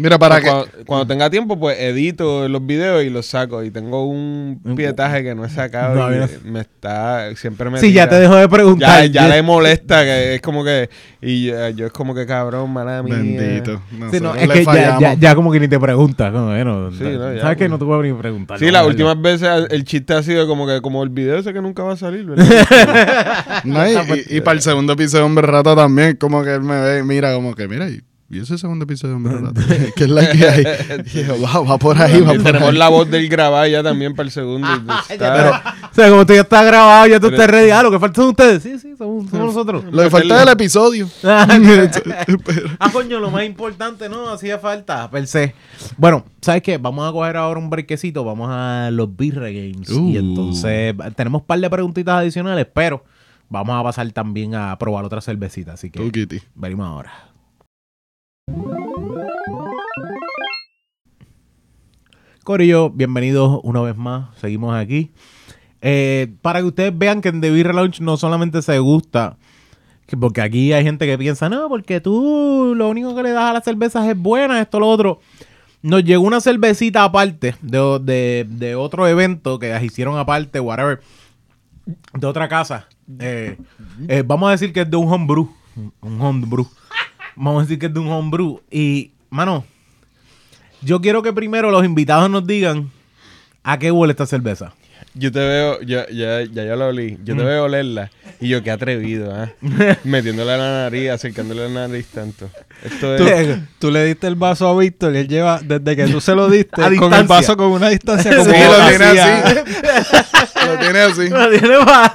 [0.00, 0.50] Mira, para Pues que.
[0.50, 3.64] cuando, cuando tenga tiempo, pues edito los videos y los saco.
[3.64, 7.92] Y tengo un pietaje que no he sacado No, y me está, siempre me Sí,
[7.92, 9.02] ya te dejo de preguntar.
[9.06, 10.88] Ya, ya le molesta, que es como que.
[11.20, 13.16] Y ya- yo es como que cabrón, mala mía.
[13.16, 13.82] Bendito.
[13.90, 16.30] Sí, no, Nosotros es que ya, ya, ya como que ni te preguntas.
[16.32, 18.56] como, bueno, Sí, no, ya, ¿Sabes que no te voy a ni preguntar?
[18.60, 21.60] Sí, las últimas veces el chiste ha sido como que como el video ese que
[21.60, 22.46] nunca va a salir, ¿verdad?
[23.64, 23.92] No, y,
[24.30, 27.02] y- y para el segundo episodio de Hombre Rata también, como que él me ve,
[27.02, 29.62] mira, como que, mira, y, y ese segundo episodio de Hombre Rata,
[29.96, 30.64] que es la que hay.
[31.44, 32.76] Va, va por ahí, va por tenemos ahí.
[32.76, 34.68] la voz del grabar ya también para el segundo.
[35.08, 37.70] está- O sea, como tú ya estás grabado, ya tú Pero- estás ready.
[37.70, 38.62] Ah, lo que falta son ustedes.
[38.62, 39.84] Sí, sí, somos, somos nosotros.
[39.90, 41.08] Lo que falta es el episodio.
[41.24, 44.28] ah, coño, lo más importante, ¿no?
[44.30, 45.54] Hacía falta, per se.
[45.96, 46.78] Bueno, ¿sabes qué?
[46.78, 48.24] Vamos a coger ahora un brequecito.
[48.24, 49.88] Vamos a los Birra Games.
[49.90, 50.10] Uh.
[50.10, 53.04] Y entonces tenemos un par de preguntitas adicionales, pero
[53.48, 55.72] vamos a pasar también a probar otra cervecita.
[55.72, 56.40] Así que Tú, Kitty.
[56.54, 57.27] venimos ahora.
[62.44, 64.28] Corillo, bienvenidos una vez más.
[64.38, 65.10] Seguimos aquí.
[65.80, 69.36] Eh, para que ustedes vean que en The Beer Lounge no solamente se gusta,
[70.06, 73.50] que porque aquí hay gente que piensa, no, porque tú lo único que le das
[73.50, 75.20] a las cervezas es buena, esto, lo otro.
[75.82, 81.00] Nos llegó una cervecita aparte de, de- de otro evento que las hicieron aparte, whatever,
[82.14, 82.88] de otra casa.
[83.20, 83.56] Eh,
[84.08, 85.48] eh, vamos a decir que es de un homebrew.
[86.00, 86.66] Un homebrew.
[87.40, 88.60] Vamos a decir que es de un homebrew.
[88.68, 89.64] Y, mano,
[90.82, 92.90] yo quiero que primero los invitados nos digan
[93.62, 94.74] a qué huele esta cerveza.
[95.14, 97.16] Yo te veo, yo, ya, ya yo la olí.
[97.24, 98.10] Yo te veo olerla.
[98.40, 99.50] Y yo, qué atrevido, ¿ah?
[100.04, 102.50] Metiéndole a la nariz, acercándole a la nariz tanto.
[102.84, 103.58] Esto Tú, es.
[103.78, 106.48] tú le diste el vaso a Víctor y él lleva, desde que tú se lo
[106.50, 110.47] diste, con el vaso con una distancia como Sí, lo así.
[110.68, 111.28] Lo tiene así.
[111.30, 112.10] No tiene más.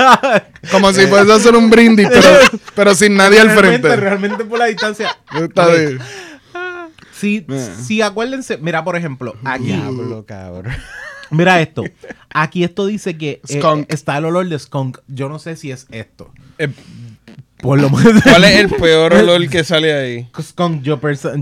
[0.72, 2.30] Como si fuese a hacer un brindis, pero,
[2.76, 3.95] pero sin nadie al frente.
[3.95, 5.16] realmente por la distancia.
[5.34, 5.99] Está de-
[7.12, 7.45] Si,
[7.86, 9.66] si acuérdense, mira, por ejemplo, aquí.
[9.66, 10.74] Diablo, cabrón.
[11.30, 11.84] Mira esto.
[12.34, 14.99] Aquí esto dice que eh, está el olor de skunk.
[15.08, 16.32] Yo no sé si es esto.
[16.60, 16.68] Eh,
[17.58, 18.22] Por lo menos.
[18.24, 20.30] ¿Cuál es el peor olor que sale ahí?
[20.41, 20.82] skunk?
[20.84, 21.36] Yo, yo Pues, esto-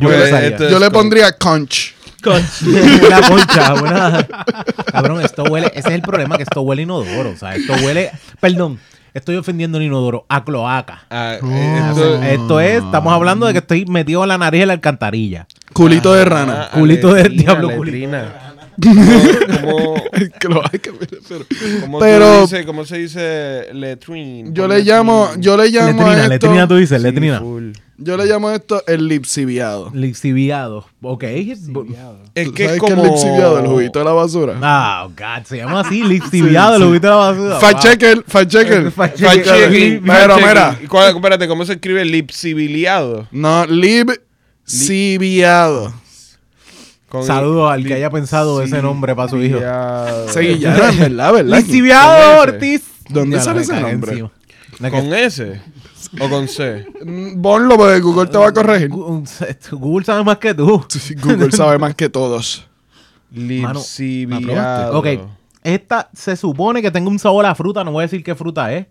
[0.69, 0.93] Yo le Skunk.
[0.93, 1.93] pondría conch.
[2.29, 4.27] La concha, buena.
[4.91, 5.67] Cabrón, esto huele.
[5.75, 7.31] Ese es el problema, que esto huele inodoro.
[7.31, 8.11] O sea, esto huele.
[8.39, 8.79] Perdón,
[9.13, 10.25] estoy ofendiendo en inodoro.
[10.29, 11.03] A cloaca.
[11.09, 14.65] Ah, esto- sea, esto es, estamos hablando de que estoy metido en la nariz de
[14.67, 15.47] la alcantarilla.
[15.73, 16.69] Culito de rana.
[16.71, 17.83] Ah, culito de diablo, culito.
[17.97, 18.47] letrina.
[19.61, 19.95] ¿Cómo,
[20.39, 21.45] Que lo hay que ver, pero-
[21.81, 24.49] cómo, Pero- se dice, ¿Cómo se dice letrine?
[24.53, 27.41] Yo le llamo, yo le llamo Letrina, a esto, letrina tú dices, letrina.
[28.03, 29.89] Yo le llamo a esto el lipsiviado.
[29.93, 30.85] Lixiviado.
[31.01, 31.23] Ok.
[31.23, 33.03] Es ¿Tú que es ¿Sabes qué es como...
[33.03, 33.59] el lipsiviado?
[33.59, 34.55] El juguito de la basura.
[34.61, 36.91] Ah, God, se llama así, lixiviado, Sí, lo sí.
[36.93, 37.59] viste la basura.
[37.59, 37.81] Fact Wow.
[37.91, 38.91] checker, fact checker.
[38.91, 39.43] Fact Fact checker.
[39.71, 40.47] checking, Mira, fact checking.
[40.47, 40.79] mira.
[40.83, 43.27] ¿Y cuál- espérate, ¿cómo se escribe lipsibiliado?
[43.31, 43.65] No,
[44.65, 45.93] lipsiviado.
[47.25, 49.55] Saludos al que haya pensado ese nombre para su hijo.
[49.57, 50.29] lipsiviado.
[50.29, 51.33] Sí, ya, ¿verdad?
[51.33, 51.59] ¿verdad?
[51.59, 52.39] Ese.
[52.39, 52.81] Ortiz.
[53.09, 54.23] ¿Dónde sale ese nombre?
[54.89, 55.61] ¿Con S?
[56.19, 56.85] ¿O con C?
[57.05, 58.89] Mm, Ponlo porque Google te va a corregir.
[58.89, 60.85] Google sabe más que tú.
[60.89, 62.67] Sí, Google sabe más que todos.
[63.31, 64.99] Lipsibiliado.
[64.99, 65.07] Ok.
[65.63, 68.73] Esta se supone que tenga un sabor a fruta, no voy a decir qué fruta
[68.73, 68.87] es.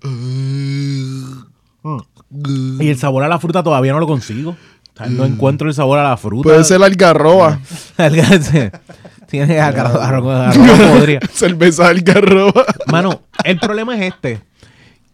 [2.78, 4.50] Y el sabor a la fruta todavía no lo consigo.
[4.50, 6.44] O sea, no encuentro el sabor a la fruta.
[6.44, 7.58] Puede ser la algarroba.
[9.26, 11.20] Tiene agarrado agarrado podría.
[11.32, 12.64] Cerveza algarroba.
[12.86, 14.40] Mano, el problema es este.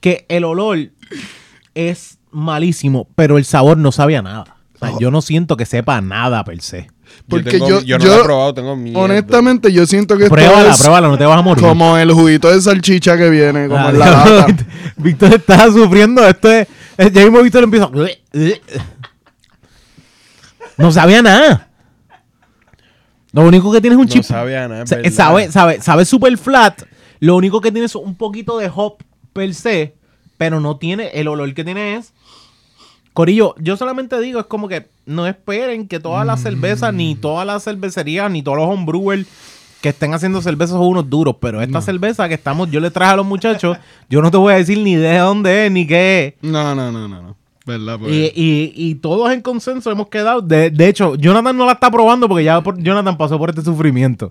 [0.00, 0.78] Que el olor
[1.76, 4.56] es malísimo, pero el sabor no sabe a nada.
[4.74, 6.90] O sea, yo no siento que sepa nada per se.
[7.28, 8.98] Porque tengo- yo, yo no yo- lo he probado, tengo miedo.
[8.98, 11.62] Honestamente, yo siento que esto Pruébala, es pruébala, no te vas a morir.
[11.64, 14.56] como el juguito de salchicha que viene, como Ah, en la lata.
[14.96, 16.26] Víctor está sufriendo.
[16.26, 16.68] Esto es.
[16.98, 17.88] es- Ya mismo Víctor empieza.
[20.76, 21.68] No sabía nada.
[23.32, 24.22] Lo único que tiene es un No chip.
[24.22, 26.82] sabe a nada, sabe, sabe, sabe super flat.
[27.20, 28.96] Lo único que tiene es un poquito de hop
[29.32, 29.95] per se.
[30.38, 31.08] Pero no tiene.
[31.14, 32.12] El olor que tiene es.
[33.12, 37.46] Corillo, yo solamente digo, es como que no esperen que todas las cervezas, ni todas
[37.46, 39.26] las cervecerías, ni todos los homebrewers
[39.80, 41.36] que estén haciendo cervezas son unos duros.
[41.40, 43.78] Pero esta cerveza que estamos, yo le traje a los muchachos,
[44.10, 46.50] yo no te voy a decir ni de dónde es, ni qué es.
[46.50, 47.36] No, no, no, no, no.
[47.64, 47.98] ¿Verdad?
[47.98, 48.12] Pues?
[48.12, 50.40] Y, y- y todos en consenso hemos quedado.
[50.42, 53.62] De, de hecho, Jonathan no la está probando porque ya por- Jonathan pasó por este
[53.62, 54.30] sufrimiento.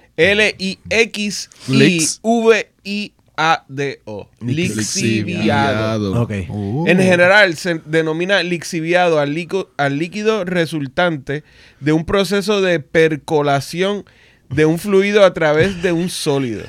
[2.86, 4.28] L-I-X-I-V-I-A-D-O.
[4.42, 6.22] Lixiviado.
[6.22, 6.32] Ok.
[6.50, 6.86] Uh.
[6.88, 11.44] En general se denomina lixiviado al líquido resultante
[11.80, 14.06] de un proceso de percolación
[14.50, 16.64] de un fluido a través de un sólido.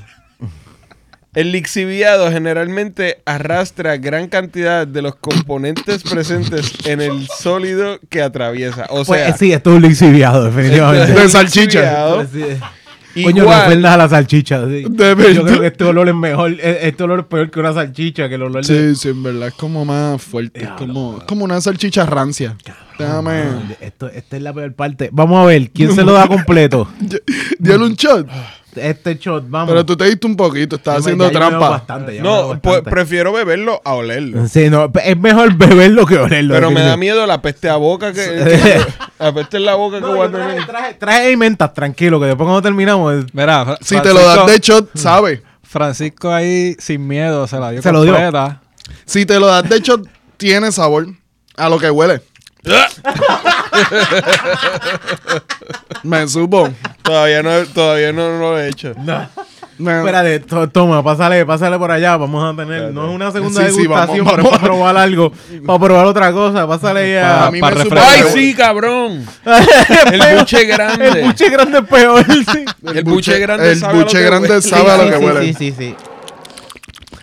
[1.33, 8.87] El lixiviado generalmente arrastra gran cantidad de los componentes presentes en el sólido que atraviesa.
[8.91, 11.13] O Pues sea, sí, esto es un lixiviado, definitivamente.
[11.13, 12.17] De salchicha.
[13.15, 13.23] Sí.
[13.25, 14.65] Coño, no ofendas a la salchicha.
[14.67, 14.71] sí.
[14.71, 15.43] De Yo verdad.
[15.45, 16.53] creo que este olor es mejor.
[16.53, 18.95] eh, Este olor es peor que una salchicha, que el olor de.
[18.95, 20.63] Sí, sí, en verdad es como más fuerte.
[20.65, 22.57] Es como, es como una salchicha rancia.
[22.99, 23.45] Déjame.
[23.81, 25.09] Esto, esta es la peor parte.
[25.13, 26.89] Vamos a ver, ¿quién se lo da completo?
[27.59, 28.29] Dale un shot.
[28.77, 29.69] Este shot, vamos.
[29.71, 31.69] Pero tú te diste un poquito, estás me- haciendo ya yo trampa.
[31.71, 32.91] bastante, ya No, pues bastante.
[32.91, 34.47] prefiero beberlo a olerlo.
[34.49, 36.55] Sí, no, es mejor beberlo que olerlo.
[36.55, 38.81] Pero me da miedo la peste a boca que, que-
[39.19, 40.67] la peste en la boca que voy a traje, tener.
[40.67, 43.25] traje, traje mentas, tranquilo, que después cuando terminamos.
[43.33, 45.43] Mira, Fra- Si te lo das de shot, sabe.
[45.63, 48.17] Francisco ahí sin miedo se la dio Se lo dio.
[49.05, 50.07] Si te lo das de shot,
[50.37, 51.07] tiene sabor
[51.57, 52.23] a lo que huele.
[56.03, 56.69] Me supo.
[57.03, 58.93] Todavía no, todavía no, lo he hecho.
[59.79, 62.17] Me- Espérate, to- toma, pásale, pásale por allá.
[62.19, 64.53] Vamos a tener, no es una segunda Sí, sí, degustación, vamos, pero vamos.
[64.53, 65.33] es para probar algo,
[65.67, 66.67] para probar otra cosa.
[66.69, 67.51] Pásale a ya.
[67.51, 67.95] mí pa' me supo.
[67.99, 69.27] ¡Ay, sí, cabrón!
[70.13, 71.09] El buche grande.
[71.09, 72.25] El buche grande es peor.
[72.27, 72.65] sí.
[72.95, 75.17] El buche grande el sabe a lo buche que grande sabe a lo Sí, que
[75.19, 75.41] sí, huele.
[75.41, 75.97] Sí, sí, sí.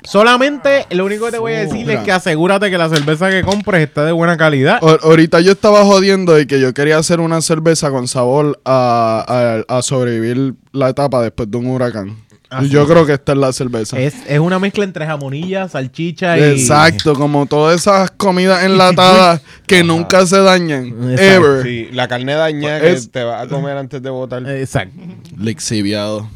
[0.08, 2.00] Solamente lo único que te voy a decir mira.
[2.00, 4.80] es que asegúrate que la cerveza que compres esté de buena calidad.
[5.04, 9.78] Ahorita yo estaba jodiendo de que yo quería hacer una cerveza con sabor a, a-
[9.78, 12.16] a sobrevivir la etapa después de un huracán.
[12.50, 12.88] Así yo es.
[12.88, 14.00] creo que esta es la cerveza.
[14.00, 16.44] Es, es una mezcla entre jamonilla, salchicha y...
[16.44, 20.86] Exacto, como todas esas comidas enlatadas que nunca se dañan.
[21.12, 21.22] Exacto.
[21.22, 21.64] Ever.
[21.64, 24.50] Sí, la carne dañada que Es- te vas a comer antes de botar.
[24.50, 24.96] Exacto.
[25.38, 26.30] Lixiviado.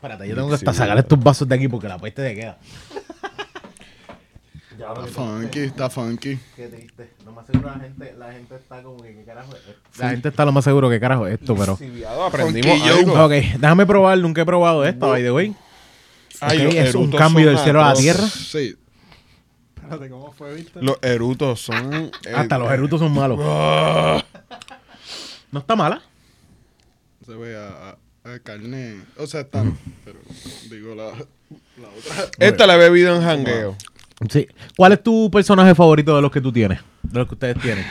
[0.00, 2.58] Espérate, yo tengo que hasta sacar estos vasos de aquí porque la peste te queda.
[4.72, 6.38] Está funky, está funky.
[6.56, 7.10] Qué triste.
[7.26, 10.02] Lo más seguro la gente, la gente está como que, ¿qué carajo es esto?
[10.02, 11.78] La gente está lo más seguro que carajo es esto, pero...
[12.26, 13.24] Aprendimos algo.
[13.26, 15.54] Ok, déjame probar, nunca he probado esto, by the way.
[16.40, 18.26] Ay, Ok, los es un cambio del cielo a la tierra.
[18.26, 18.74] Sí.
[19.76, 20.80] Espérate, ¿cómo fue, viste?
[20.80, 22.10] Los erutos son...
[22.24, 23.38] eh, Hasta los erutos son malos.
[25.52, 26.00] No está mala.
[27.26, 27.96] Se ve a,
[28.38, 29.00] carne.
[29.16, 29.76] O sea, están.
[30.04, 30.18] Pero
[30.70, 32.30] digo la, la otra.
[32.38, 33.76] Esta la he bebido en jangueo.
[34.30, 34.46] Sí.
[34.76, 36.80] ¿Cuál es tu personaje favorito de los que tú tienes?
[37.02, 37.84] De los que ustedes tienen.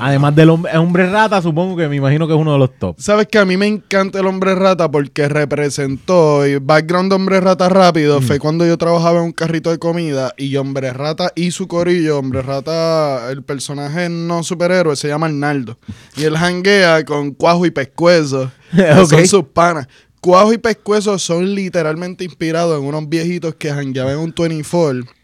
[0.00, 2.96] Además del hombre, hombre rata, supongo que me imagino que es uno de los top.
[2.98, 7.40] Sabes que a mí me encanta el hombre rata porque representó y background de hombre
[7.40, 11.52] rata rápido fue cuando yo trabajaba en un carrito de comida y hombre rata y
[11.52, 15.78] su corillo, hombre rata, el personaje no superhéroe se llama Arnaldo.
[16.16, 18.50] Y él janguea con Cuajo y Pescuezo,
[19.08, 19.86] son sus panas.
[20.20, 25.19] Cuajo y Pescuezo son literalmente inspirados en unos viejitos que jangueaban en un 24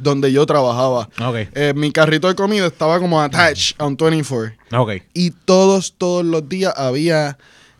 [0.00, 1.08] donde yo trabajaba.
[1.24, 1.36] Ok.
[1.54, 4.92] Eh, mi carrito de comida estaba como attached a un 24 Ok.
[5.14, 7.38] y todos, todos los días había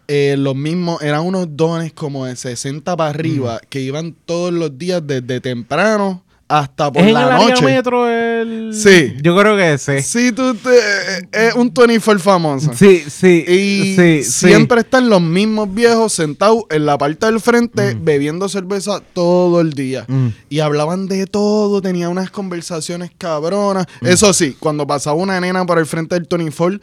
[0.08, 4.76] eh, los mismos, eran unos dones como de 60 para arriba que iban todos los
[4.76, 7.64] días desde temprano hasta por ¿Es en la el área noche.
[7.64, 8.74] metro el...?
[8.74, 9.14] Sí.
[9.22, 10.02] Yo creo que sí.
[10.02, 12.70] Sí, tú te, es un 24 famoso.
[12.74, 13.44] Sí, sí.
[13.48, 14.46] Y sí, sí.
[14.48, 19.72] siempre están los mismos viejos sentados en la parte del frente bebiendo cerveza todo el
[19.72, 20.04] día.
[20.06, 20.28] Mm.
[20.50, 23.86] Y hablaban de todo, tenían unas conversaciones cabronas.
[24.00, 24.06] Mm.
[24.06, 26.80] Eso sí, cuando pasaba una nena por el frente del Tony Ford,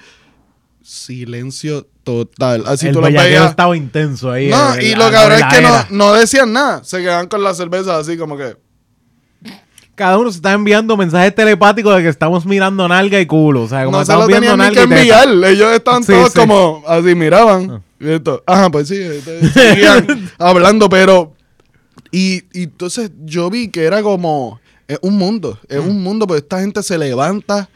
[0.84, 2.64] silencio total.
[2.66, 3.52] Así el tú lo veías.
[3.52, 4.50] estaba intenso ahí.
[4.50, 6.84] No, en y lo cabrón en es que no, no decían nada.
[6.84, 8.58] Se quedaban con la cerveza así como que.
[9.96, 13.64] Cada uno se está enviando mensajes telepáticos de que estamos mirando nalga y culo.
[13.64, 15.28] O sea, como no se lo tenían ni que y enviar.
[15.30, 16.40] Ellos estaban Sí, todos sí.
[16.40, 17.84] como así, miraban.
[18.00, 19.42] Y esto, Ajá, pues sí, este,
[20.40, 21.34] hablando, pero.
[22.12, 24.60] Y, y entonces yo vi que era como.
[24.88, 27.70] Es un mundo, es un mundo, porque esta gente se levanta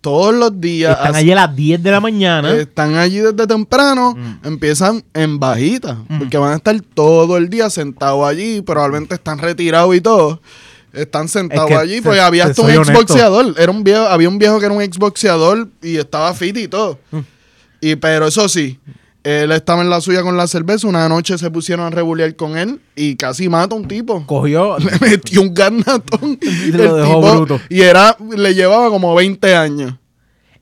[0.00, 0.96] todos los días.
[0.96, 2.54] Están allí a las 10 de la mañana.
[2.54, 8.26] Están allí desde temprano, empiezan en bajita, porque van a estar todo el día sentados
[8.28, 10.40] allí, probablemente están retirados y todo.
[10.92, 13.54] Están sentados Es que allí, pues había te hasta un exboxeador.
[13.58, 16.98] Era un viejo, había un viejo que era un exboxeador y estaba fit y todo.
[17.80, 18.78] Y pero eso sí,
[19.24, 20.86] él estaba en la suya con la cerveza.
[20.86, 24.24] Una noche se pusieron a rebulear con él y casi mata a un tipo.
[24.26, 24.78] Cogió.
[24.78, 26.38] Le metió un garnatón.
[26.66, 27.60] Y lo dejó bruto.
[27.68, 29.94] Y era, le llevaba como 20 años.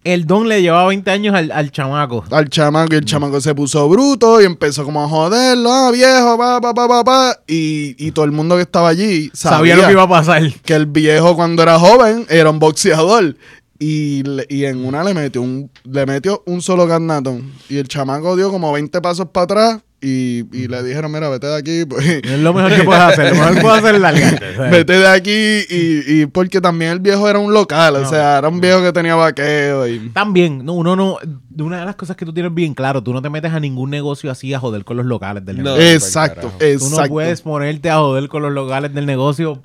[0.07, 2.25] El don le llevaba 20 años al, al chamaco.
[2.31, 6.39] al chamaco y el chamaco se puso bruto y empezó como a joderlo, ah, viejo,
[6.39, 7.37] pa, pa, pa, pa, pa.
[7.49, 10.43] Y, y todo el mundo que estaba allí sabía, Sabía lo que iba a pasar.
[10.65, 13.37] que el viejo cuando era joven era un boxeador.
[13.79, 17.53] Y, y en una le metió un, le metió un solo garnatón.
[17.69, 21.47] Y el chamaco dio como 20 pasos para atrás y, y le dijeron, mira, vete
[21.49, 21.85] de aquí.
[21.85, 23.31] Pues, Es lo mejor que puedes hacer.
[23.35, 24.47] Lo mejor que puedes hacer es largarte.
[24.71, 25.31] vete de aquí
[25.69, 28.93] y, y porque también el viejo era un local, o sea, era un viejo que
[28.93, 30.11] tenía vaqueo y...
[30.11, 31.17] También, no, uno no.
[31.59, 33.89] Una de las cosas que tú tienes bien claro, tú no te metes a ningún
[33.91, 35.63] negocio así a joder con los locales del No.
[35.65, 35.91] negocio.
[35.93, 36.59] Exacto, carajo.
[36.59, 37.01] Tú exacto.
[37.03, 39.63] no puedes ponerte a joder con los locales del negocio.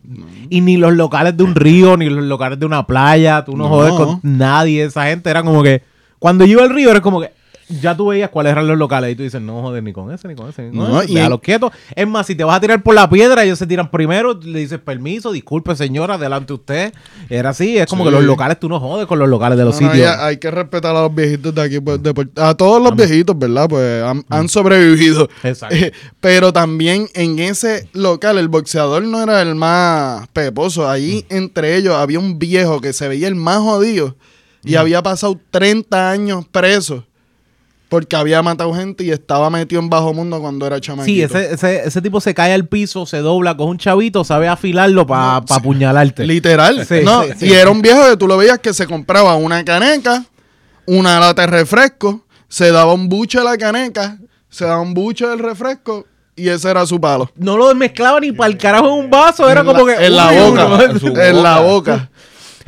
[0.50, 3.44] Y ni los locales de un río, ni los locales de una playa.
[3.44, 3.70] Tú no, No.
[3.70, 4.86] jodes con nadie.
[4.86, 5.84] Esa gente era como que.
[6.18, 7.32] Cuando yo iba al río, era como que.
[7.80, 10.28] Ya tú veías cuáles eran los locales y tú dices, no joder ni con ese,
[10.28, 11.12] ni con ese, ni con No, ese.
[11.12, 11.72] y- Déjalos quietos.
[11.96, 14.60] Es más, si te vas a tirar por la piedra, ellos se tiran primero, le
[14.60, 16.94] dices permiso, disculpe señora, adelante usted.
[17.30, 18.10] Era así, es como Sí.
[18.10, 20.08] que los locales tú no jodes con los locales de los sitios.
[20.18, 21.80] hay que respetar a los viejitos de aquí.
[21.80, 23.68] pues, de a todos los viejitos, ¿verdad?
[23.70, 25.30] Pues han, han sobrevivido.
[25.44, 25.76] Exacto.
[25.76, 30.90] Eh, pero también en ese local, el boxeador no era el más peposo.
[30.90, 34.16] Allí entre ellos había un viejo que se veía el más jodido
[34.64, 37.06] y había pasado 30 años preso
[37.92, 41.06] porque había matado gente y estaba metido en bajo mundo cuando era chamaquito.
[41.14, 44.48] Sí, ese, ese, ese tipo se cae al piso, se dobla con un chavito, sabe
[44.48, 46.26] afilarlo para apuñalarte.
[46.26, 46.86] Literal.
[46.88, 47.48] Sí, no, sí, sí.
[47.48, 50.24] Y era un viejo que tú lo veías que se compraba una caneca,
[50.86, 54.18] una lata de refresco, se daba un buche de la caneca,
[54.50, 57.30] se daba un buche del refresco y ese era su palo.
[57.36, 60.06] No lo mezclaba ni para el carajo en un vaso, era En como la- que.
[60.06, 60.66] En la boca.
[60.66, 62.10] uno- en su en la boca.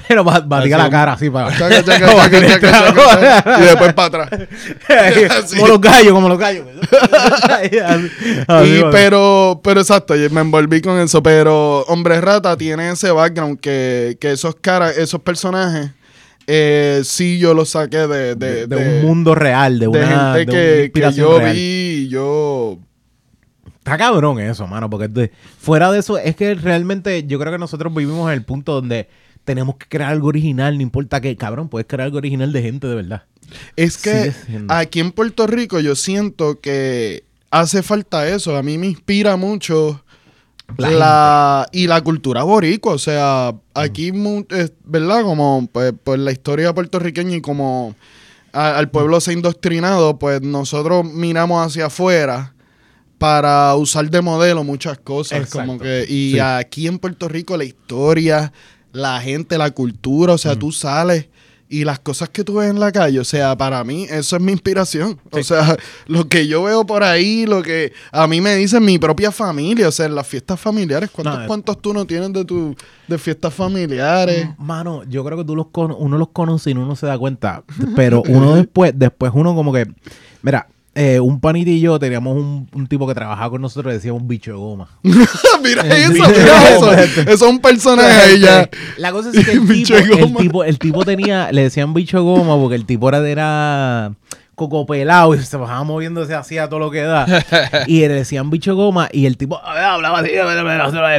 [0.07, 1.55] Pero ba- batía la cara así para.
[1.57, 4.47] Chaca, chaca, chaca, y después para atrás.
[5.55, 6.65] Como los gallos, como los gallos.
[8.65, 11.21] Y, pero, pero exacto, me envolví con eso.
[11.23, 15.91] Pero Hombre Rata tiene ese background que, que esos caras, esos personajes,
[16.47, 20.91] eh, sí yo los saqué de, de, de, de un mundo real, de una, gente
[20.93, 21.53] una que, yo real.
[21.55, 22.77] vi yo
[23.77, 27.57] está cabrón eso, mano, porque de- fuera de eso, es que realmente yo creo que
[27.59, 29.07] nosotros vivimos en el punto donde
[29.45, 32.87] tenemos que crear algo original, no importa qué, cabrón, puedes crear algo original de gente
[32.87, 33.23] de verdad.
[33.75, 34.33] Es que
[34.69, 38.55] aquí en Puerto Rico yo siento que hace falta eso.
[38.55, 40.03] A mí me inspira mucho
[40.77, 42.93] La la, y la cultura boricua.
[42.93, 44.11] O sea, aquí,
[44.49, 45.23] es- ¿verdad?
[45.23, 47.95] Como pues, pues, la historia puertorriqueña y como
[48.53, 52.55] a- al pueblo se ha indoctrinado, pues nosotros miramos hacia afuera
[53.17, 55.39] para usar de modelo muchas cosas.
[55.41, 55.59] Exacto.
[55.67, 56.39] Como que, y Sí.
[56.39, 58.51] aquí en Puerto Rico la historia,
[58.93, 61.27] la gente, la cultura, o sea, tú sales
[61.73, 64.41] y las cosas que tú ves en la calle, o sea, para mí eso es
[64.41, 65.19] mi inspiración.
[65.31, 65.75] O sea,
[66.05, 69.87] lo que yo veo por ahí, lo que a mí me dicen mi propia familia,
[69.87, 71.47] o sea, en las fiestas familiares, ¿cuántos No, eh.
[71.47, 72.75] cuantos tú no tienes de tu
[73.07, 74.49] de fiestas familiares?
[74.59, 77.63] Mano, yo creo que tú los uno los conoce y uno no se da cuenta.
[77.95, 79.87] Pero uno después, después uno como que.
[80.43, 83.95] Mira, eh, un panita y yo teníamos un, un tipo que trabajaba con nosotros y
[83.95, 84.87] decíamos un bicho de goma.
[85.03, 86.93] mira eso, mira eso.
[86.93, 88.69] Eso es un personaje ahí ya.
[88.97, 92.17] La cosa es que el Bicho tipo, el tipo, el tipo tenía, le decían bicho
[92.17, 94.13] de goma porque el tipo era, era
[94.53, 97.25] coco pelado y se bajaba moviéndose hacía todo lo que da.
[97.87, 100.29] Y le decían bicho de goma y el tipo hablaba así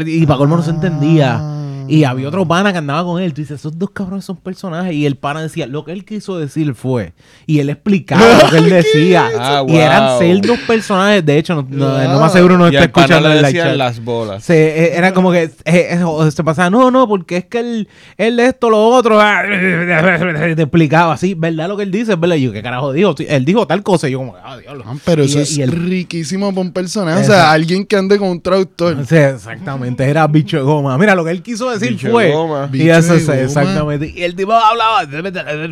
[0.07, 1.41] y para colmo no se entendía.
[1.89, 3.35] Y había otro pana que andaba con él.
[3.35, 4.93] Tú dices, esos dos cabrones son personajes.
[4.95, 7.13] Y el pana decía, lo que él quiso decir fue.
[7.47, 9.29] Y él explicaba lo que él decía.
[9.39, 11.25] Ah, Y eran ser dos personajes.
[11.25, 13.67] De hecho, no, no, no más seguro no y está al pana escuchando le decían
[13.69, 13.77] chat.
[13.77, 14.45] las bolas.
[14.45, 14.55] Se,
[14.85, 18.41] eh, era como que eh, eh, se pasaba, no, no, porque es que él, él
[18.41, 19.43] esto, lo otro, ah,
[20.57, 21.69] te explicaba así, ¿verdad?
[21.69, 22.37] Lo que él dice, ¿verdad?
[22.37, 23.15] Y yo, ¿qué carajo dijo?
[23.29, 24.85] Él dijo tal cosa, y yo como, ah, diablo.
[24.87, 27.21] Ah, Pero Y- eso es y el- riquísimo para un personaje.
[27.21, 28.97] O sea, alguien que ande con un traductor.
[29.07, 30.97] Sí, exactamente, era bicho de goma.
[30.99, 32.31] Mira, lo que él quiso decir Bicho fue.
[32.33, 32.69] goma.
[32.73, 34.13] Y Bicho eso es exactamente.
[34.15, 35.03] Y el tipo hablaba.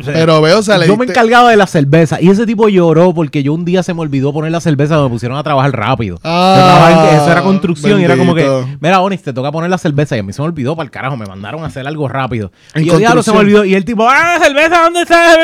[0.05, 2.21] Pero veo, o sea, le yo me diste- encargaba de la cerveza.
[2.21, 5.01] Y ese tipo lloró porque yo un día se me olvidó poner la cerveza.
[5.01, 6.19] Me pusieron a trabajar rápido.
[6.23, 7.99] Ah, Yo trabajaba en- eso era construcción.
[8.01, 8.77] Y era como que, bendito.
[8.79, 10.15] mira, Onix, te toca poner la cerveza.
[10.15, 11.17] Y a mí se me olvidó para el carajo.
[11.17, 12.51] Me mandaron a hacer algo rápido.
[12.73, 13.61] En y yo, diablo, se me construcción.
[13.61, 13.65] olvidó.
[13.65, 15.35] Y el tipo, ah, cerveza, ¿dónde está?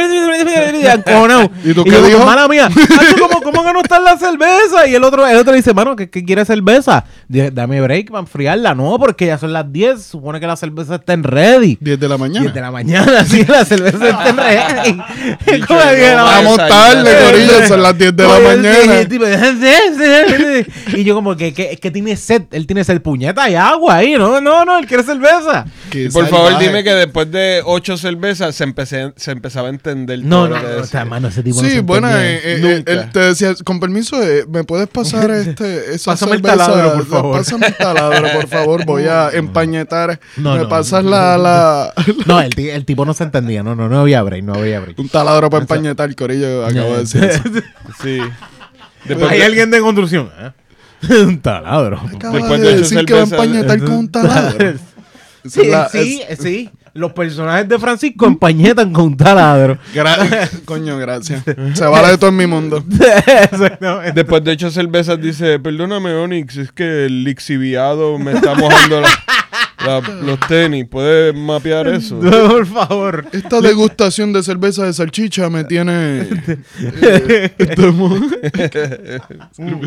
[0.82, 1.50] Y encojonado.
[1.64, 2.26] ¿Y tú y qué yo, dijo?
[2.26, 4.88] Mala mía, "Macho, ¿cómo, ¿cómo que no está en la cerveza?
[4.88, 7.04] Y el otro, el otro dice, mano, ¿qué, qué quiere cerveza?
[7.28, 8.76] Dije, dame break para enfriarla.
[8.76, 10.02] No, porque ya son las 10.
[10.04, 11.78] Supone que la cerveza está en ready.
[11.80, 12.42] 10 de la mañana.
[12.42, 14.98] 10 de la mañana, sí, la cerveza está en ready.
[15.70, 15.76] No,
[16.26, 17.12] Vamos tarde.
[17.30, 19.00] Corillo, son las 10 de la mañana.
[19.00, 23.96] el y yo como que, que, que tiene sed, él tiene sed puñeta y agua
[23.98, 25.66] ahí, no, no, no, él quiere cerveza.
[25.90, 30.20] Qué por favor, dime que después de ocho cervezas se, empecé, se empezaba a entender
[30.24, 32.10] No, todo no, lo que no, o sea, mano, ese tipo no Sí, se bueno,
[32.12, 32.92] eh, eh, Nunca.
[32.92, 36.66] él te decía, con permiso, eh, ¿me puedes pasar este, esa Pásame el cerveza?
[36.66, 37.38] taladro, por favor.
[37.38, 40.20] Pásame el taladro, por favor, voy a empañetar.
[40.40, 41.10] No, ¿Me no, pasas no.
[41.12, 41.94] la, la-
[42.26, 44.98] No, el, el tipo no se entendía, no, no, no había break, no había break.
[45.00, 46.66] un taladro para empañetar, Corillo?
[46.66, 47.42] Acabo de decir eso.
[48.02, 48.20] Sí.
[49.06, 50.30] Después ¿Hay de- alguien de construcción?
[50.40, 50.52] ¿eh?
[51.24, 52.00] Un taladro.
[52.16, 54.74] Acaba Después de de ocho decir que va a empañetar con un taladro.
[55.46, 56.70] Sí, la- sí, es- sí.
[56.94, 59.78] Los personajes de Francisco empañetan con un taladro.
[59.94, 61.44] gra- Coño, gracias.
[61.76, 62.84] Se vale de todo en mi mundo.
[64.16, 69.10] Después de ocho cervezas dice, perdóname Onyx, es que el lixiviado me está mojando la-
[69.86, 70.86] la- los tenis.
[70.90, 72.20] ¿Puedes mapear eso?
[72.20, 73.26] Por favor.
[73.32, 76.28] Esta degustación de cerveza de salchicha me tiene...
[77.02, 78.20] eh, estamos-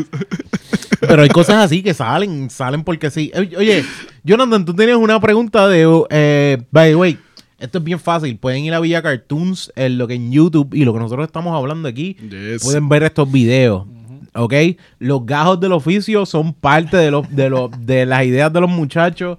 [1.00, 3.32] Pero hay cosas así que salen, salen porque sí.
[3.36, 3.84] Oye, Oye,
[4.22, 7.18] Jonathan, tú tenías una pregunta de, eh, by the way,
[7.58, 8.36] esto es bien fácil.
[8.38, 11.56] Pueden ir a Villa Cartoons, en lo que en YouTube y lo que nosotros estamos
[11.56, 12.62] hablando aquí, Yes.
[12.62, 13.86] pueden ver estos videos.
[14.34, 14.54] ¿Ok?
[14.98, 18.70] Los gajos del oficio son parte de, los, de, los, de las ideas de los
[18.70, 19.38] muchachos.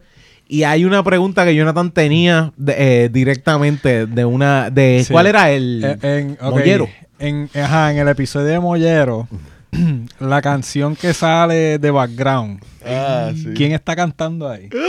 [0.54, 4.70] Y hay una pregunta que Jonathan tenía de- eh, directamente de una...
[4.70, 5.12] de Sí.
[5.12, 6.88] ¿Cuál era el Eh, en, mollero?
[7.18, 9.28] En, ajá, en el episodio de Mollero,
[10.20, 13.50] la canción que sale de background, Ah, sí.
[13.56, 14.70] ¿quién está cantando ahí?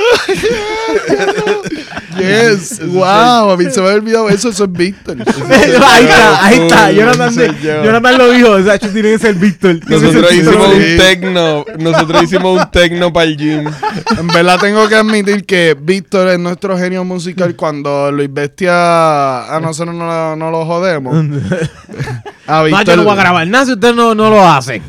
[2.16, 2.81] Yes.
[2.93, 4.49] wow, a mí se me había olvidado eso.
[4.51, 5.16] Eso es Víctor.
[5.51, 6.89] ahí está, ahí está.
[6.91, 7.85] Uy, Jonathan, yo.
[7.85, 8.51] Jonathan lo dijo.
[8.51, 9.81] O sea, tiene que ser Víctor.
[9.89, 10.77] Nosotros hicimos Víctor.
[10.77, 11.65] un tecno.
[11.79, 13.65] Nosotros hicimos un tecno para el gym.
[14.19, 18.73] En verdad tengo que admitir que Víctor es nuestro genio musical cuando Luis Bestia
[19.55, 21.15] a nosotros no, lo- no lo jodemos.
[22.47, 24.83] A No, yo no voy a grabar nada si usted no, no lo hace.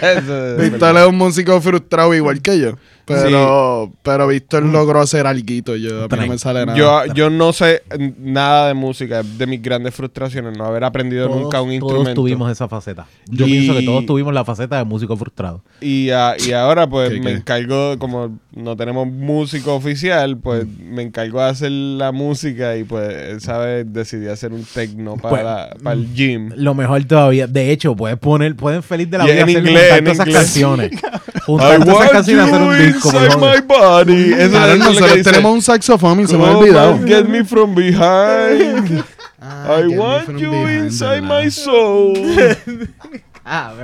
[0.00, 2.78] Es Víctor es un músico frustrado igual que yo.
[3.06, 5.74] Pero, pero Víctor logró hacer alguito.
[5.76, 6.78] Yo, a mí no me sale nada.
[6.78, 7.82] Yo, yo no sé
[8.18, 11.92] nada de música, es de mis grandes frustraciones, no haber aprendido Todos- nunca un Todos
[11.92, 12.20] instrumento.
[12.20, 13.06] tuvimos esa faceta.
[13.28, 15.62] Yo Y- pienso que todos tuvimos la faceta de músico frustrado.
[15.80, 17.36] Y, a- y ahora pues ¿Qué, me qué?
[17.38, 20.94] encargo, como no tenemos músico oficial, pues Mm.
[20.94, 25.30] me encargo de hacer la música y pues esa vez decidí hacer un techno para,
[25.30, 26.50] Pues, la- para el gym.
[26.56, 29.58] Lo mejor todavía, de hecho, puedes poner, pueden feliz de la Y vida en hacer
[29.66, 30.42] inglés, en esas inglés.
[30.44, 30.90] canciones.
[31.58, 33.10] I Juntar todas esas want canciones y hacer un you disco.
[33.38, 34.32] my body.
[34.34, 35.30] Eso Claro, es lo que nosotros dice.
[35.30, 36.98] tenemos un saxofón y se me ha olvidado.
[37.06, 39.04] Get me from behind.
[39.40, 41.44] Ah, I want you behind, inside ¿verdad?
[41.44, 42.14] my soul.
[43.52, 43.74] Ah,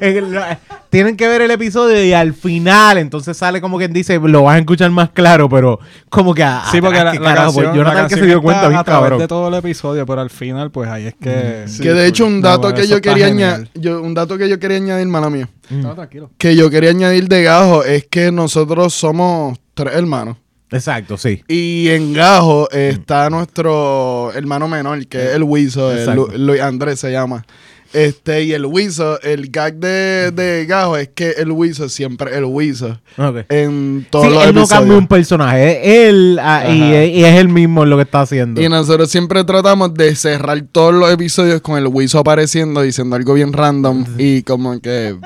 [0.00, 0.40] el- lo-
[0.88, 4.56] tienen que ver el episodio y al final, entonces sale como quien dice, lo vas
[4.56, 5.78] a escuchar más claro, pero
[6.08, 8.68] como que ah, Sí, porque atrás, la, pues, canción, Jonathan la que se dio cuenta
[8.68, 9.18] bien a través cabrón.
[9.20, 11.64] de todo el episodio, pero al final, pues ahí es que...
[11.82, 14.58] que de hecho un No, dato que yo quería añadir, yo, un dato que yo
[14.58, 16.30] quería añadir, mala mía, No, tranquilo.
[16.38, 20.36] que yo quería añadir de Gajo es que nosotros somos tres hermanos.
[20.70, 21.42] Exacto, sí.
[21.48, 25.92] Y en Gajo está nuestro hermano menor, que es el Wiso,
[26.36, 27.44] Luis Andrés se llama.
[27.92, 32.44] Este, y el Wiso, el gag de, de Gajo es que el Wiso siempre el
[32.44, 33.00] Wiso.
[33.18, 33.44] Ok.
[33.50, 34.68] En todos Sí, los él no episodios.
[34.68, 38.60] cambia un personaje, él ah, y, es él mismo lo que está haciendo.
[38.62, 43.34] Y nosotros siempre tratamos de cerrar todos los episodios con el Wiso apareciendo, diciendo algo
[43.34, 45.16] bien random y como que...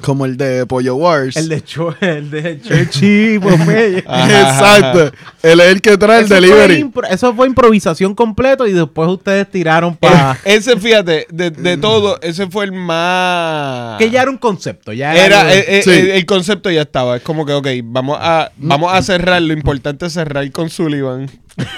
[0.00, 1.36] Como el de Pollo Wars.
[1.36, 3.34] El de, Cho- el de Churchy.
[3.96, 5.12] Exacto.
[5.42, 6.82] Él es el que trae el Eso fue delivery.
[6.82, 10.38] impro- Eso fue improvisación completo y después ustedes tiraron para...
[10.44, 13.98] Ese, fíjate, de, de todo, ese fue el más...
[13.98, 15.52] que ya era un concepto, ya era...
[15.54, 15.90] Eh, eh, Sí.
[15.90, 17.16] el, el concepto ya estaba.
[17.16, 19.42] Es como que, ok, vamos a, vamos a cerrar.
[19.42, 21.30] Lo importante es cerrar con Sullivan.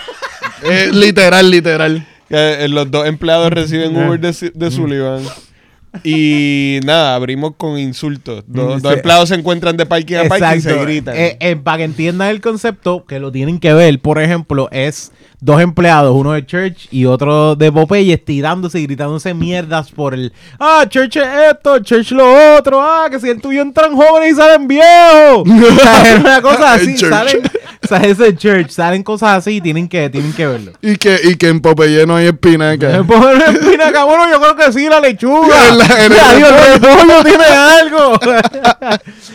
[0.66, 2.07] Eh, literal, literal.
[2.27, 5.20] Que, eh, los dos empleados reciben Uber de, de Sullivan.
[6.04, 8.44] Y nada, abrimos con insultos.
[8.46, 11.14] Dos, Mm, dos empleados se encuentran de parking a parking y se gritan.
[11.16, 15.12] Eh, eh, para que entiendan el concepto, que lo tienen que ver, por ejemplo, es
[15.44, 20.32] dos empleados, uno de Church y otro de Popeye, tirándose y gritándose mierdas por el,
[20.58, 24.36] ah, Church es esto, Church lo otro, ah, que si el tuyo entran jóvenes y
[24.36, 25.44] salen viejos.
[26.14, 27.42] Es una cosa así, salen,
[27.82, 30.72] o sea, ese Church, salen cosas así y tienen que, tienen que verlo.
[30.80, 32.88] Y que, y que en Popeye no hay espinaca.
[32.88, 35.68] Me ponen espinaca, bueno, yo creo que sí, la lechuga.
[35.68, 38.18] En la- en el repollo tiene algo.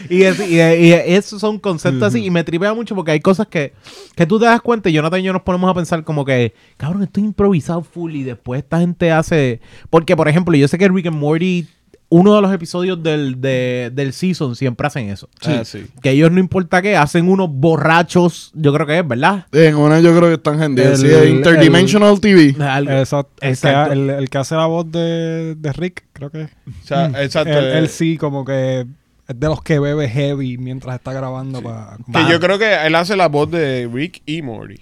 [0.10, 2.26] y, es- y- y esos son conceptos así.
[2.26, 3.74] Y me tripea mucho porque hay cosas que,
[4.16, 6.54] que tú te das cuenta y Jonathan y yo nos ponemos a pensar como que,
[6.78, 9.60] cabrón, esto es improvisado full y después esta gente hace...
[9.90, 11.68] Porque, por ejemplo, yo sé que Rick and Morty,
[12.12, 15.30] uno de los episodios del, de- del season siempre hacen eso.
[15.46, 15.86] Ah, sí.
[16.02, 19.46] Que ellos no importa qué, hacen unos borrachos, yo creo que es, ¿verdad?
[19.52, 21.04] En una yo creo que están gendidos.
[21.04, 22.56] El- Sí, Interdimensional TV.
[22.60, 23.32] Algo- Exacto.
[23.42, 23.90] El, Exacto.
[23.94, 26.50] Que, el, el que hace la voz de, de Rick, creo que es.
[26.84, 27.58] O sea, exacto.
[27.58, 28.88] Él, eh, él sí, como que
[29.28, 31.98] es de los que bebe heavy mientras está grabando para...
[32.12, 34.78] Que yo creo que él hace la voz de Rick y Morty.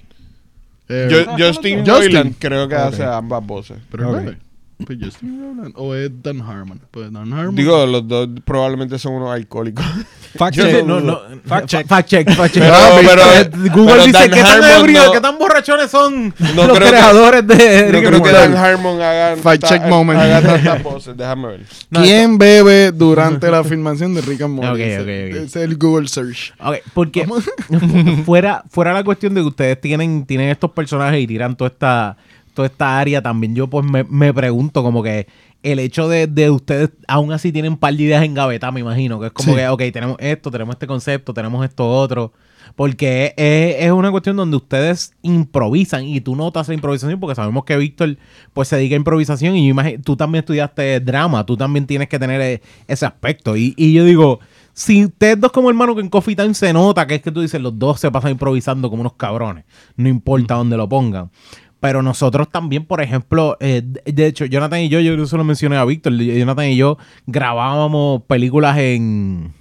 [0.90, 1.94] Eh, Yo- Justin Justin.
[2.14, 3.78] Roiland creo que hace ambas voces.
[3.92, 4.47] pero.
[4.86, 5.74] Pues Justin.
[5.76, 6.80] O es Dan Harmon.
[6.92, 7.56] Pues Dan Harmon.
[7.56, 9.84] Digo, los dos probablemente son unos alcohólicos.
[10.38, 10.86] Fact Yo check.
[10.86, 11.88] no, no, Fact check.
[11.88, 12.64] Fact check, fact check.
[12.64, 16.68] Pero- pero- eh, Google pero dice que tan ebrios, no- que tan borrachones son No
[16.68, 18.32] los que- creadores de No creo que.
[18.32, 20.20] Dan Harmon haga, Fact check moment.
[20.20, 21.18] haga tantas voces.
[21.18, 21.66] Déjame ver.
[21.90, 24.70] No, ¿Quién bebe durante la filmación de Rick and Morty?
[24.70, 25.46] Ok, Ese- ok, ok.
[25.48, 26.54] Ese es el Google Search.
[26.60, 27.26] Ok, porque
[28.26, 32.18] fuera, fuera la cuestión de que ustedes tienen, tienen estos personajes y tiran toda esta,
[32.58, 35.28] toda esta área, también yo pues me, me pregunto como que
[35.64, 38.80] el hecho de, de ustedes aún así tienen un par de ideas en gaveta, me
[38.80, 39.58] imagino, que es como Sí.
[39.60, 42.34] que, ok, tenemos esto, tenemos este concepto, tenemos esto otro.
[42.76, 47.64] Porque es, es una cuestión donde ustedes improvisan y tú notas la improvisación porque sabemos
[47.64, 48.18] que Víctor
[48.54, 52.10] pues se dedica a improvisación y yo imagi- tú también estudiaste drama, tú también tienes
[52.10, 53.56] que tener eh, ese aspecto.
[53.56, 54.40] Y, y yo digo,
[54.74, 57.40] si ustedes dos como hermanos que en Coffee Time se nota que es que tú
[57.42, 59.64] dices, los dos se pasan improvisando como unos cabrones,
[59.96, 61.32] no importa dónde lo pongan.
[61.80, 65.78] Pero nosotros también, por ejemplo, eh, de hecho, Jonathan y yo, yo se lo mencioné
[65.78, 66.98] a Víctor, Jonathan y yo
[67.28, 69.54] grabábamos películas en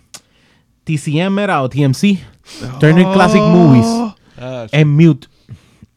[0.85, 2.19] TCM era o TMC,
[2.81, 3.87] Turner Classic Movies,
[4.39, 4.77] Ah, sí.
[4.77, 5.27] en mute,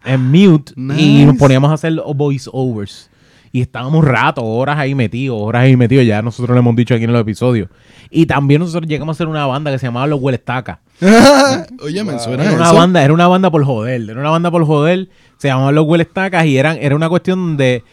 [0.05, 3.08] en mute, y nos poníamos a hacer voice overs.
[3.51, 7.03] Y estábamos rato, horas ahí metidos, horas ahí metidos, ya nosotros lo hemos dicho aquí
[7.05, 7.69] en los episodios.
[8.11, 10.79] Y también nosotros llegamos a hacer una banda que se llamaba Los Huelestacas.
[11.83, 12.75] Oye, me suena Era una eso.
[12.75, 16.45] banda, era una banda por joder, era una banda por joder, se llamaban Los Huelestacas
[16.45, 17.83] y eran, era una cuestión donde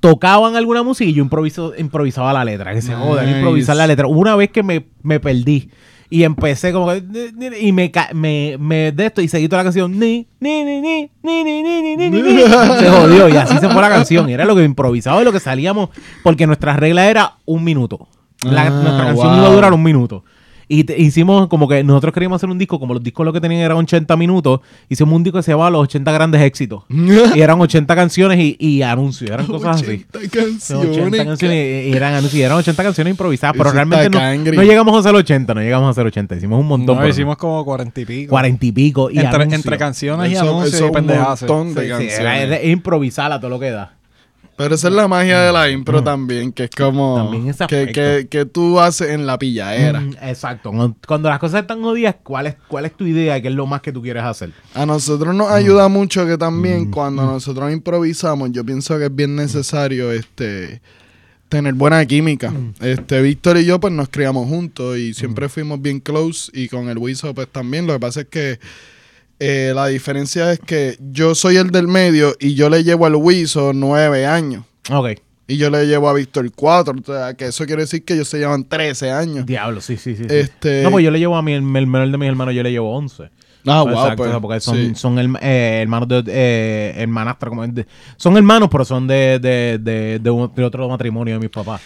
[0.00, 3.38] tocaban alguna música y yo improviso, improvisaba la letra, que se jodan, Nice.
[3.38, 4.06] improvisar la letra.
[4.06, 5.70] Hubo una vez que me, me perdí
[6.10, 7.02] y empecé como que
[7.60, 11.10] y me, me, me de esto y seguí toda la canción ni ni ni ni
[11.22, 12.40] ni ni ni ni ni ni ni.
[12.42, 15.32] se jodió y así se fue la canción y era lo que improvisaba y lo
[15.32, 15.90] que salíamos
[16.22, 18.08] porque nuestra regla era un minuto
[18.42, 19.36] la, Ah, nuestra canción wow.
[19.36, 20.24] iba a durar un minuto
[20.70, 23.40] Y te- hicimos como que nosotros queríamos hacer un disco, como los discos lo que
[23.40, 26.84] tenían eran 80 minutos, hicimos un disco que se llamaba Los 80 Grandes Éxitos.
[27.34, 30.04] y eran 80 canciones y, y anuncios, eran cosas así.
[30.14, 30.38] 80 80
[30.76, 31.24] canciones.
[31.24, 34.94] canciones y, y eran anuncios, y eran 80 canciones improvisadas, pero realmente no, no llegamos
[34.94, 36.96] a hacer 80, no llegamos a hacer 80, hicimos un montón.
[36.96, 38.30] No, pero hicimos como cuarenta y pico.
[38.30, 41.80] 40 y pico y entre, entre canciones y Eso- anuncios eso y un montón de
[41.80, 42.18] Sí, sí, canciones.
[42.18, 43.94] era, era improvisar a todo lo que da.
[44.58, 47.92] Pero esa es la magia de la impro también, que es como También ese que,
[47.92, 50.00] que, que tú haces en la pilladera.
[50.00, 50.72] Mm, exacto.
[51.06, 53.40] Cuando- las cosas están jodidas, ¿cuál es, ¿cuál es tu idea?
[53.40, 54.50] ¿Qué es lo más que tú quieres hacer?
[54.74, 59.36] A nosotros nos ayuda mucho que también cuando nosotros improvisamos, yo pienso que es bien
[59.36, 60.82] necesario este
[61.48, 62.52] tener buena química.
[62.80, 66.88] Este Víctor y yo pues nos criamos juntos y siempre fuimos bien close y con
[66.88, 67.86] el Wiso pues también.
[67.86, 68.58] Lo que pasa es que
[69.40, 73.14] eh, la diferencia es que yo soy el del medio y yo le llevo al
[73.16, 74.64] Wiso nueve años.
[74.90, 75.10] Ok.
[75.46, 76.94] Y yo le llevo a Víctor cuatro.
[77.00, 79.46] O sea, que eso quiere decir que ellos se llevan 13 años.
[79.46, 80.24] Diablo, sí, sí, sí.
[80.28, 82.70] Este- No, pues yo le llevo a mi, el menor de mis hermanos, yo le
[82.70, 83.30] llevo 11.
[83.66, 84.92] Ah, wow, Exacto, pues, o sea, porque son, sí.
[84.94, 87.86] son herma- eh, hermanos de eh, hermanastra, como de-
[88.16, 91.80] son hermanos, pero son de, de, de, de un- de otro matrimonio de mis papás.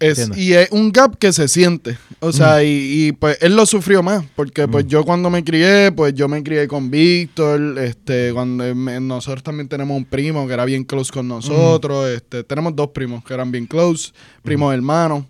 [0.00, 1.98] Es, y es un gap que se siente.
[2.20, 4.24] O sea, y, y, pues él lo sufrió más.
[4.34, 7.78] Porque pues yo cuando me crié, pues yo me crié con Víctor.
[7.78, 12.08] Este, cuando me- nosotros también tenemos un primo que era bien close con nosotros.
[12.08, 14.12] Este, tenemos dos primos que eran bien close,
[14.42, 15.24] primos hermanos.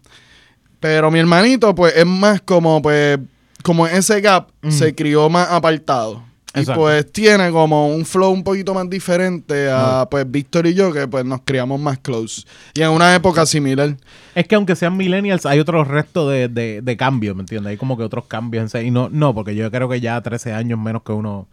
[0.79, 3.19] Pero mi hermanito, pues, es más como, pues,
[3.63, 6.23] como ese gap se crió más apartado.
[6.53, 10.93] Y pues tiene como un flow un poquito más diferente a pues Víctor y yo,
[10.93, 12.43] que pues nos criamos más close.
[12.75, 13.97] Y en una época similar.
[14.35, 17.71] Es que aunque sean millennials, hay otros restos de, de, de cambios, ¿me entiendes?
[17.71, 18.75] Hay como que otros cambios.
[18.75, 18.87] en.
[18.87, 21.47] Y no, no, porque yo creo que ya 13 años menos que uno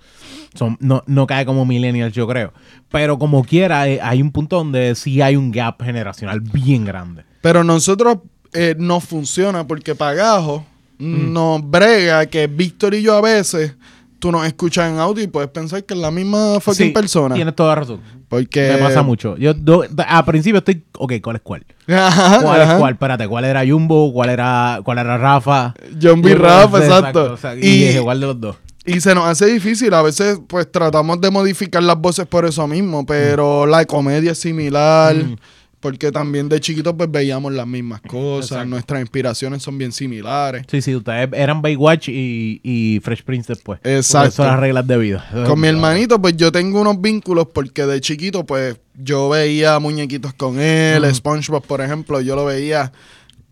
[0.55, 2.51] son, no, no cae como millennials, yo creo.
[2.89, 7.23] Pero como quiera, eh, hay un punto donde sí hay un gap generacional bien grande.
[7.41, 8.17] Pero nosotros
[8.53, 10.65] eh, no funciona porque Pagajo
[10.99, 11.31] Mm.
[11.31, 13.75] nos brega que Víctor y yo a veces
[14.19, 17.35] tú nos escuchas en audio y puedes pensar que es la misma fucking Sí, persona.
[17.35, 17.99] Tienes toda razón.
[18.29, 19.37] Porque Me pasa mucho.
[19.37, 21.65] Yo do- a principio estoy, ok, ¿cuál es cuál?
[21.87, 22.73] Ajá, ¿Cuál ajá.
[22.73, 22.93] es cuál?
[22.93, 24.11] Espérate, ¿cuál era Jumbo?
[24.11, 25.73] ¿Cuál era, cuál era Rafa?
[26.01, 26.35] John B.
[26.35, 27.33] Rafa, exacto.
[27.33, 28.55] o sea, y, Y- dije, ¿cuál de los dos?
[28.85, 29.93] Y se nos hace difícil.
[29.93, 33.05] A veces, pues tratamos de modificar las voces por eso mismo.
[33.05, 35.13] Pero la comedia es similar.
[35.13, 35.35] Mm.
[35.79, 38.51] Porque también de chiquitos, pues veíamos las mismas cosas.
[38.51, 38.69] Exacto.
[38.69, 40.65] Nuestras inspiraciones son bien similares.
[40.69, 43.79] Sí, sí, ustedes eran Baywatch y, y Fresh Prince después.
[43.83, 44.31] Exacto.
[44.31, 45.27] Son las reglas de vida.
[45.45, 50.33] Con mi hermanito, pues yo tengo unos vínculos porque de chiquito, pues yo veía muñequitos
[50.33, 52.91] con él, SpongeBob, por ejemplo, yo lo veía.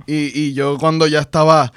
[0.08, 1.72] Y, y yo cuando ya estaba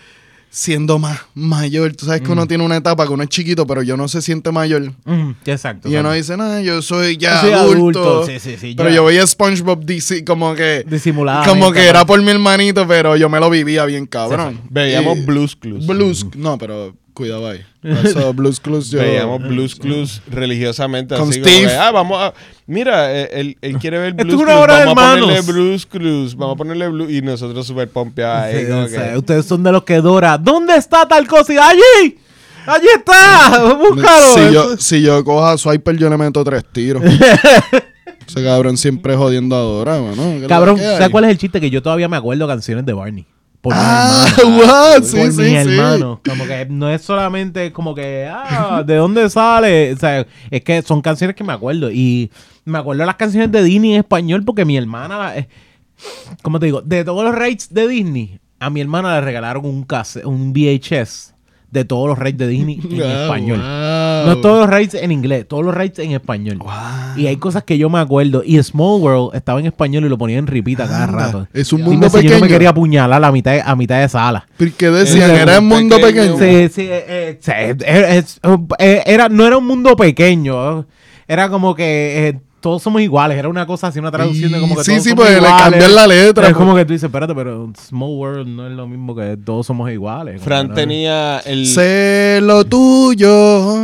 [0.50, 3.82] siendo más mayor, tú sabes que uno tiene una etapa que uno es chiquito, pero
[3.82, 4.92] yo no se siente mayor.
[5.04, 5.88] Mm, exacto.
[5.88, 8.00] Y uno dice, no, yo soy ya Yo soy adulto.
[8.00, 8.96] adulto, sí, sí, sí, Pero ya.
[8.96, 10.84] yo veía SpongeBob DC como que...
[10.88, 14.60] Disimuladamente, Como que era por mi hermanito, pero yo me lo vivía bien cabrón.
[14.70, 15.86] Veíamos Y- Blues Clues.
[15.86, 16.26] Blues...
[16.36, 17.60] No, pero cuidado ahí.
[17.82, 19.00] Eso, Blues Clues yo...
[19.00, 21.14] Veíamos Blues Clues religiosamente.
[21.16, 21.68] Con así como Steve.
[21.70, 22.32] que, ah, vamos a.
[22.66, 24.62] Mira, eh, él, él quiere ver Esto Blues es una Clues.
[24.62, 25.40] hora de Vamos a ponerle.
[25.42, 26.34] Blues Clues.
[26.36, 27.10] Vamos a ponerle Blues.
[27.10, 28.60] Y nosotros súper pompeados ahí.
[28.64, 30.38] Sí, como o que- sea, ustedes son de los que Dora.
[30.38, 31.52] ¿Dónde está tal cosa?
[31.52, 32.18] Y, ¡Allí!
[32.66, 33.74] ¡Allí está!
[33.74, 34.34] ¡Búscalo!
[34.34, 37.02] Si yo, si yo cojo a Swiper, yo le meto tres tiros.
[38.28, 40.16] Ese cabrón siempre jodiendo a Dora, mano.
[40.22, 40.78] ¿Qué es lo Cabrón?
[40.78, 41.60] ¿sabes cuál es el chiste?
[41.60, 43.26] Que yo todavía me acuerdo canciones de Barney.
[43.60, 44.60] Por Ah, mi hermano.
[44.66, 46.30] wow, por sí.
[46.30, 49.92] Como que no es solamente como que, ah, ¿de dónde sale?
[49.92, 51.90] O sea, es que son canciones que me acuerdo.
[51.90, 52.30] Y
[52.64, 55.48] me acuerdo las canciones de Disney en español porque mi hermana, eh,
[56.42, 56.82] ¿cómo te digo?
[56.82, 61.34] De todos los rates de Disney, a mi hermana le regalaron un, case, un VHS
[61.70, 63.58] de todos los rates de Disney en Wow, español.
[63.58, 64.26] wow.
[64.26, 66.58] No todos los rates en inglés, todos los rates en español.
[67.16, 68.42] Y hay cosas que yo me acuerdo.
[68.44, 71.48] Y Small World estaba en español y lo ponía en repeat a cada rato.
[71.52, 72.40] es un mundo me enseñó que pequeño.
[72.44, 74.46] me quería apuñalar a mitad, a mitad de sala.
[74.56, 76.68] Porque decían, Era era un un mundo pequeño- pequeño.
[76.68, 78.22] Sí, sí, eh, eh,
[78.78, 80.86] eh, era, no era un mundo pequeño.
[81.26, 83.38] Era como que todos somos iguales.
[83.38, 85.46] Era una cosa así, una traducción de como que Sí, todos sí, somos pues, le
[85.48, 85.62] iguales.
[85.70, 86.56] cambian la letra, Es pues.
[86.56, 89.90] como que tú dices, espérate, pero Small World no es lo mismo que todos somos
[89.90, 90.42] iguales.
[90.42, 91.66] Fran tenía el.
[91.66, 93.74] Sé lo tuyo,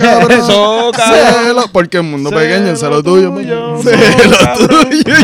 [0.00, 0.40] cabrón.
[0.46, 1.44] So, cabrón.
[1.44, 3.30] Sé lo- Porque el mundo Sé pequeño, sé lo tuyo.
[3.30, 3.96] tuyo, Sé
[4.26, 5.14] lo tuyo.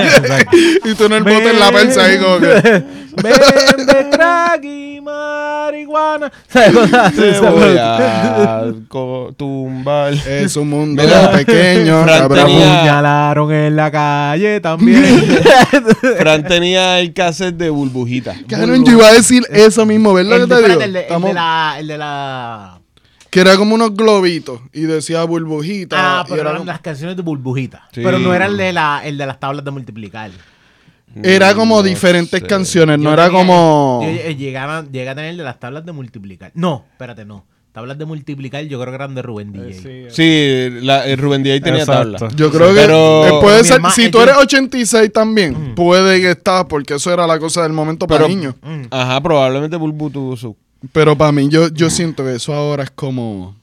[0.85, 3.06] y tú en el bote en la pensa ahí como que...
[3.23, 6.31] Vende crack y marihuana.
[6.55, 8.65] Voy a
[9.37, 10.13] tumbar.
[10.13, 15.05] Es un mundo Mira, pequeño, Apuñalaron en la calle también.
[16.19, 18.35] Fran tenía el cassette de burbujita.
[18.49, 20.43] Cabrón, yo iba a decir eso mismo, ¿verdad?
[20.43, 20.81] el, que de, te digo?
[20.81, 22.81] espérate, el de- el Estamos- de la, el de la...
[23.31, 26.21] Que era como unos globitos y decía burbujita.
[26.21, 27.83] Ah, pero era eran como- las canciones de burbujita.
[27.93, 28.01] Sí.
[28.03, 30.31] Pero no era el de, la, el de las tablas de multiplicar.
[31.23, 32.47] Era como No diferentes sé.
[32.47, 34.01] canciones, no Yo era tenía- como...
[34.05, 36.51] eh, Llegué a tener de las tablas de multiplicar.
[36.55, 37.45] No, espérate, no.
[37.73, 39.69] Tablas de multiplicar yo creo que eran de Rubén DJ.
[39.69, 42.13] Eh, sí, Sí, la, el Rubén Díaz tenía Exacto.
[42.13, 42.35] tabla.
[42.37, 46.31] Yo creo que Pero- eh, puede ser, si tú yo- eres 86 también, puede que
[46.31, 48.55] estás, porque eso era la cosa del momento para Pero- niños.
[48.63, 48.85] Mm.
[48.91, 50.57] Ajá, probablemente Bulbu tuvo su.
[50.93, 53.55] Pero para mí, yo, yo siento que eso ahora es como...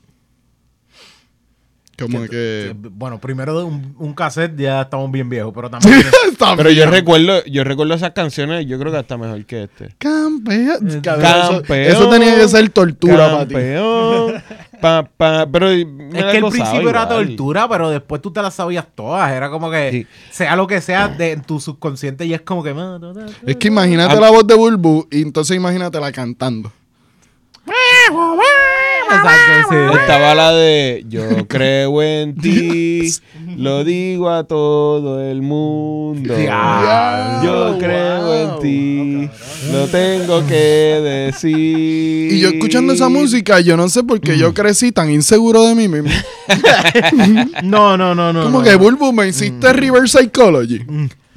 [2.00, 2.72] Como que...
[2.72, 6.04] Eh, Bueno, primero de un, un cassette ya estamos bien viejos, pero también.
[6.58, 9.90] Pero yo recuerdo, yo recuerdo esas canciones, yo creo que hasta mejor que este.
[9.98, 10.88] Campeón.
[10.90, 11.64] Eso- Campeón.
[11.80, 13.54] Eso, tenía que ser tortura para ti.
[13.54, 14.44] Campeón.
[14.82, 18.42] pa, pa, pero me Es la que el principio era tortura, pero después tú te
[18.42, 19.32] las sabías todas.
[19.32, 20.08] Era como que, Sí.
[20.32, 22.74] sea lo que sea, de en tu subconsciente y es como que.
[23.46, 24.20] Es que imagínate Ah.
[24.20, 26.72] la voz de Bulbu y entonces imagínatela cantando.
[29.16, 30.00] Exacto, sí.
[30.00, 33.10] Estaba la de Yo creo en ti,
[33.58, 36.34] lo digo a todo el mundo.
[37.44, 38.34] Yo creo wow.
[38.34, 39.30] en ti,
[39.72, 40.56] lo tengo que
[41.34, 42.34] decir.
[42.34, 44.38] Y yo escuchando esa música, yo no sé por qué Mm.
[44.40, 46.10] yo crecí tan inseguro de mí mismo.
[47.64, 48.44] No, no, no, no.
[48.44, 48.80] Como no, que no.
[48.80, 50.82] Bulbu me hiciste reverse psychology.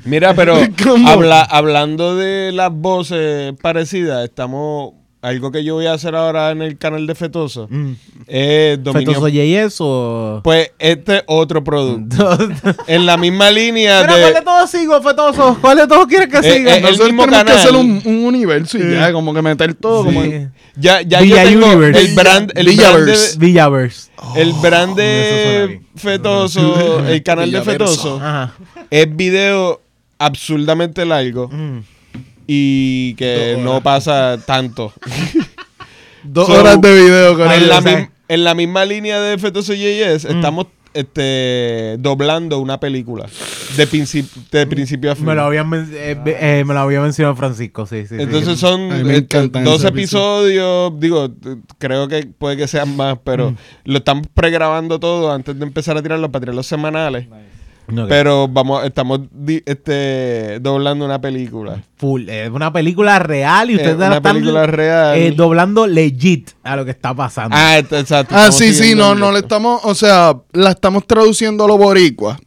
[0.05, 0.57] Mira, pero
[1.07, 4.93] habla, hablando de las voces parecidas, estamos.
[5.27, 7.93] Algo que yo voy a hacer ahora en el canal de Fetoso Mm.
[8.28, 9.09] es dominio.
[9.15, 10.40] ¿Fetoso JS o.?
[10.44, 12.39] Pues este otro producto.
[12.86, 14.43] en la misma línea Mira, ¿cuál de de.
[14.43, 15.59] todos sigo, Fetoso?
[15.61, 16.74] ¿Cuál de todos quieres que Eh, siga?
[16.74, 17.59] eh, el Nosotros mismo tenemos que canal.
[17.66, 20.05] hacer un, un universo y ya, como que meter todo.
[20.05, 22.01] Como en- Ya, ya Villa yo tengo Universe.
[22.01, 23.36] el brand, el Villaverse.
[23.36, 24.11] brand de, Villaverse.
[24.36, 25.81] el brand Oh, suena de.
[25.97, 27.62] Fetoso, el canal de.
[27.62, 28.53] Fetoso, Ajá.
[28.90, 29.81] es video
[30.19, 31.81] absurdamente largo Mm.
[32.47, 34.93] Y que no pasa tanto.
[36.23, 37.68] Dos So, horas de video con en, él.
[37.68, 43.27] la en la misma línea de Fetoso JS estamos este, doblando una película
[43.77, 45.27] de, princip- de principio a fin.
[45.27, 48.16] Me lo habían men- eh, eh, me lo había mencionado Francisco, sí, sí.
[48.16, 48.23] sí.
[48.23, 51.28] Entonces son este, dos episodios, digo,
[51.78, 53.56] creo que puede que sean más, pero Mm.
[53.85, 57.28] lo estamos pregrabando todo antes de empezar a tirarlos para tirar los semanales.
[57.89, 58.09] Ok.
[58.09, 61.81] Pero vamos, estamos di- este, doblando una película.
[61.97, 62.29] Full.
[62.29, 65.17] Es una película real y ustedes la una están película real.
[65.19, 67.57] eh, doblando legit a lo que está pasando.
[67.59, 68.35] Ah, exacto.
[68.37, 72.39] Ah, sí, sí, no, no le estamos, o sea, la estamos traduciendo a lo boricua.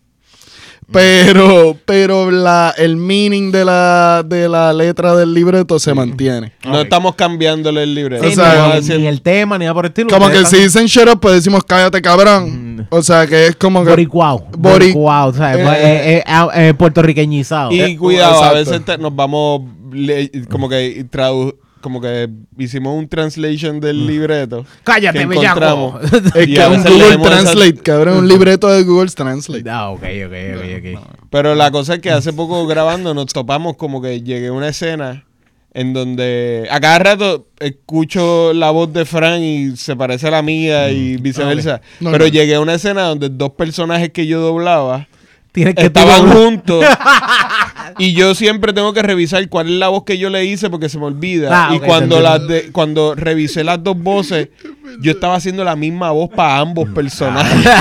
[0.91, 6.53] Pero, pero la, el meaning de la, de la letra del libreto se mantiene.
[6.66, 8.24] No estamos cambiándole el libreto.
[8.24, 10.10] Sí, o sea, ni, el tema, ni nada por el estilo.
[10.10, 12.76] Como que si dicen shut up, pues decimos cállate cabrón.
[12.78, 12.88] Mm.
[12.90, 13.90] O sea, que es como que...
[13.90, 14.40] Boricuao.
[14.52, 15.30] Bori- Boricuao.
[15.30, 17.72] O sea, Eh, eh, eh, ah, eh, puertorriqueñizado.
[17.72, 19.61] Y Eh, cuidado, a veces te- nos vamos
[19.91, 24.65] le- como que tradu como que hicimos un translation del libreto.
[24.84, 25.43] Cállate, bellaco.
[25.60, 26.01] encontramos.
[26.35, 29.69] Es que un Google esas- cabrón, un libreto de Google Translate.
[29.69, 31.10] ah, ok, ok, ok, ok.
[31.30, 34.69] Pero la cosa es que hace poco grabando nos topamos como que llegué a una
[34.69, 35.26] escena
[35.73, 40.41] en donde a cada rato escucho la voz de Fran y se parece a la
[40.41, 41.81] mía y viceversa.
[41.99, 42.31] No, Pero no.
[42.31, 45.07] llegué a una escena donde dos personajes que yo doblaba
[45.51, 46.85] Tienes que estaban doblar- juntos.
[47.98, 50.90] y yo siempre tengo que revisar cuál es la voz que yo le hice porque
[50.90, 51.49] se me olvida.
[51.52, 54.49] Ah, y cuando, las de, cuando revisé las dos voces,
[55.02, 56.94] yo estaba haciendo la misma voz para ambos ah.
[56.94, 57.70] personajes.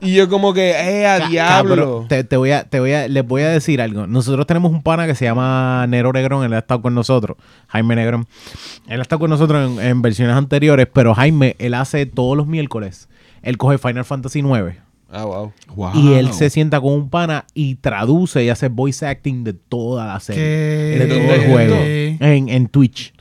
[0.00, 2.04] Y yo como que, eh, a diablo.
[2.10, 4.06] Te, te, voy a, te voy a, les voy a decir algo.
[4.06, 7.38] Nosotros tenemos un pana que se llama Nero Negrón, él ha estado con nosotros,
[7.68, 8.26] Jaime Negrón.
[8.86, 12.46] Él ha estado con nosotros en, en versiones anteriores, pero Jaime, él hace todos los
[12.46, 13.08] miércoles,
[13.40, 14.83] él coge Final Fantasy 9
[15.14, 19.52] Ah, y él se sienta con un pana y traduce y hace voice acting de
[19.52, 20.42] toda la serie.
[20.42, 21.76] De todo el juego.
[21.76, 23.14] En, en, Twitch.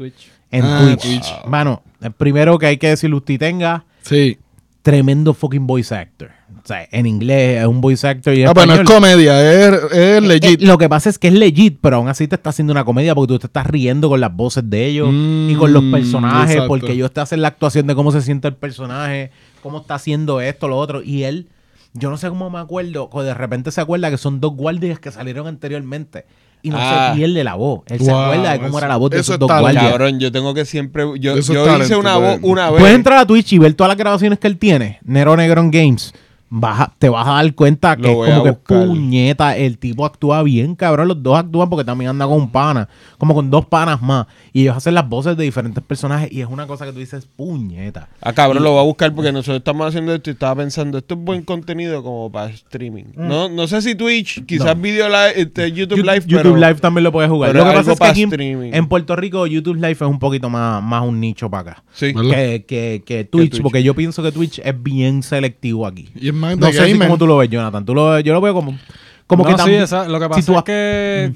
[0.49, 1.31] En ah, Twitch.
[1.47, 3.85] Mano, eh, primero que hay que decirle usted tenga.
[4.01, 4.39] Sí.
[4.81, 6.31] Tremendo fucking voice actor.
[6.63, 9.73] O sea, en inglés es un voice actor y Ah, pero no es comedia, es,
[9.73, 10.61] es eh, legit.
[10.61, 12.85] Eh, lo que pasa es que es legit, pero aún así te está haciendo una
[12.85, 15.91] comedia porque tú te estás riendo con las voces de ellos y con los mm,
[15.91, 19.95] personajes, porque ellos te hacen la actuación de cómo se siente el personaje, cómo está
[19.95, 21.47] haciendo esto, lo otro, y él
[21.93, 24.99] yo no sé cómo me acuerdo, o de repente se acuerda que son dos guardias
[24.99, 26.25] que salieron anteriormente
[26.61, 27.09] y no Ah.
[27.11, 27.81] se pierde la voz.
[27.87, 29.63] Él se acuerda de cómo eso- era la voz de eso esos es dos talento.
[29.73, 29.91] guardias.
[29.91, 31.03] Cabrón, yo tengo que siempre.
[31.19, 32.79] Yo, yo talento, hice una voz una vez.
[32.79, 36.13] Puedes entrar a Twitch y ver todas las grabaciones que él tiene, Nero Negron Games.
[36.55, 40.43] Vas a- te vas a dar cuenta que es como que puñeta, el tipo actúa
[40.43, 41.07] bien, cabrón.
[41.07, 44.27] Los dos actúan porque también anda con un pana, como con dos panas más.
[44.53, 47.27] Y ellos hacen las voces de diferentes personajes y es una cosa que tú dices,
[47.35, 48.07] puñeta.
[48.21, 51.15] Ah, cabrón, lo voy a buscar porque nosotros estamos haciendo esto y estaba pensando, esto
[51.15, 53.05] es buen contenido como para streaming.
[53.15, 57.03] No, no sé si Twitch, quizás video live, este, YouTube Live, YouTube pero Live también
[57.03, 57.51] lo puedes jugar.
[57.51, 58.71] pero Lo que algo pasa es que aquí en- streaming.
[58.73, 61.83] en Puerto Rico YouTube Live es un poquito más, más un nicho para acá.
[61.99, 63.61] Que, que, que Twitch, Twitch.
[63.63, 66.09] porque yo pienso que Twitch es bien selectivo aquí.
[66.15, 67.85] Y es más No sé si cómo tú lo ves, Jonathan.
[67.85, 68.77] Tú lo, yo lo veo como,
[69.27, 69.83] Como No, que sí, también...
[69.83, 71.33] esa- lo que si pasa tú es que,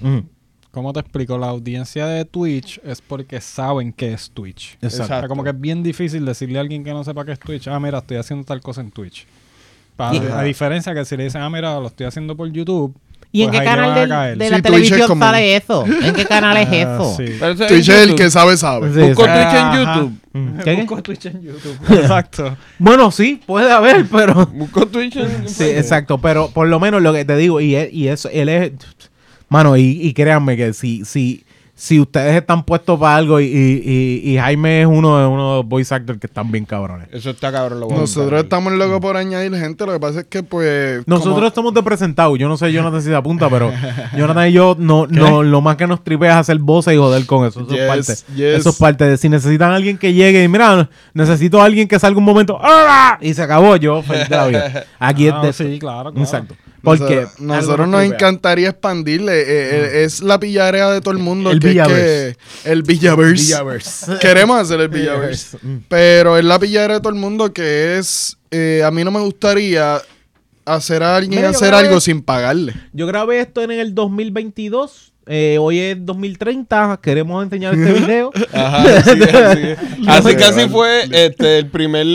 [0.00, 0.24] Ujú.
[0.70, 1.36] ¿cómo te explico?
[1.38, 4.74] La audiencia de Twitch es porque saben qué es Twitch.
[4.80, 5.04] Exacto.
[5.04, 7.38] O sea, como que es bien difícil decirle a alguien que no sepa qué es
[7.38, 9.26] Twitch, ah, mira, estoy haciendo tal cosa en Twitch.
[9.98, 12.94] A diferencia que si le dicen, ah, mira, lo estoy haciendo por YouTube.
[13.30, 15.84] ¿Y en pues qué canal del- de Sí, la Twitch es televisión como- sale eso?
[15.86, 17.14] ¿En qué canal es Ah, eso?
[17.16, 17.24] sí.
[17.24, 17.38] Es
[17.68, 18.16] Twitch es el YouTube.
[18.16, 18.92] que sabe, sabe.
[18.94, 19.24] Sí, Busco.
[19.24, 19.72] Twitch en.
[19.84, 20.64] YouTube.
[20.64, 20.74] ¿Qué?
[20.76, 21.76] Busco Twitch en YouTube.
[21.90, 22.56] Exacto.
[22.78, 24.46] Bueno, sí, puede haber, pero...
[24.54, 27.92] Busco Twitch en Sí, exacto, pero por lo menos lo que te digo, y, es-
[27.92, 28.72] y eso, él es,
[29.50, 31.44] mano, y, y créanme que si, si,
[31.80, 33.82] si ustedes están puestos para algo y, y,
[34.24, 37.06] y- y Jaime es uno de uno de los voice actors que están bien cabrones.
[37.12, 37.78] Eso está cabrón.
[37.78, 39.86] Lo voy a Nosotros estamos locos por añadir gente.
[39.86, 41.06] Lo que pasa es que, pues.
[41.06, 43.70] Nosotros como- estamos de presentados, yo no sé Jonathan si se apunta, pero
[44.16, 47.24] Jonathan y yo, no, no, lo más que nos tripea es hacer voces y joder
[47.26, 47.60] con eso.
[47.60, 48.12] Eso Yes, es parte.
[48.34, 48.58] yes.
[48.58, 51.86] Eso es parte de si necesitan a alguien que llegue y mira, necesito a alguien
[51.86, 53.18] que salga un momento ¡ah!
[53.20, 54.84] y se acabó, yo feliz de la vida.
[54.98, 56.24] Aquí Ah, es de sí, claro, claro.
[56.26, 56.56] Exacto.
[56.82, 59.40] Porque Nosotros, nosotros nos encantaría expandirle.
[59.40, 61.50] eh, eh, es la pillarea de todo el mundo.
[61.50, 62.36] El que es Villaverse.
[62.62, 64.18] que- el Villaverse.
[64.20, 65.58] Queremos hacer el Villaverse.
[65.88, 68.36] Pero es la pilladera de todo el mundo que es.
[68.50, 70.00] eh, a mí no me gustaría
[70.64, 72.74] hacer a alguien Mira, hacer algo sin pagarle.
[72.92, 75.12] Yo grabé esto en el 2022.
[75.28, 76.98] Eh, hoy es 2030.
[77.02, 78.30] Queremos enseñar este video.
[78.52, 79.60] Ajá, así, así,
[80.08, 82.06] así casi fue este, el primer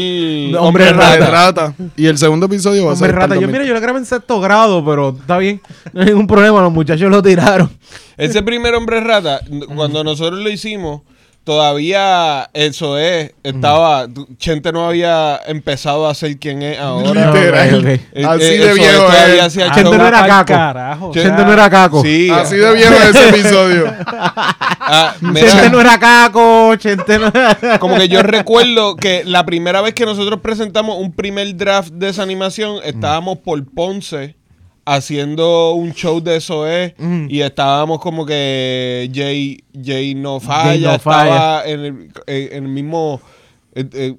[0.57, 1.29] Hombre De rata.
[1.29, 1.73] rata.
[1.95, 3.15] Y el segundo episodio va a Hombre ser.
[3.15, 3.35] para rata.
[3.35, 3.51] Yo, 2000.
[3.53, 5.61] mira, yo lo grabé en sexto grado, pero está bien.
[5.93, 6.61] No hay ningún problema.
[6.61, 7.69] Los muchachos lo tiraron.
[8.17, 9.41] Ese primer hombre rata,
[9.75, 11.01] cuando nosotros lo hicimos,
[11.43, 17.31] todavía eso es, estaba, tu- Chente no había empezado a ser quien es ahora.
[17.31, 17.75] Literal.
[17.75, 17.85] ok, ok.
[18.13, 19.53] Eh, Así eh, de eso viejo todavía es.
[19.53, 19.93] Chente show.
[19.95, 20.53] no era caco.
[20.53, 21.11] carajo.
[21.13, 22.01] Che- Chente no era caco.
[22.03, 22.29] Sí.
[22.29, 23.93] Así de viejo ese episodio.
[24.05, 26.75] Ah, Chente no era caco.
[26.77, 27.77] Chente no era...
[27.79, 32.09] como que yo recuerdo que la primera vez que nosotros presentamos un primer draft de
[32.09, 34.35] esa animación, estábamos por Ponce
[34.85, 37.27] haciendo un show de SOE Mm.
[37.29, 41.65] y estábamos como que Jay, Jay no falla, Jay no estaba falla.
[41.69, 43.21] En, el, en el mismo
[43.75, 44.15] eh, eh,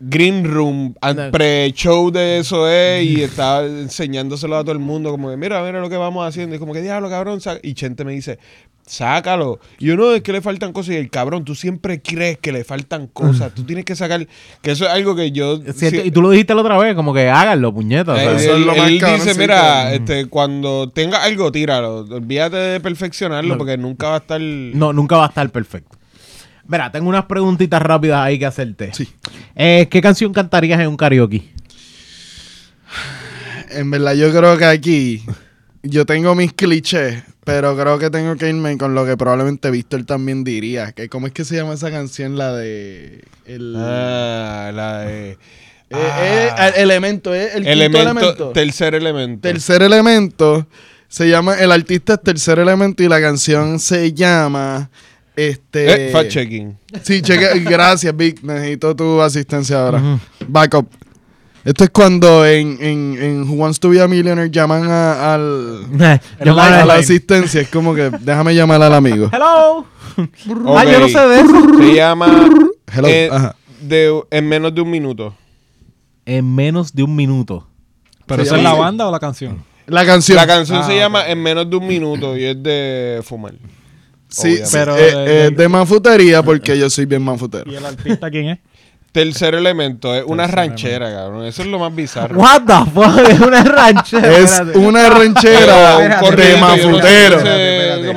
[0.00, 1.30] green room No.
[1.30, 5.88] pre-show de SOE y estaba enseñándoselo a todo el mundo como que mira, mira lo
[5.90, 7.58] que vamos haciendo y como que diablo cabrón sa-".
[7.62, 8.38] y Chente me dice
[8.86, 9.58] Sácalo.
[9.80, 12.62] Y uno es que le faltan cosas y el cabrón, tú siempre crees que le
[12.62, 13.52] faltan cosas.
[13.52, 14.26] Tú tienes que sacar.
[14.62, 15.60] Que eso es algo que yo.
[15.66, 18.14] Es cierto, si- Y tú lo dijiste la otra vez, como que háganlo, puñeta.
[18.22, 18.26] eh.
[18.26, 21.50] Eso es él, lo más él cabrón, dice, sí, mira, que- este, cuando tenga algo,
[21.50, 21.98] tíralo.
[22.08, 23.58] Olvídate de perfeccionarlo No.
[23.58, 24.40] porque nunca va a estar.
[24.40, 25.96] No, nunca va a estar perfecto.
[26.68, 28.92] Mira, tengo unas preguntitas rápidas ahí que hacerte.
[28.94, 29.08] Sí.
[29.56, 31.42] Eh, ¿Qué canción cantarías en un karaoke?
[33.70, 35.22] En verdad, yo creo que aquí
[35.88, 40.04] yo tengo mis clichés, pero creo que tengo que irme con lo que probablemente Víctor
[40.04, 40.92] también diría.
[40.92, 42.36] Que ¿Cómo es que se llama esa canción?
[42.36, 43.24] La de.
[43.44, 45.30] El, Ah, la de.
[45.30, 45.36] eh,
[45.90, 48.48] ah, eh, el elemento, eh, el quinto elemento, elemento.
[48.50, 49.40] Tercer elemento.
[49.48, 50.66] Tercer elemento.
[51.08, 51.54] Se llama.
[51.54, 54.90] El artista es Tercer Elemento y la canción se llama.
[55.36, 56.08] Este.
[56.08, 56.76] Eh, fact checking.
[57.02, 57.60] Sí, cheque.
[57.60, 58.42] Gracias, Vic.
[58.42, 60.18] Necesito tu asistencia ahora.
[60.48, 60.88] Backup.
[61.66, 65.80] Esto es cuando en, en, en Who Wants to Be a Millionaire llaman a, al,
[66.44, 67.60] Yo a la asistencia.
[67.60, 69.28] Es como que déjame llamar al amigo.
[69.32, 69.84] Hello.
[70.74, 71.78] Ah, yo no sé de eso.
[71.78, 72.48] Se llama.
[72.90, 73.06] Hello.
[73.08, 73.54] eh, Ajá.
[73.82, 75.34] de, en menos de un minuto.
[76.24, 77.68] En menos de un minuto.
[78.24, 79.62] ¿Pero esa es la banda o la canción?
[79.86, 80.36] La canción.
[80.36, 83.52] La canción se Ah, llama En menos de un minuto y es de fumar.
[84.28, 84.66] Sí, obviamente.
[84.66, 87.70] sí, Pero eh, de- eh, de manfutería porque yo soy bien manfutero.
[87.70, 88.58] ¿Y el artista quién es?
[89.16, 91.46] Tercer elemento, es una Tercer ranchera, cabrón.
[91.46, 92.38] Eso es lo más bizarro.
[92.38, 93.18] What the fuck?
[93.30, 94.38] Es una ranchera.
[94.38, 98.12] Es una ranchera un de yo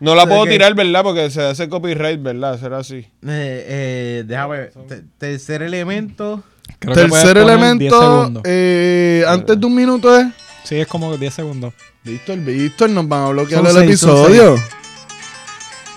[0.00, 1.02] no la puedo tirar, ¿verdad?
[1.02, 2.58] Porque se hace copyright, ¿verdad?
[2.58, 2.96] Será así.
[2.96, 4.72] Eh, eh, déjame ver.
[4.88, 6.42] Te- Tercer elemento.
[6.78, 7.34] Creo Tercer poner
[7.78, 10.28] 10 elemento, eh, antes de un minuto es.
[10.64, 11.74] Sí, es como 10 segundos.
[12.04, 14.56] Víctor, Víctor, nos van a bloquear Son el seis, episodio.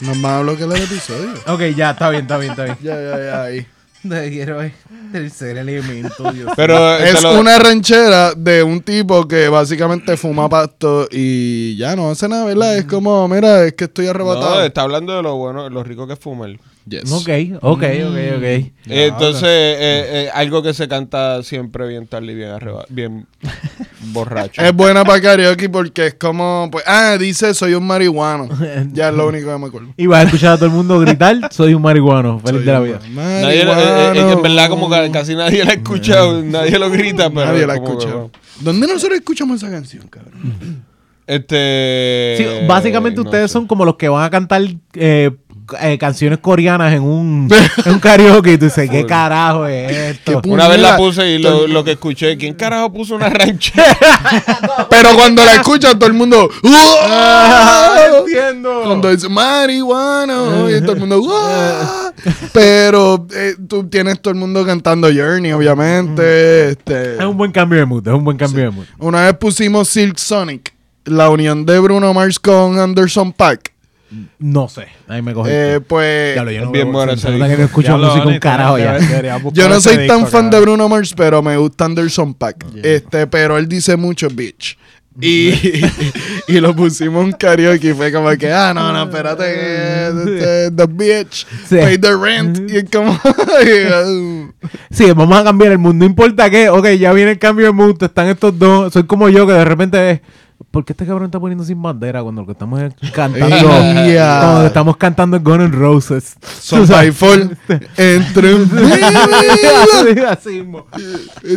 [0.02, 1.30] Nos van a bloquear el episodio.
[1.48, 2.78] Ok, ya, está bien, está bien, está bien.
[2.82, 3.66] ya, ya, ya, ahí.
[4.10, 4.72] Te quiero ver.
[5.12, 6.52] Tercer elemento, Dios.
[6.56, 11.96] Pero eh, Es lo- una ranchera de un tipo que básicamente fuma pasto y ya
[11.96, 12.78] no hace nada, ¿verdad?
[12.78, 14.64] Es como, mira, es que estoy No, arrebatado.
[14.64, 16.52] está hablando de lo bueno, lo rico que es fumar.
[16.88, 17.12] Yes.
[17.12, 17.30] Ok,
[17.62, 18.44] ok, ok, ok.
[18.44, 19.78] Eh, Entonces, eh,
[20.26, 23.28] eh, algo que se canta siempre bien tarde y bien arreba, bien
[24.02, 24.62] borracho.
[24.62, 28.50] Es buena para karaoke porque es como, pues, ah, dice soy un marihuano.
[28.94, 29.94] ya es lo único que me acuerdo.
[29.98, 32.72] Y vas a escuchar a todo el mundo gritar, soy un marihuano, feliz Soy de
[32.72, 33.00] la vida.
[33.10, 37.30] Nadie, eh, eh, en verdad, como que casi nadie la ha escuchado, nadie lo grita,
[37.30, 37.46] pero.
[37.46, 38.16] Nadie la como que, escucha.
[38.16, 38.32] bueno.
[38.62, 40.84] ¿Dónde nosotros escuchamos esa canción, cabrón?
[41.26, 42.36] Este.
[42.38, 43.54] Sí, básicamente no ustedes sé.
[43.54, 44.64] son como los que van a cantar
[44.96, 45.32] eh,
[45.82, 47.50] eh, canciones coreanas en un,
[47.86, 50.42] en un karaoke y tú dices, ¿qué carajo es esto?
[50.46, 53.98] Una vez la puse y lo, lo que escuché, ¿quién carajo puso una ranchera?
[54.90, 56.50] Pero cuando la escuchan, todo el mundo.
[56.66, 58.20] Ah, "Uah".
[58.20, 58.82] entiendo.
[58.86, 61.22] Cuando dice marihuana, y todo el mundo.
[61.22, 62.12] "Uah".
[62.54, 66.70] Pero eh, tú tienes todo el mundo cantando Journey, obviamente.
[66.72, 68.86] Este, Es un buen cambio de mood, es un buen cambio de mood.
[68.98, 70.74] Una vez pusimos Silk Sonic,
[71.06, 73.74] la unión de Bruno Mars con Anderson Pack.
[74.40, 75.50] No sé, ahí me cogí.
[75.54, 76.34] Eh, pues.
[76.34, 77.64] Diablo, yo no bien veo- buena se esa nota que no disco.
[77.66, 78.84] escucho Diablo, música un Donny, carajo ya.
[78.94, 80.60] deberías- deberías buscar Yo no soy tan disco, fan de.
[80.62, 82.66] Bruno Mars, pero me gusta Anderson Pack.
[82.84, 84.78] Este, pero él dice mucho bitch.
[85.22, 85.52] Y,
[86.48, 90.72] y lo pusimos en karaoke y fue como que, ah, no, no, espérate, eh, este,
[90.72, 91.76] the bitch, Sí.
[91.78, 92.72] pay the rent.
[92.72, 93.20] Y es como,
[94.92, 96.06] Sí, vamos a cambiar el mundo.
[96.06, 96.70] No importa qué.
[96.70, 98.02] Ok, ya viene el cambio de mood.
[98.02, 98.94] Están estos dos.
[98.94, 100.22] Soy como yo que de repente es.
[100.72, 103.48] ¿Por qué este cabrón está poniendo sin bandera cuando lo que estamos es cantando?
[103.68, 106.36] Cuando estamos cantando es Guns N' Roses.
[106.60, 107.58] son by fall
[107.98, 108.56] entre.
[110.28, 110.80] Así mismo.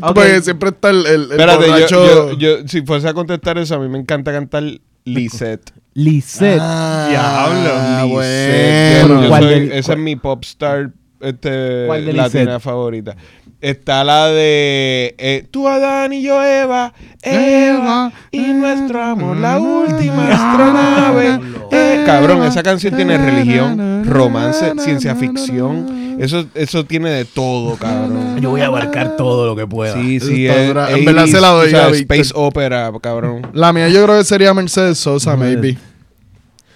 [0.02, 0.14] Ok.
[0.14, 2.30] Porque siempre está el, el, el Espérate, yo, borracho.
[2.32, 4.62] yo, yo- si fuese a contestar eso, a mí me encanta cantar
[5.04, 5.72] Lisette.
[5.94, 6.58] Lisette.
[6.62, 9.22] Ah, Diablo, bueno.
[9.22, 13.16] Yo ¿Cuál soy- del- esa es mi pop star este, ¿Cuál de latina favorita.
[13.62, 20.26] Está la de eh, tú Adán y yo Eva, Eva y nuestro amor, la última
[20.26, 21.38] astronave.
[21.70, 26.16] Eh, cabrón, esa canción tiene religión, romance, ciencia ficción.
[26.18, 28.40] Eso, eso tiene de todo, cabrón.
[28.40, 29.94] Yo voy a abarcar todo lo que pueda.
[29.94, 30.56] Sí, sí, es.
[30.56, 32.16] En 80s, verdad se la doy o sea, a Víctor.
[32.16, 33.46] Space Opera, cabrón.
[33.52, 35.78] La mía yo creo que sería Mercedes Sosa, maybe.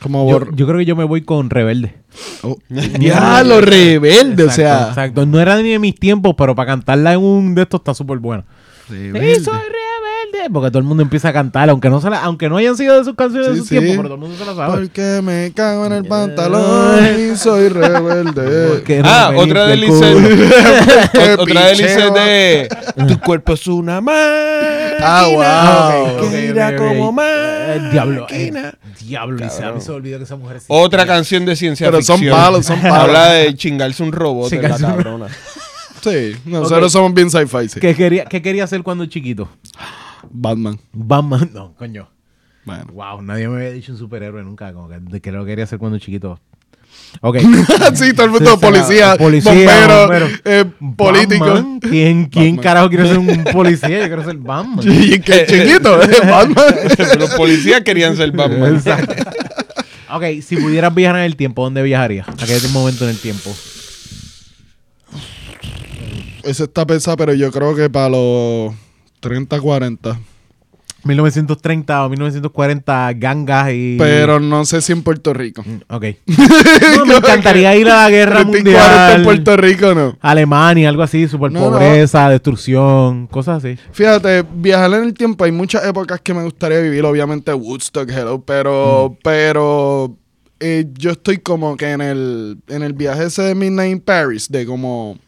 [0.01, 1.94] Como Yo, yo creo que yo me voy con Rebelde.
[2.43, 2.56] Oh.
[2.68, 4.89] Diablo, rebelde, o sea.
[4.89, 5.27] Exacto.
[5.27, 8.18] No era ni de mis tiempos, pero para cantarla en un de estos está súper
[8.18, 8.44] buena.
[8.89, 9.36] Rebelde.
[9.36, 10.51] Sí, soy rebelde.
[10.52, 12.97] Porque todo el mundo empieza a cantar, aunque no se la- aunque no hayan sido
[12.98, 13.78] de sus canciones de Sí, su sí.
[13.78, 14.77] tiempo, pero todo el mundo se la sabe.
[14.86, 17.01] Porque me cago en el pantalón
[17.32, 18.82] y soy rebelde.
[19.05, 19.77] Ah, otra de.
[19.77, 21.39] Lisette.
[21.39, 21.86] Otra de picheo.
[21.86, 22.68] Lisette de
[23.09, 24.97] Tu cuerpo es una máquina.
[25.01, 26.14] Ah, wow.
[26.14, 26.98] ok, Que ok, gira ok, ok.
[26.98, 28.73] como Eh, Diablo, eh,
[29.07, 29.81] diablo, Lisa, a mí Cabrón.
[29.83, 32.37] se me olvidó que esa mujer es Otra canción de ciencia Pero son ficción.
[32.39, 32.99] palos, son palos.
[32.99, 35.27] Habla de chingarse un robot en la Chingarse un- cabrona.
[36.03, 37.81] Sí, nosotros somos bien sci-fi, sí.
[37.81, 39.49] ¿Qué quería, ¿Qué quería hacer cuando chiquito?
[40.31, 40.78] Batman.
[40.93, 42.09] Batman, no, coño.
[42.65, 42.85] Bueno.
[42.93, 45.78] Wow, nadie me había dicho un superhéroe nunca, como que, de que lo quería hacer
[45.78, 46.39] cuando chiquito.
[47.20, 47.39] Ok.
[47.95, 50.28] sí, todo el mundo, policía, Policía, bombero, bombero.
[50.45, 50.65] eh,
[50.97, 51.45] político.
[51.47, 51.81] Batman.
[51.81, 52.62] ¿Quién, quién Batman.
[52.62, 54.01] carajo quiere ser un policía?
[54.01, 54.85] Yo quiero ser Batman.
[54.87, 57.19] Y que chiquito, eh, Batman.
[57.19, 58.77] Los policías querían ser Batman.
[58.77, 59.15] Exacto.
[60.11, 62.28] ok, si pudieras viajar en el tiempo, ¿dónde viajarías?
[62.28, 63.55] ¿A qué momento en el tiempo?
[66.43, 68.73] Eso está pesado, pero yo creo que para los
[69.20, 70.20] 30, 40.
[71.05, 73.97] 1930 o 1940, gangas y...
[73.98, 75.64] Pero no sé si en Puerto Rico.
[75.89, 76.05] Ok.
[76.97, 79.16] No, me encantaría ir a la guerra 30 y 40 mundial.
[79.16, 80.16] en Puerto Rico no.
[80.20, 81.78] Alemania, algo así, super No, no.
[81.78, 83.78] pobreza, destrucción, cosas así.
[83.93, 88.43] Fíjate, viajar en el tiempo, hay muchas épocas que me gustaría vivir, obviamente Woodstock, hello,
[88.44, 90.16] pero, pero
[90.60, 94.51] eh, yo estoy como que en el, en el viaje ese de Midnight in Paris,
[94.51, 95.18] de como...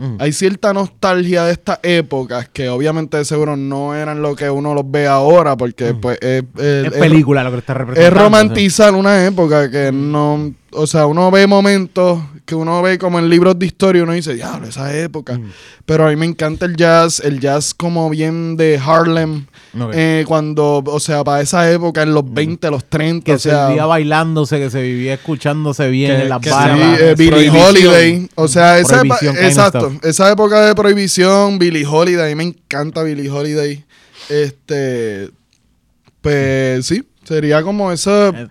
[0.00, 0.16] Mm.
[0.18, 4.72] Hay cierta nostalgia de estas épocas que obviamente de seguro no eran lo que uno
[4.74, 8.16] los ve ahora, porque pues es, es- Es es- película lo que está representando.
[8.18, 13.18] es romantizar una época que no, o sea, uno ve momentos que uno ve como
[13.18, 15.38] en libros de historia y uno dice, diablo, esa época.
[15.38, 15.52] Mm.
[15.86, 19.46] Pero a mí me encanta el jazz, el jazz como bien de Harlem,
[19.92, 23.24] eh, cuando, o sea, para esa época, en los 20, los 30, Mm.
[23.24, 26.48] que o se sea, vivía bailándose, que se vivía escuchándose bien Que- en las que
[26.50, 27.00] sí, barras.
[27.00, 27.50] eh, Billie.
[27.50, 29.02] Holiday, o sea, esa
[29.40, 33.84] exacto, esa época de prohibición, Billie Holiday, a mí me encanta Billie Holiday,
[34.28, 35.30] este,
[36.20, 38.48] pues sí, sería como eso, Eh.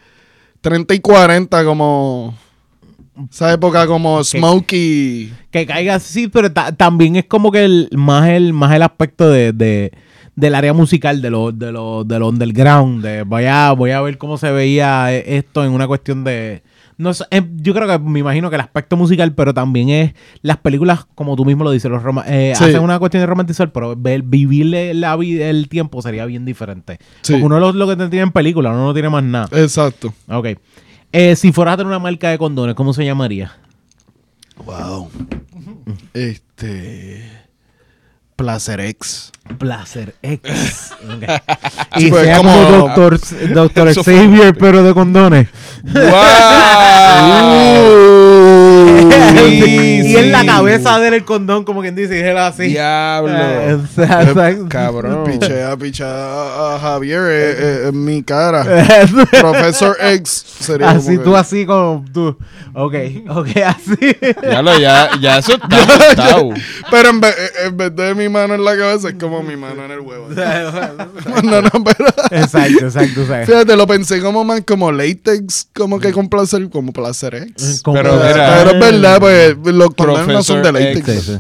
[0.62, 2.36] 30 y 40 como
[3.32, 5.34] esa época como Smokey.
[5.52, 9.30] Que caiga así, pero ta- también es como que el, más el más el aspecto
[9.30, 9.92] de, de-
[10.36, 13.04] del área musical, de lo, de lo, de lo underground.
[13.04, 16.64] De voy a, voy a ver cómo se veía eh, esto en una cuestión de.
[17.00, 20.14] No sé, em, yo creo que me imagino que el aspecto musical, pero también es
[20.42, 22.64] las películas, como tú mismo lo dices, los eh, Sí.
[22.66, 27.00] hacen una cuestión de romantizar, pero ver, vivirle la vida, el tiempo sería bien diferente.
[27.22, 27.32] Sí.
[27.32, 29.48] Porque uno lo, lo que tiene en película, uno no tiene más nada.
[29.54, 30.14] Exacto.
[30.28, 30.48] Ok.
[31.14, 33.54] Eh, si fueras a tener una marca de condones, ¿cómo se llamaría?
[34.66, 35.10] Wow.
[36.14, 37.24] Este
[38.40, 39.32] Placer X.
[39.58, 40.94] Placer X.
[41.98, 43.20] Sí, y pues, sea como- como Doctor,
[43.54, 45.50] Doctor Xavier, pero de condones.
[45.84, 46.00] ¡Wow!
[50.06, 52.64] y en la cabeza de él el condón, como quien dice, y él así.
[52.64, 53.34] Diablo.
[53.36, 54.66] Eh, exacto.
[54.70, 55.24] Cabrón.
[55.30, 58.64] Pichea, pichea a, Javier eh, eh, en mi cara.
[59.40, 62.38] Profesor X sería así tú, que- así como tú.
[62.74, 62.96] Ok,
[63.30, 64.18] ok, así.
[64.42, 66.38] Diablo, ya, ya eso está.
[66.92, 67.36] Pero en vez,
[67.66, 70.28] en vez de mi mano en la cabeza, es como mi mano en el huevo.
[71.44, 72.10] No, no, pero.
[72.32, 73.22] exacto, exacto.
[73.22, 77.36] o sea, Fíjate, lo pensé como más como latex, como que con placer, como placer
[77.36, 77.82] X.
[77.84, 81.40] Pero Pero, mira, es verdad, pues los condones no son de latex.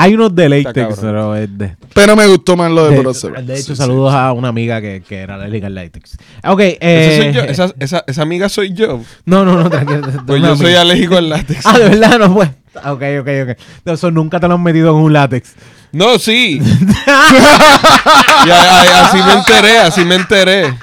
[0.00, 1.74] Hay unos de latex, pero es de...
[1.92, 3.76] Pero me gustó más lo de, De, de hecho, Sí, sí.
[3.76, 6.16] saludos a una amiga que, que era alérgica al látex.
[6.44, 9.00] Ok, Esa, eh, soy yo, esa, esa, esa amiga soy yo.
[9.24, 10.02] No, no, no, tranquilo.
[10.26, 11.66] Pues yo soy alérgico al látex.
[11.66, 12.48] Ah, de verdad, no pues.
[12.76, 13.58] Ok, ok, ok.
[13.86, 15.54] No, Eso nunca te lo han metido en un látex.
[15.90, 16.60] No, sí.
[18.46, 20.74] Y a- a- así me enteré, así me enteré.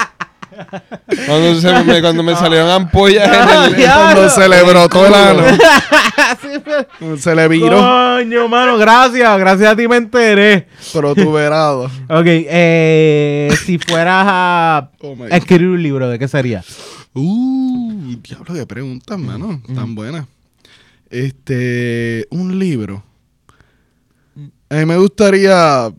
[1.26, 3.86] Cuando, se me, cuando me salieron ampollas en el...
[3.86, 5.44] Cuando se le brotó el ano,
[7.18, 9.38] se le viró, Coño, mano, gracias.
[9.38, 10.68] Gracias a ti me enteré.
[10.94, 11.90] protuberado.
[12.10, 16.64] Ok, eh, si fueras a Oh escribir un libro, ¿de qué sería?
[17.14, 20.26] Uh, diablo, qué preguntas, mano, tan buenas.
[21.10, 23.04] Este, un libro.
[24.70, 25.92] A mí me gustaría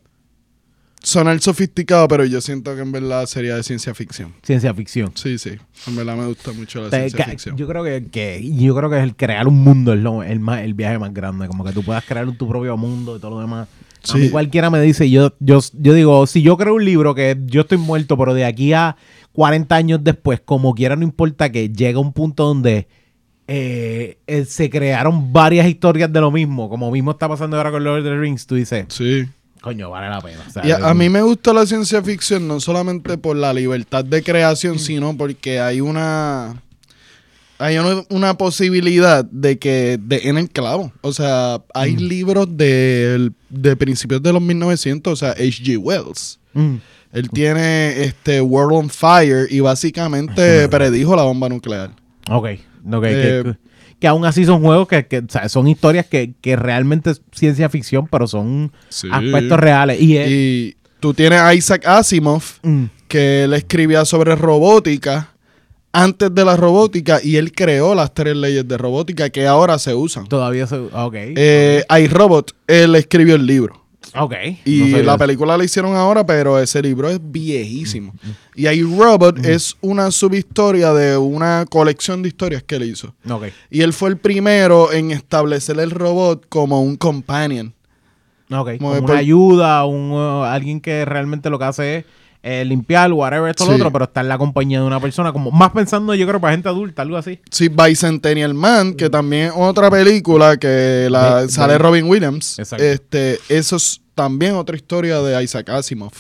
[1.07, 4.33] sonar sofisticado, pero yo siento que en verdad sería de ciencia ficción.
[4.43, 5.13] Ciencia ficción.
[5.15, 5.51] Sí, sí.
[5.87, 7.57] En verdad me gusta mucho la Te- ciencia ficción.
[7.57, 10.41] yo creo que, que- yo creo que es el crear un mundo es lo- el,
[10.41, 13.31] más, el viaje más grande, como que tú puedas crear tu propio mundo y todo
[13.37, 13.69] lo demás.
[14.03, 14.19] A Sí.
[14.19, 17.61] mí cualquiera me dice, yo, yo, yo digo, si yo creo un libro que yo
[17.61, 18.97] estoy muerto, pero de aquí a
[19.33, 22.89] 40 años después, como quiera, no importa que llegue un punto donde
[23.49, 27.85] eh, eh, se crearon varias historias de lo mismo, como mismo está pasando ahora con
[27.85, 29.25] Lord of the Rings, tú dices, Sí.
[29.67, 30.45] Coño, vale la pena.
[30.47, 33.53] o sea, Y a, a mí me gusta la ciencia ficción no solamente por la
[33.53, 36.63] libertad de creación, sino porque hay una
[37.59, 40.93] hay una, una posibilidad de que de en el clavo.
[41.01, 45.79] O sea, hay libros de, de principios de los 1900, o sea, H.G.
[45.79, 46.39] Wells.
[46.53, 46.77] Mm,
[47.13, 51.91] Él tiene este World on Fire y básicamente predijo la bomba nuclear.
[52.31, 52.47] ok,
[52.93, 53.57] ok, Eh, que,
[54.01, 57.23] que aún así son juegos que, que, o sea, son historias que, que realmente es
[57.33, 59.09] ciencia ficción, pero son Sí.
[59.11, 60.01] aspectos reales.
[60.01, 65.31] Y, es- Y tú tienes a Isaac Asimov, Mm, que él escribía sobre robótica
[65.93, 69.95] antes de la robótica y él creó las tres leyes de robótica que ahora se
[69.95, 70.27] usan.
[70.27, 70.77] todavía se...
[70.77, 71.15] Ok.
[71.15, 73.86] Eh, iRobot, él escribió el libro.
[74.19, 74.35] Ok.
[74.65, 75.19] Y no la eso.
[75.19, 78.15] película la hicieron ahora, pero ese libro es viejísimo.
[78.55, 83.15] Y iRobot es una subhistoria de una colección de historias que él hizo.
[83.31, 83.45] Ok.
[83.71, 87.75] Y él fue el primero en establecer el robot como un companion.
[88.51, 88.79] Ok.
[88.79, 92.05] Como una por- ayuda, un, uh, alguien que realmente lo que hace es
[92.49, 93.77] eh, limpiar, whatever, esto, lo Sí.
[93.81, 96.53] otro, pero está en la compañía de una persona, como más pensando, yo creo, para
[96.53, 97.41] gente adulta, algo así.
[97.51, 102.57] Sí, Bicentennial Man, que también es otra película que la, De- sale de- Robin Williams.
[102.61, 102.85] Exacto.
[102.85, 106.13] Este, eso es también otra historia de Isaac Asimov.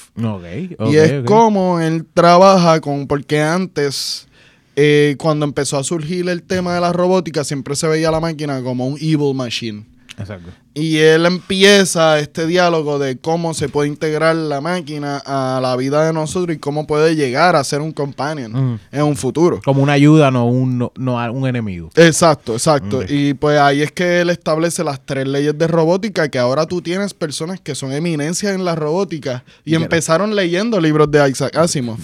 [0.91, 1.25] Y es ok.
[1.25, 4.29] como él trabaja con, porque antes,
[4.77, 8.63] eh, cuando empezó a surgir el tema de la robótica, siempre se veía la máquina
[8.63, 9.85] como un evil machine.
[10.19, 10.51] Exacto.
[10.75, 16.05] Y él empieza este diálogo de cómo se puede integrar la máquina a la vida
[16.05, 19.61] de nosotros y cómo puede llegar a ser un companion en un futuro.
[19.65, 21.91] Como una ayuda, no un, no, no un enemigo.
[21.95, 23.03] Exacto, exacto.
[23.09, 26.83] Y pues ahí es que él establece las tres leyes de robótica, que ahora tú
[26.83, 32.01] tienes personas que son eminencias en la robótica y empezaron leyendo libros de Isaac Asimov.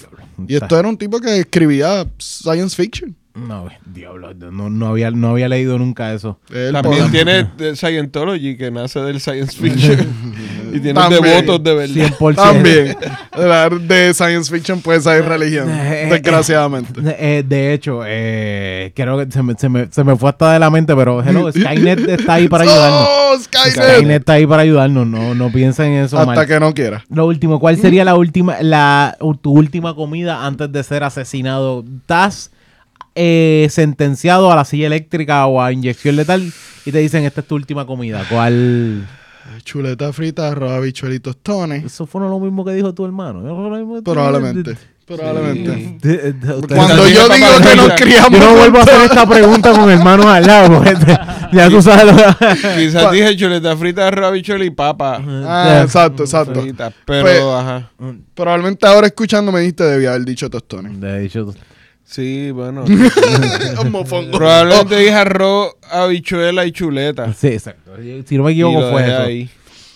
[0.49, 3.15] Y esto era un tipo que escribía science fiction.
[3.35, 6.39] No, diablo, no, no, había, no había leído nunca eso.
[6.53, 10.07] Él También tiene Scientology, que nace del science fiction.
[10.75, 11.23] y tiene También.
[11.23, 11.95] devotos de verdad.
[12.19, 12.35] 100%.
[12.35, 13.89] También.
[13.89, 16.93] De science fiction puede ser religión, Eh, eh, desgraciadamente.
[17.19, 20.59] Eh, de hecho, eh, creo que se me, se, me, se me fue hasta de
[20.59, 23.09] la mente, pero hello, Skynet está ahí para ayudarnos.
[23.09, 23.73] ¡Oh, Skynet!
[23.95, 26.47] Skynet está ahí para ayudarnos, no, no piensen en eso Hasta mal.
[26.47, 27.03] que no quiera.
[27.09, 31.83] Lo último, ¿cuál sería la última, la, tu última comida antes de ser asesinado?
[32.03, 32.51] ¿Estás
[33.15, 36.53] eh, sentenciado a la silla eléctrica o a inyección letal
[36.85, 38.25] y te dicen esta es tu última comida?
[38.31, 39.07] ¿Cuál?
[39.65, 41.85] Chuleta frita, arroz, habichuelitos, tostones.
[41.85, 43.41] Eso fue lo mismo que dijo tu hermano.
[43.45, 44.77] ¿Eso fue lo mismo que tú- Probablemente.
[45.05, 46.01] Probablemente.
[46.69, 48.39] Cuando yo digo que nos criamos.
[48.41, 50.83] Yo no vuelvo a hacer esta pregunta con hermanos al lado.
[51.53, 56.63] ya tú sabes lo Quizás dije chuleta frita, rabichuela y papa Ah, exacto, exacto.
[56.63, 56.93] frita.
[57.05, 57.91] Pero, Pues- ajá.
[58.35, 60.99] Probablemente ahora escuchando me dijiste debía haber dicho tostones.
[61.01, 61.53] De hecho,
[62.13, 62.85] Sí, bueno.
[63.91, 64.37] Mofongo.
[64.37, 67.33] Probablemente dije arroz, habichuela y chuleta.
[67.33, 67.91] sí, exacto.
[68.27, 69.23] Si no me equivoco, fue eso.
[69.23, 69.51] ahí.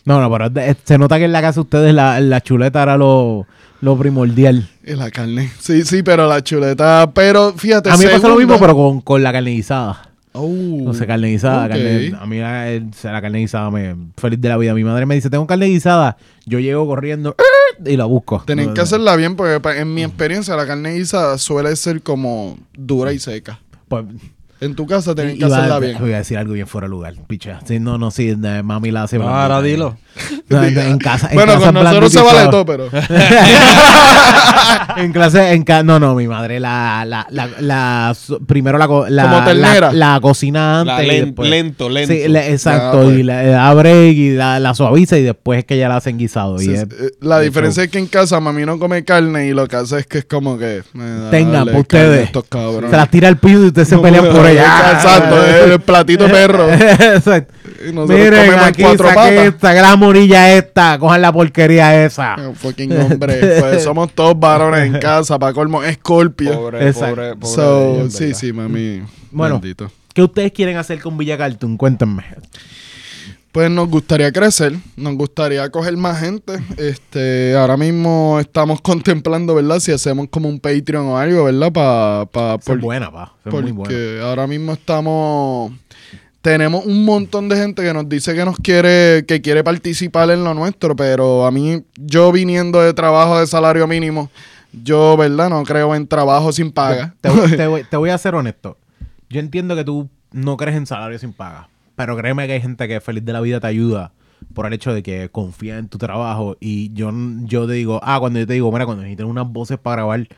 [0.07, 2.83] No, no, pero es se nota que en la casa de ustedes la, la chuleta
[2.83, 3.47] era lo,
[3.83, 4.67] lo primordial.
[4.85, 5.51] Y la carne.
[5.59, 7.11] Sí, sí, pero la chuleta.
[7.13, 7.91] Pero fíjate.
[7.91, 10.09] A mí me pasa lo mismo, pero con, con la carne guisada.
[10.37, 11.65] Oh, No sé, carne guisada.
[11.67, 11.71] ok.
[11.71, 13.97] carne- a mí la, carne guisada me...
[14.17, 14.75] Feliz de la vida.
[14.75, 16.17] Mi madre me dice, tengo carne guisada.
[16.45, 17.35] Yo llego corriendo
[17.85, 18.43] y la busco.
[18.47, 18.83] Tienen No, que no.
[18.85, 23.61] hacerla bien porque en mi experiencia la carne guisada suele ser como dura y seca.
[23.89, 24.05] Pues,
[24.61, 25.97] En tu casa tienen que iba hacerla bien.
[26.01, 27.15] Voy a decir algo bien fuera de lugar.
[27.27, 27.61] Picha.
[27.67, 28.35] Sí, no, no, sí.
[28.65, 29.17] mami la hace.
[29.17, 29.97] Ahora dilo.
[30.49, 31.27] No, en, en casa.
[31.29, 32.65] en Bueno, casa con nosotros se vale todo.
[32.65, 32.85] pero...
[34.97, 38.17] en clase, en ca- no, no, mi madre la, la, la, la-
[38.47, 39.93] primero la, la, Como ternera.
[39.93, 42.13] la, la cocina antes La y len- después- lento, lento.
[42.15, 45.77] Sí, le- exacto, Ah, y la, break y la, la suaviza y después es que
[45.79, 46.59] ya la hacen guisado.
[46.59, 49.53] Sí, y es- eh, la diferencia es que en casa mami no come carne y
[49.53, 50.79] lo que hace es que es como que...
[50.79, 52.27] eh, Tengan, ustedes.
[52.27, 52.91] Estos cabrones.
[52.91, 56.71] se las tira al piso y ustedes se pelean por Exacto, el platito perro.
[56.73, 57.55] Exacto.
[57.93, 62.37] Miren, aquí cuatro saqué esta, que la morilla esta, cojan la porquería esa.
[62.55, 63.61] Fucking hombre.
[63.61, 66.55] Pues somos todos varones en casa, para colmo, Scorpio.
[66.55, 67.15] Pobre, Exacto.
[67.17, 67.55] pobre, pobre.
[67.55, 69.03] So, de ellos, sí, sí, mami.
[69.31, 69.61] Bueno.
[69.61, 69.91] Bendito.
[70.15, 71.77] ¿Qué ustedes quieren hacer con Villa Cartoon?
[71.77, 72.25] Cuéntenme.
[73.57, 76.59] Pues nos gustaría crecer, nos gustaría coger más gente.
[76.77, 79.81] Este, ahora mismo estamos contemplando, ¿verdad?
[79.81, 81.73] Si hacemos como un Patreon o algo, ¿verdad?
[81.73, 83.33] Pa, pa, por- es buena, pa.
[83.45, 84.25] Es porque muy buena.
[84.29, 85.73] ahora mismo estamos
[86.43, 90.45] tenemos un montón de gente que nos dice que nos quiere que quiere participar en
[90.45, 94.31] lo nuestro, pero a mí yo viniendo de trabajo de salario mínimo,
[94.73, 95.49] yo, ¿verdad?
[95.49, 97.15] No creo en trabajo sin paga.
[97.23, 98.77] Te, voy- te voy, te voy a ser honesto.
[99.31, 101.69] Yo entiendo que tú no crees en salario sin paga.
[101.97, 104.13] Pero créeme que hay gente que feliz de la vida te ayuda
[104.55, 106.57] por el hecho de que confía en tu trabajo.
[106.61, 107.11] Y yo,
[107.45, 110.29] yo te digo, ah, cuando yo te digo, mira, cuando necesitan unas voces para grabar,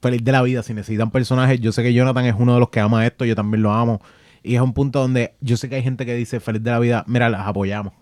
[0.00, 0.62] feliz de la vida.
[0.62, 3.34] Si necesitan personajes, yo sé que Jonathan es uno de los que ama esto, yo
[3.34, 4.00] también lo amo.
[4.42, 6.78] Y es un punto donde yo sé que hay gente que dice, feliz de la
[6.78, 7.94] vida, mira, las apoyamos.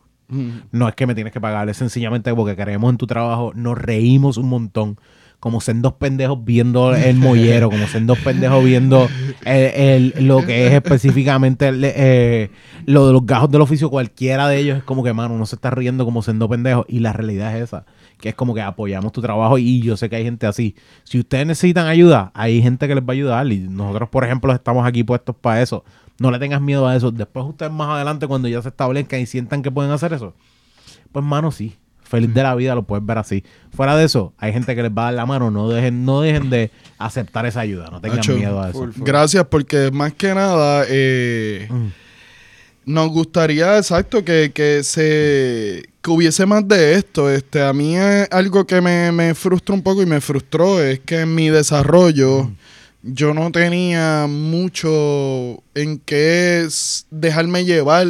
[0.73, 3.79] No es que me tienes que pagar, es sencillamente porque creemos en tu trabajo, nos
[3.79, 4.99] reímos un montón.
[5.41, 9.09] Como ser dos pendejos viendo el mollero, como ser dos pendejos viendo
[9.45, 12.51] el- lo que es específicamente eh,
[12.87, 13.89] lo de los gajos del oficio.
[13.89, 16.87] Cualquiera de ellos es como que, mano, uno se está riendo como siendo pendejos.
[16.89, 17.85] Y la realidad es esa,
[18.21, 20.75] que es como que apoyamos tu trabajo y yo sé que hay gente así.
[21.05, 23.47] Si ustedes necesitan ayuda, hay gente que les va a ayudar.
[23.53, 25.85] Y nosotros, por ejemplo, estamos aquí puestos para eso.
[26.19, 27.13] No le tengas miedo a eso.
[27.13, 30.35] Después ustedes más adelante, cuando ya se establezcan y sientan que pueden hacer eso,
[31.13, 31.77] pues mano, sí.
[32.09, 33.45] Feliz de la vida, lo puedes ver así.
[33.75, 35.51] Fuera de eso, hay gente que les va a dar la mano.
[35.51, 37.89] No dejen, no dejen de aceptar esa ayuda.
[37.91, 38.79] No tengan Nacho, miedo a eso.
[38.79, 39.05] full, full.
[39.07, 41.89] Gracias, porque más que nada eh, Mm.
[42.87, 47.31] nos gustaría, exacto, que, que se que hubiese más de esto.
[47.31, 51.01] Este, a mí es algo que me, me frustra un poco y me frustró es
[51.01, 52.57] que en mi desarrollo Mm.
[53.03, 56.67] yo no tenía mucho en qué
[57.11, 58.07] dejarme llevar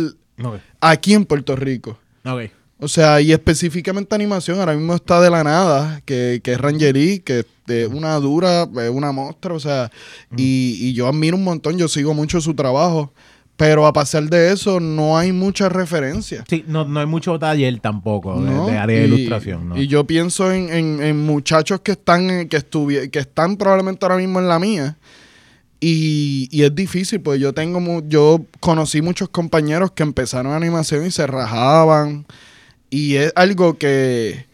[0.81, 1.99] aquí en Puerto Rico.
[2.25, 2.51] Ok.
[2.81, 7.21] O sea, y específicamente animación, ahora mismo está de la nada, que, que es Rangerie,
[7.23, 9.91] que es una dura, es una monstruo, o sea,
[10.37, 13.13] y, y yo admiro un montón, yo sigo mucho su trabajo,
[13.57, 16.45] pero a pesar de eso no hay mucha referencia.
[16.49, 18.67] Sí, no, no hay mucho taller tampoco de- ¿no?
[18.67, 19.71] de, área de ilustración.
[19.71, 19.77] ¿no?
[19.77, 22.63] Y yo pienso en, en- en muchachos que están, en- que,
[23.11, 24.97] que están probablemente ahora mismo en la mía.
[25.81, 31.05] Y, y es difícil, pues yo tengo mu- yo conocí muchos compañeros que empezaron animación
[31.07, 32.27] y se rajaban.
[32.91, 34.47] Y es algo que,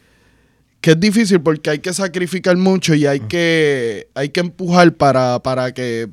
[0.81, 5.41] que es difícil porque hay que sacrificar mucho y hay que, hay que empujar para,
[5.43, 6.09] para que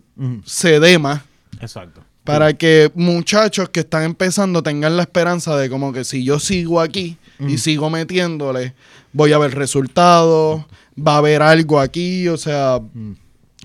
[0.46, 1.22] se dé más.
[1.60, 2.04] Exacto.
[2.24, 6.80] Para que muchachos que están empezando tengan la esperanza de como que si yo sigo
[6.80, 8.76] aquí y sigo metiéndole,
[9.12, 10.64] voy a ver resultados,
[10.96, 12.80] va a haber algo aquí, o sea,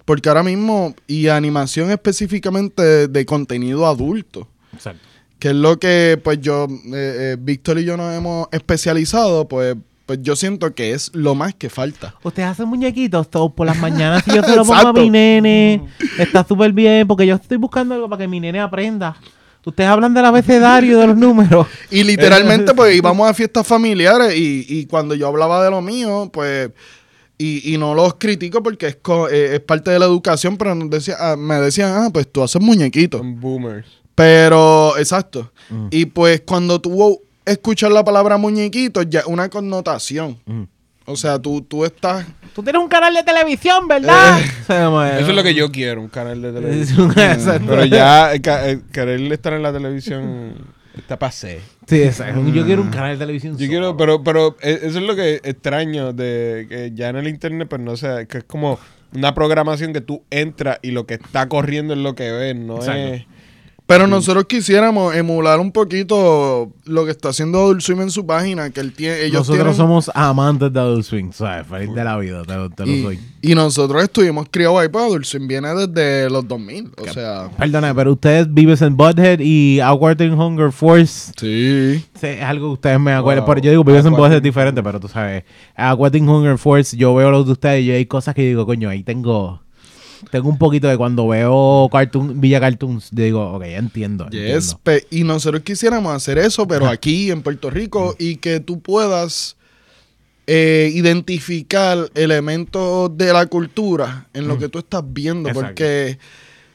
[0.06, 5.05] porque ahora mismo, y animación específicamente de, de contenido adulto, Exacto.
[5.38, 9.76] Que es lo que pues yo, eh, eh, Víctor y yo nos hemos especializado, pues,
[10.06, 12.14] pues yo siento que es lo más que falta.
[12.22, 15.82] Ustedes hacen muñequitos todos por las mañanas y yo se lo pongo a mi nene.
[16.18, 19.16] Está súper bien porque yo estoy buscando algo para que mi nene aprenda.
[19.64, 21.66] Ustedes hablan del abecedario de los números.
[21.90, 26.30] Y literalmente, pues íbamos a fiestas familiares y, y cuando yo hablaba de lo mío,
[26.32, 26.70] pues,
[27.36, 30.72] y, y no los critico porque es, co- eh, es parte de la educación, pero
[30.88, 33.20] decía, ah, me decían, ah, pues tú haces muñequitos.
[33.20, 33.88] Son boomers.
[34.16, 35.52] Pero, exacto.
[35.70, 35.88] Mm.
[35.90, 40.38] Y pues cuando tú escuchas la palabra muñequito, ya una connotación.
[40.46, 40.62] Mm.
[41.04, 42.26] O sea, tú, tú estás...
[42.52, 44.40] Tú tienes un canal de televisión, ¿verdad?
[45.20, 47.10] Eso es lo que yo quiero, un canal de televisión.
[47.10, 47.66] Exacto.
[47.68, 50.54] Pero ya eh, eh, querer estar en la televisión
[50.96, 51.60] está pasé.
[51.86, 52.42] Sí, exacto.
[52.48, 53.52] Yo quiero un canal de televisión.
[53.52, 53.68] Yo solo.
[53.68, 57.68] quiero, pero, pero eh, eso es lo que extraño de que ya en el internet,
[57.68, 58.80] pues no sé, que es como
[59.14, 62.76] una programación que tú entras y lo que está corriendo es lo que ves, no
[62.76, 63.00] Exacto.
[63.00, 63.26] es
[63.86, 68.70] Pero nosotros quisiéramos emular un poquito lo que está haciendo Adult Swim en su página,
[68.70, 71.66] que él tiene, ellos Nosotros tienen- somos amantes de Adult Swing, ¿sabes?
[71.68, 73.20] Feliz de la vida, te, te lo y, soy.
[73.42, 77.48] y nosotros estuvimos criados ahí, pues Adult Swim viene desde los 2000, o sea...
[77.56, 82.04] Perdona, pero ustedes viven en Butthead y Awkward Hunger Force Sí.
[82.14, 83.44] Sí, es algo que ustedes me acuerdan.
[83.44, 83.54] Wow.
[83.54, 85.44] Pero yo digo, vives en Aquatic voces diferentes, pero tú sabes.
[85.76, 89.04] Aquatic Hunger Force, yo veo los de ustedes y hay cosas que digo, coño, ahí
[89.04, 89.60] tengo.
[90.30, 94.28] Tengo un poquito de cuando veo cartoon, Villa Cartoons, digo, ok, ya entiendo.
[94.30, 95.06] Yes, entiendo.
[95.10, 99.56] y nosotros quisiéramos hacer eso, pero aquí en Puerto Rico, y que tú puedas
[100.46, 105.68] eh, identificar elementos de la cultura en lo que tú estás viendo, Exacto.
[105.68, 106.18] porque,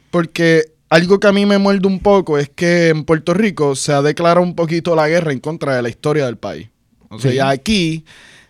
[0.09, 3.93] porque algo que a mí me muerde un poco es que en Puerto Rico se
[3.93, 6.67] ha declarado un poquito la guerra en contra de la historia del país.
[7.09, 7.37] O sea, Sí.
[7.37, 8.05] y aquí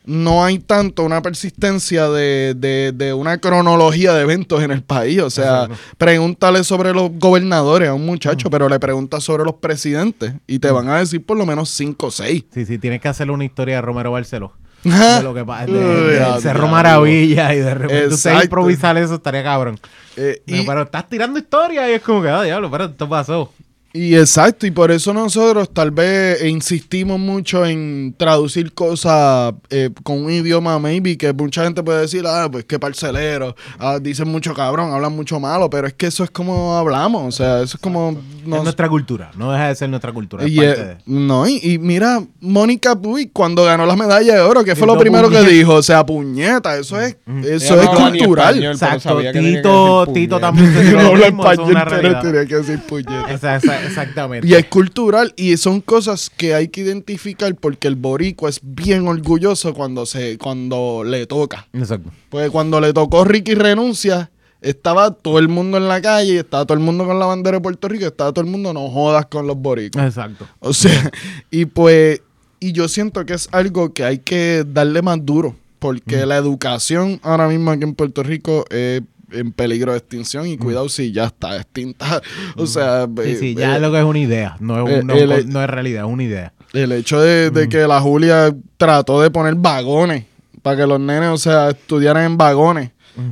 [0.06, 5.22] no hay tanto una persistencia de, de- de una cronología de eventos en el país.
[5.22, 5.76] O sea, Exacto.
[5.98, 10.72] pregúntale sobre los gobernadores a un muchacho, pero le preguntas sobre los presidentes y te
[10.72, 12.44] van a decir por lo menos cinco o seis.
[12.54, 14.54] Sí, sí, tienes que hacerle una historia de Romero Barceló.
[14.84, 16.68] De lo que pasa, de, de- Cerro.
[16.68, 19.80] Maravilla y de repente usted improvisar eso estaría cabrón.
[20.18, 23.08] Eh, Pero, y, pero estás tirando historia y es como que, ah, diablo, pero esto
[23.08, 23.54] pasó.
[23.94, 30.24] Y exacto, y por eso nosotros tal vez insistimos mucho en traducir cosas eh, con
[30.24, 34.54] un idioma, maybe, que mucha gente puede decir, ah, pues qué parcelero, ah, dicen mucho
[34.54, 37.82] cabrón, hablan mucho malo, pero es que eso es como hablamos, o sea, eso es
[37.82, 38.12] como...
[38.12, 40.46] es nuestra cultura, no deja de ser nuestra cultura.
[40.46, 44.36] Es Y, parte eh, de- no, y, y mira, Mónica Puy, cuando ganó la medalla
[44.36, 45.74] de oro, ¿qué fue lo primero que dijo?
[45.76, 48.50] O sea, puñeta, eso es, eso Ella es no cultural.
[48.56, 52.56] español, Exacto, sabía que que Tito, Tito también se no habla español, pero tenía que
[52.56, 53.32] decir puñeta.
[53.32, 54.48] Esa- exactamente.
[54.48, 59.08] Y es cultural y son cosas que hay que identificar porque el boricua es bien
[59.08, 61.68] orgulloso cuando se cuando le toca.
[61.74, 62.12] Exacto.
[62.30, 64.32] Porque cuando le tocó Ricky renuncia,
[64.62, 67.62] estaba todo el mundo en la calle, estaba todo el mundo con la bandera de
[67.62, 70.06] Puerto Rico, estaba todo el mundo no jodas con los boricuas.
[70.06, 70.48] Exacto.
[70.60, 71.12] O sea,
[71.52, 72.22] y pues
[72.60, 77.20] y yo siento que es algo que hay que darle más duro porque la educación
[77.24, 79.02] ahora mismo aquí en Puerto Rico es
[79.32, 82.22] en peligro de extinción y cuidado si ya está extinta.
[82.58, 85.00] O sea, Sí, eh, sí, ya eh, lo que es una idea, no es, eh,
[85.02, 86.54] un- no, el- no es realidad, es una idea.
[86.74, 90.26] El hecho de, de que la Julia trató de poner vagones
[90.62, 92.92] para que los nenes, o sea, estudiaran en vagones.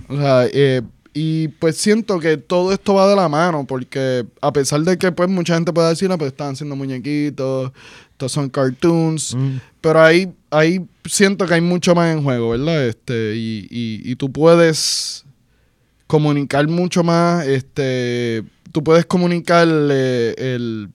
[0.09, 0.81] O sea, eh,
[1.13, 5.11] y pues siento que todo esto va de la mano, porque a pesar de que
[5.11, 7.71] pues mucha gente puede decir, "Ah, pues están haciendo muñequitos,
[8.11, 9.57] estos son cartoons, Mm.
[9.81, 12.85] pero ahí, ahí siento que hay mucho más en juego, ¿verdad?
[12.87, 15.25] Este, y, y, y tú puedes
[16.09, 20.89] comunicar mucho más, este, tú puedes comunicar eh, el,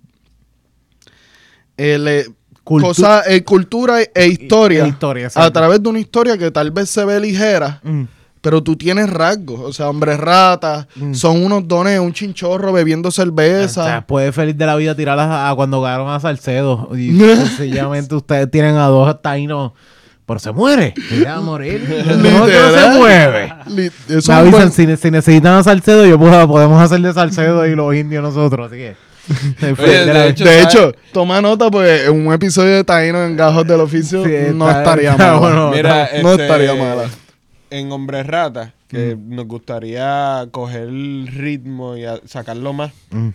[1.76, 2.26] el, eh,
[2.64, 6.50] Cultu- cosa, eh, cultura e, e historia, e historia, a través de una historia que
[6.50, 8.04] tal vez se ve ligera, Mm.
[8.40, 11.14] pero tú tienes rasgos, o sea, hombres ratas, Mm.
[11.14, 14.04] son unos dones, un chinchorro bebiendo O sea, cerveza.
[14.08, 16.88] puede feliz de la vida tirarlas a, a cuando ganaron a Salcedo.
[16.96, 17.10] Y
[17.60, 19.72] sencillamente ustedes tienen a dos taínos.
[20.26, 20.94] Pero se muere.
[21.08, 21.82] Se va a morir.
[22.16, 23.52] No, se mueve.
[23.66, 27.74] Me avisan, buen- si, si necesitan a Salcedo, yo puedo, podemos hacer de Salcedo y
[27.74, 28.68] los indios nosotros.
[28.68, 28.96] Así que.
[29.82, 30.74] Oye, de hecho, de ¿sabes?
[30.74, 34.70] hecho, toma nota, pues en un episodio de Taíno en Gajos del Oficio Sí, no
[34.70, 35.40] estaría está mal.
[35.40, 35.70] bueno.
[35.70, 37.04] Mira, no este, estaría mala.
[37.70, 42.92] En Hombres Rata, que nos gustaría coger el ritmo y sacarlo más.
[43.10, 43.28] Mm.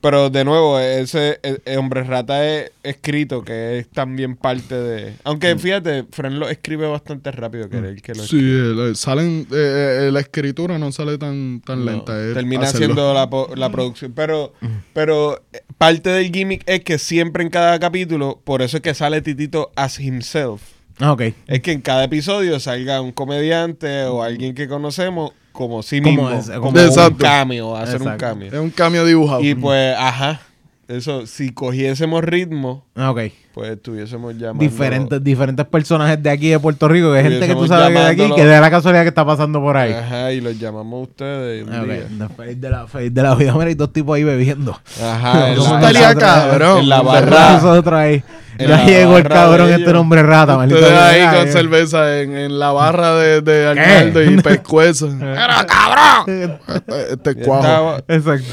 [0.00, 5.14] Pero de nuevo, ese eh, eh, Hombres Rata es escrito, que es también parte de.
[5.24, 9.48] Aunque fíjate, Fren lo escribe bastante rápido, que era el que lo Sí, el- salen,
[9.50, 12.12] eh, eh, la escritura no sale tan, tan No, lenta.
[12.32, 12.86] termina hacerlo.
[12.86, 14.12] siendo la, po- la producción.
[14.12, 14.52] Pero,
[14.92, 18.94] pero eh, parte del gimmick es que siempre en cada capítulo, por eso es que
[18.94, 20.62] sale Titito as himself.
[21.00, 21.22] Ah, ok.
[21.48, 26.30] Es que en cada episodio salga un comediante o alguien que conocemos como sí Como
[26.30, 26.38] mismo.
[26.38, 28.46] es- como un cameo, hacer un cambio.
[28.46, 29.42] Es un cambio dibujado.
[29.42, 30.40] Y pues, ajá.
[30.86, 33.22] Eso, si cogiésemos ritmo, Ah, ok.
[33.58, 34.60] Pues estuviésemos llamando.
[34.62, 37.94] Diferentes, diferentes personajes de aquí de Puerto Rico, que hay gente que tú sabes que
[38.10, 39.92] es de aquí, que de la casualidad que está pasando por ahí.
[39.92, 41.66] Ajá, y los llamamos a ustedes.
[41.66, 41.88] un Ah, ok.
[41.88, 42.28] día.
[42.36, 43.52] Feliz de la, feliz de la vida.
[43.54, 44.78] Mira, hay dos tipos ahí bebiendo.
[45.02, 46.78] Ajá, Eso estaría cabrón.
[46.78, 47.52] en la barra.
[47.54, 48.22] Nosotros ahí.
[48.60, 50.80] Ya llegó el cabrón, este hombre rata, maldito.
[50.80, 51.52] Ustedes ahí con eh.
[51.52, 55.10] cerveza en, en la barra de, de Arnaldo y pescuezo.
[55.20, 56.58] ¡Era cabrón!
[56.68, 57.98] Este, este cuajo.
[58.06, 58.44] Exacto.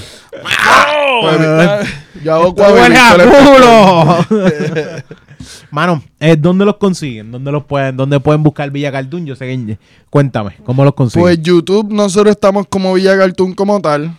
[1.22, 1.80] Pues, Eh,
[2.24, 3.32] ya hago ¡Te huele a cuadro.
[3.32, 4.40] culo!
[5.72, 7.32] Mano, eh, ¿dónde los consiguen?
[7.32, 9.26] ¿Dónde los pueden, dónde pueden buscar Villa Cartoon?
[9.26, 9.78] Yo sé que
[10.10, 11.24] cuéntame, ¿cómo los consiguen?
[11.24, 14.18] Pues YouTube, nosotros estamos como Villa Cartoon como tal.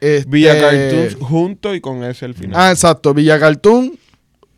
[0.00, 2.52] Este- Villa Cartoons junto y con ese al final.
[2.54, 3.12] Ah, exacto.
[3.14, 3.98] Villa Cartoon.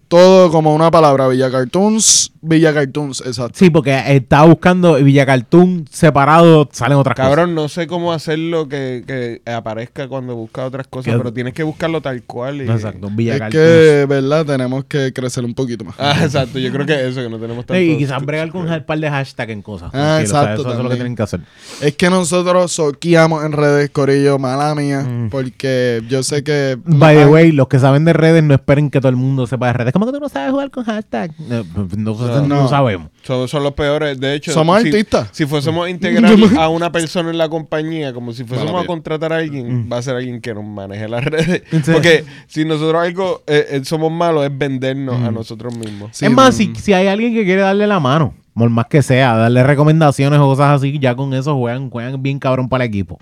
[0.09, 1.28] Todo como una palabra.
[1.28, 2.32] Villa Cartoons.
[2.43, 3.53] Villa Cartoons, exacto.
[3.59, 9.05] Sí, porque estaba buscando Villa Cartoon separado, salen otras Cabrón, no sé cómo hacerlo que,
[9.07, 12.62] que aparezca cuando busca otras cosas, pero tienes que buscarlo tal cual.
[12.62, 12.81] y- cosas.
[12.81, 14.47] Exacto, Villa Es que, ¿verdad?
[14.47, 15.95] Tenemos que crecer un poquito más.
[15.99, 16.59] Ah, exacto.
[16.59, 17.81] Yo creo que eso, que no tenemos tanto...
[17.81, 19.91] y quizás bregar con un par de hashtags en cosas.
[19.93, 21.41] Ah, tranquilo, o sea, exacto, Eso, eso es lo que tienen que hacer.
[21.81, 26.79] Es que nosotros soqueamos en redes, Corillo, mala mía, porque yo sé que...
[26.85, 26.99] Mm.
[26.99, 29.67] By the way, los que saben de redes no esperen que todo el mundo sepa
[29.69, 29.93] de redes.
[29.93, 31.33] ¿Cómo que tú no sabes jugar con hashtag?
[31.51, 31.65] Eh,
[31.97, 32.69] No, no, No.
[32.69, 33.11] sabemos.
[33.23, 34.19] Son, son los peores.
[34.20, 35.28] De hecho, Somos si, artistas.
[35.32, 38.86] Si fuésemos a integrar a una persona en la compañía, como si fuésemos Mala a
[38.86, 39.93] contratar a alguien, Mm.
[39.93, 41.62] va a ser alguien que nos maneje las redes.
[41.70, 41.93] Sí.
[41.93, 45.24] Porque si nosotros algo eh, eh, somos malos, es vendernos Mm.
[45.27, 46.11] a nosotros mismos.
[46.12, 49.02] Sí, es más, si, si hay alguien que quiere darle la mano, por más que
[49.02, 52.89] sea, darle recomendaciones o cosas así, ya con eso juegan, juegan bien cabrón para el
[52.90, 53.19] equipo.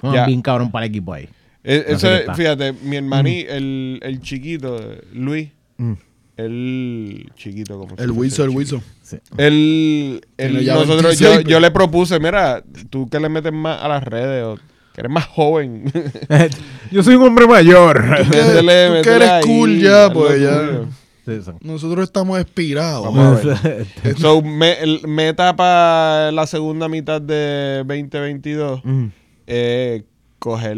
[0.00, 0.26] Juegan Ya.
[0.26, 1.28] bien cabrón para el equipo ahí.
[1.68, 4.78] Eh, eso fíjate, mi hermaní, el, el chiquito,
[5.12, 5.92] Luis, Mm.
[6.36, 8.82] El chiquito como El Wiso, el Wiso.
[9.02, 9.18] Sí.
[9.36, 10.20] Tiene
[10.64, 14.44] ya nosotros, 26, yo, le propuse, mira, tú que le metes más a las redes,
[14.44, 14.56] o
[14.94, 15.84] que eres más joven.
[16.90, 18.02] Yo soy un hombre mayor.
[18.16, 20.58] que- métele, tú que métele eres ahí, cool ya, pues, ya.
[20.66, 20.86] tuyo.
[21.26, 21.50] Sí, sí.
[21.60, 23.04] Nosotros estamos expirados.
[23.04, 23.86] Vamos a ver.
[24.18, 29.06] So, me- el- meta para la segunda mitad de 2022 Mm.
[29.48, 30.04] eh,
[30.38, 30.76] coger,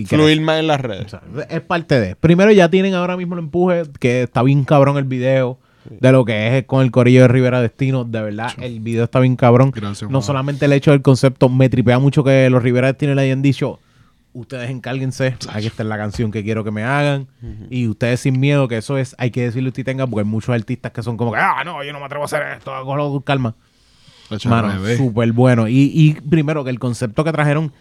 [0.00, 1.06] Y fluir más en las redes.
[1.06, 2.16] O sea, es parte de.
[2.16, 5.58] Primero ya tienen ahora mismo el empuje, que está bien cabrón el video
[5.88, 8.04] de lo que es con el corillo de Rivera Destino.
[8.04, 9.70] De verdad, el video está bien cabrón.
[9.70, 13.22] Gracias, no solamente el hecho del concepto, me tripea mucho que los Rivera Destino le
[13.22, 13.78] hayan dicho,
[14.32, 17.28] ustedes encárguense, aquí está la canción que quiero que me hagan.
[17.70, 20.54] Y ustedes sin miedo, que eso es, hay que decirle usted tenga, porque hay muchos
[20.54, 23.12] artistas que son como que, ah, no, yo no me atrevo a hacer esto, hago
[23.12, 23.54] con calma.
[24.44, 25.68] Mano, súper bueno.
[25.68, 27.72] Y, y primero que el concepto que trajeron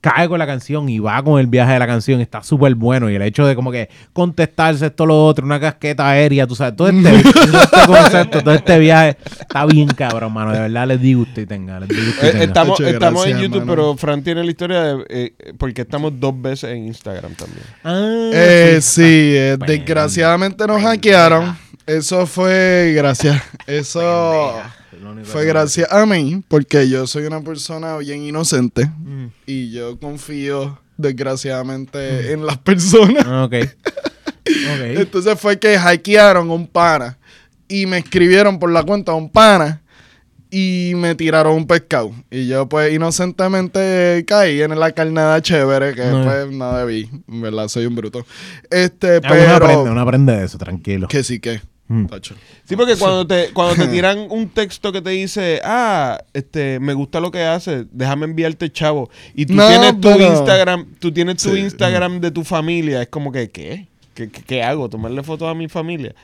[0.00, 3.10] cae con la canción y va con el viaje de la canción, está súper bueno.
[3.10, 6.76] Y el hecho de como que contestarse esto, lo otro, una casqueta aérea, tú sabes,
[6.76, 10.52] todo este, todo este concepto, todo este viaje, está bien cabrón, mano.
[10.52, 12.44] De verdad les digo usted tenga, les digo usted Eh, tenga.
[12.44, 13.72] estamos estamos en YouTube, mano.
[13.72, 17.64] pero Fran tiene la historia de eh, porque estamos dos veces en Instagram también.
[17.84, 19.02] Ah, Eh, sí.
[19.02, 19.02] sí,
[19.36, 21.56] eh, desgraciadamente nos hackearon.
[21.88, 23.42] Eso fue gracias.
[23.66, 24.52] Eso
[25.24, 29.26] fue gracias a mí, porque yo soy una persona bien inocente Mm.
[29.46, 33.24] y yo confío desgraciadamente en las personas.
[33.26, 33.54] Ah, Ok.
[33.54, 33.64] Ok.
[34.96, 37.18] Entonces fue que hackearon un pana
[37.68, 39.82] y me escribieron por la cuenta un pana
[40.50, 42.10] y me tiraron un pescado.
[42.30, 46.24] Y yo pues inocentemente caí en la carnada chévere que No.
[46.24, 47.10] pues no debí.
[47.28, 48.26] En verdad, soy un bruto.
[48.70, 49.82] Este, Ah, Uno aprende, pero...
[49.92, 51.08] uno aprende de eso, tranquilo.
[51.08, 51.60] Que sí que...
[51.88, 52.06] Mm.
[52.64, 56.92] Sí, porque cuando te, cuando te tiran un texto que te dice, ah, este, me
[56.94, 59.10] gusta lo que haces, déjame enviarte chavo.
[59.34, 61.60] Y tú No, tienes tu pero- Instagram, tú tienes tu Sí.
[61.60, 63.86] Instagram de tu familia, es como que, ¿qué?
[64.14, 64.88] ¿Qué, qué, qué hago?
[64.88, 66.14] ¿Tomarle fotos a mi familia?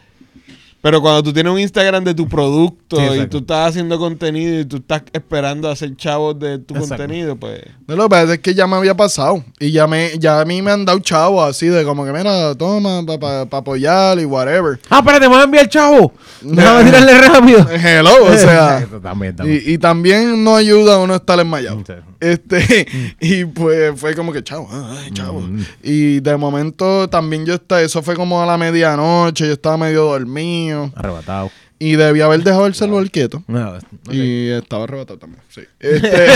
[0.85, 4.61] Pero cuando tú tienes un Instagram de tu producto Sí, y tú estás haciendo contenido
[4.61, 6.97] y tú estás esperando hacer chavos de tu Exacto.
[6.99, 7.63] contenido, pues...
[7.87, 9.43] No, lo que pasa es que ya me había pasado.
[9.59, 12.55] Y ya, me, ya a mí me han dado chavos así de como que, mira,
[12.55, 14.79] toma, para apoyar y whatever.
[14.91, 16.13] Ah, espérate, me voy a enviar chavo.
[16.43, 17.67] Déjame tirarle rápido.
[17.73, 18.81] Hello, o sea...
[18.81, 19.63] Eso también, también.
[19.65, 21.83] Y, y también no ayuda a uno estar enmayado.
[21.87, 21.95] Sí.
[22.25, 22.87] Este,
[23.21, 25.43] y pues fue como que chavo, ay, chavo.
[25.83, 30.05] Y de momento también yo estaba, eso fue como a la medianoche, yo estaba medio
[30.05, 30.74] dormido.
[30.95, 31.51] Arrebatado.
[31.79, 33.43] Y debía haber dejado el celular quieto.
[33.47, 34.13] No, ok.
[34.13, 35.43] Y estaba arrebatado también.
[35.49, 35.63] Sí.
[35.81, 36.27] Este,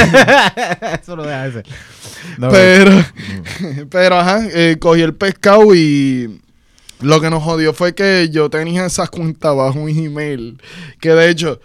[1.03, 1.63] Eso lo deja ese.
[2.39, 2.93] No, pero,
[3.91, 6.41] pero ajá, eh, cogí el pescado y
[7.01, 10.61] lo que nos jodió fue que yo tenía esa cuenta bajo un email.
[11.01, 11.61] Que de hecho,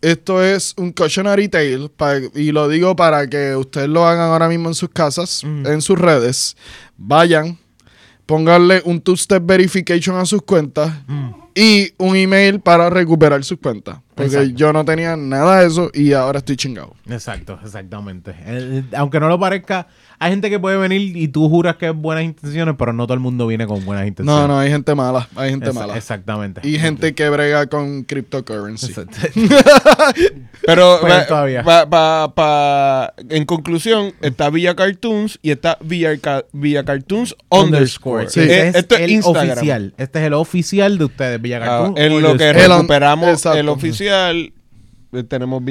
[0.00, 1.88] esto es un cautionary tale.
[1.88, 5.66] pa- y lo digo para que ustedes lo hagan ahora mismo en sus casas, Mm.
[5.66, 6.56] en sus redes.
[6.96, 7.58] Vayan,
[8.24, 10.92] pónganle un two-step verification a sus cuentas.
[11.08, 11.30] Mm.
[11.56, 13.98] Y un email para recuperar sus cuentas.
[14.16, 14.56] Porque Exacto.
[14.56, 16.94] yo no tenía nada de eso y ahora estoy chingado.
[17.08, 18.34] Exacto, exactamente.
[18.46, 19.86] Eh, aunque no lo parezca,
[20.18, 23.12] hay gente que puede venir y tú juras que es buenas intenciones, pero no todo
[23.12, 24.40] el mundo viene con buenas intenciones.
[24.42, 25.28] No, no, hay gente mala.
[25.36, 25.96] Hay gente Esa- mala.
[25.98, 26.66] Exactamente.
[26.66, 28.86] Y gente que brega con cryptocurrency.
[28.86, 29.18] Exacto.
[30.66, 31.62] Pero Pues todavía.
[31.62, 36.10] pa- pa- pa- en conclusión, está Villa Cartoons y está Villa,
[36.52, 38.28] Villa Cartoons underscore.
[38.30, 39.50] Sí, este es el Instagram.
[39.58, 39.94] oficial.
[39.96, 41.98] Este es el oficial de ustedes, Villa Ah, Cartoon.
[41.98, 45.62] en lo que recuperamos el oficial, eh, tenemos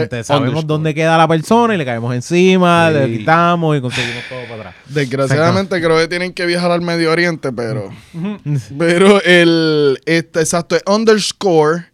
[0.00, 0.66] Gente, eh, sabemos underscore.
[0.66, 2.98] dónde queda la persona y le caemos encima, Sí.
[2.98, 4.74] le quitamos y conseguimos todo para atrás.
[4.86, 7.90] Desgraciadamente creo que tienen que viajar al Medio Oriente, pero...
[8.78, 9.98] pero el...
[10.04, 11.86] Este, exacto, es underscore.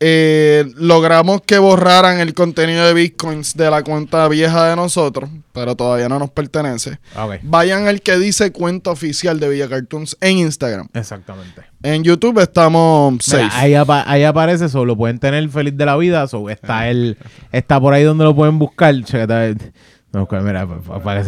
[0.00, 5.76] Eh, logramos que borraran el contenido de bitcoins de la cuenta vieja de nosotros, pero
[5.76, 6.98] todavía no nos pertenece.
[7.42, 10.88] Vayan al que dice cuenta oficial de Villa Cartoons en Instagram.
[10.92, 11.62] Exactamente.
[11.82, 13.44] En YouTube estamos safe.
[13.44, 16.26] Mira, ahí, apa- ahí aparece eso, lo pueden tener feliz de la vida.
[16.26, 17.16] so, está él,
[17.52, 18.94] está por ahí donde lo pueden buscar.
[20.12, 21.20] No, mira, pa- pa- para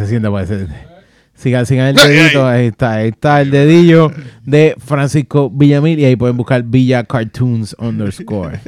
[1.37, 4.11] sigan, sigan el dedito, ahí está, ahí está el dedillo
[4.45, 8.61] de Francisco Villamil y ahí pueden buscar Villa Cartoons underscore.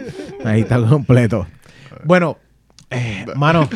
[0.44, 1.46] Ahí está completo.
[2.04, 2.38] Bueno,
[2.90, 3.68] eh, mano,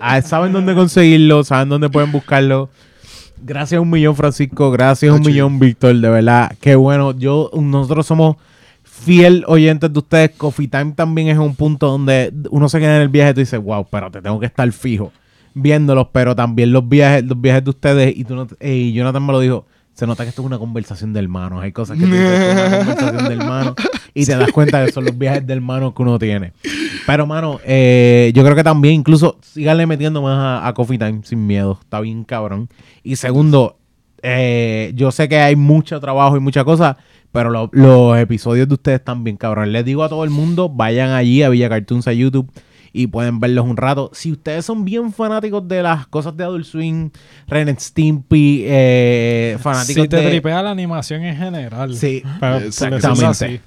[0.00, 2.68] ah, saben dónde conseguirlo, saben dónde pueden buscarlo.
[3.42, 4.70] Gracias a un millón, Francisco.
[4.70, 5.96] Gracias a un millón, Víctor.
[5.96, 7.12] De verdad, qué bueno.
[7.12, 8.36] Yo, nosotros somos
[8.82, 10.30] fiel oyentes de ustedes.
[10.36, 13.40] Coffee Time también es un punto donde uno se queda en el viaje y tú
[13.40, 15.10] dices, wow, espérate, tengo que estar fijo
[15.54, 18.16] viéndolos, pero también los viajes, los viajes de ustedes.
[18.16, 19.66] Y, tú no, y Jonathan me lo dijo.
[19.92, 21.62] Se nota que esto es una conversación de hermanos.
[21.62, 23.74] Hay cosas que tú dices, esto es una conversación de hermanos
[24.14, 26.52] y te das cuenta que son los viajes de hermanos que uno tiene.
[27.06, 31.20] Pero, mano, eh, yo creo que también, incluso, síganle metiendo más a, a Coffee Time
[31.24, 31.76] sin miedo.
[31.82, 32.70] Está bien, cabrón.
[33.02, 33.76] Y segundo,
[34.22, 36.96] eh, yo sé que hay mucho trabajo y muchas cosas,
[37.32, 39.70] pero lo- los episodios de ustedes están bien, cabrón.
[39.72, 42.50] Les digo a todo el mundo, vayan allí a Villa Cartoons a YouTube
[42.92, 44.10] y pueden verlos un rato.
[44.12, 47.10] Si ustedes son bien fanáticos de las cosas de Adult Swing,
[47.46, 50.30] Ren and Stimpy, eh, fanáticos Si te de...
[50.30, 51.94] tripea la animación en general.
[51.96, 53.60] Sí, Pero exactamente.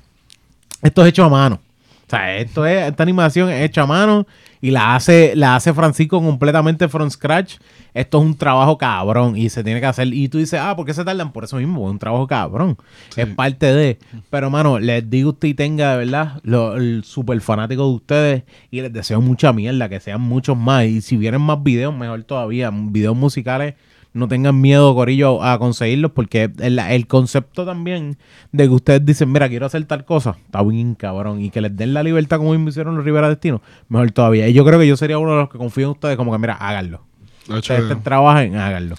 [0.82, 1.60] Esto es hecho a mano.
[2.06, 4.28] O sea, esto es, esta animación es hecha a mano
[4.64, 7.56] y la hace, la hace Francisco completamente from scratch.
[7.94, 10.08] Esto es un trabajo cabrón y se tiene que hacer.
[10.14, 11.34] Y tú dices, ah, ¿por qué se tardan?
[11.34, 12.78] Por eso mismo, es un trabajo cabrón.
[13.18, 14.00] Es parte de.
[14.30, 18.44] Pero, mano, les digo usted y tenga de verdad lo, el super fanático de ustedes
[18.72, 20.86] y les deseo mucha mierda, que sean muchos más.
[20.86, 22.72] Y si vienen más videos, mejor todavía.
[22.74, 23.74] Videos musicales
[24.14, 28.18] no tengan miedo, Corillo, a conseguirlos, porque el, el concepto también
[28.52, 31.76] de que ustedes dicen, mira, quiero hacer tal cosa, está bien cabrón, y que les
[31.76, 34.48] den la libertad como hicieron los Rivera Destino, mejor todavía.
[34.48, 36.38] Y yo creo que yo sería uno de los que confío en ustedes, como que,
[36.38, 37.02] mira, háganlo.
[37.50, 38.96] Ustedes trabajen, háganlo.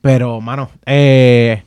[0.00, 1.62] Pero, mano, eh,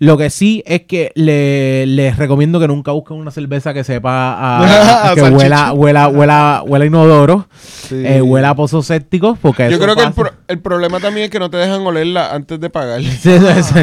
[0.00, 4.32] lo que sí es que le- les recomiendo que nunca busquen una cerveza que sepa
[4.32, 7.46] a- a- que huela, huela, huela, huela inodoro,
[7.92, 11.24] eh, huela a pozos sépticos, porque Yo eso creo que el, pro- el problema también
[11.26, 13.00] es que no te dejan olerla antes de pagar.
[13.20, 13.80] Sí, sí, sí.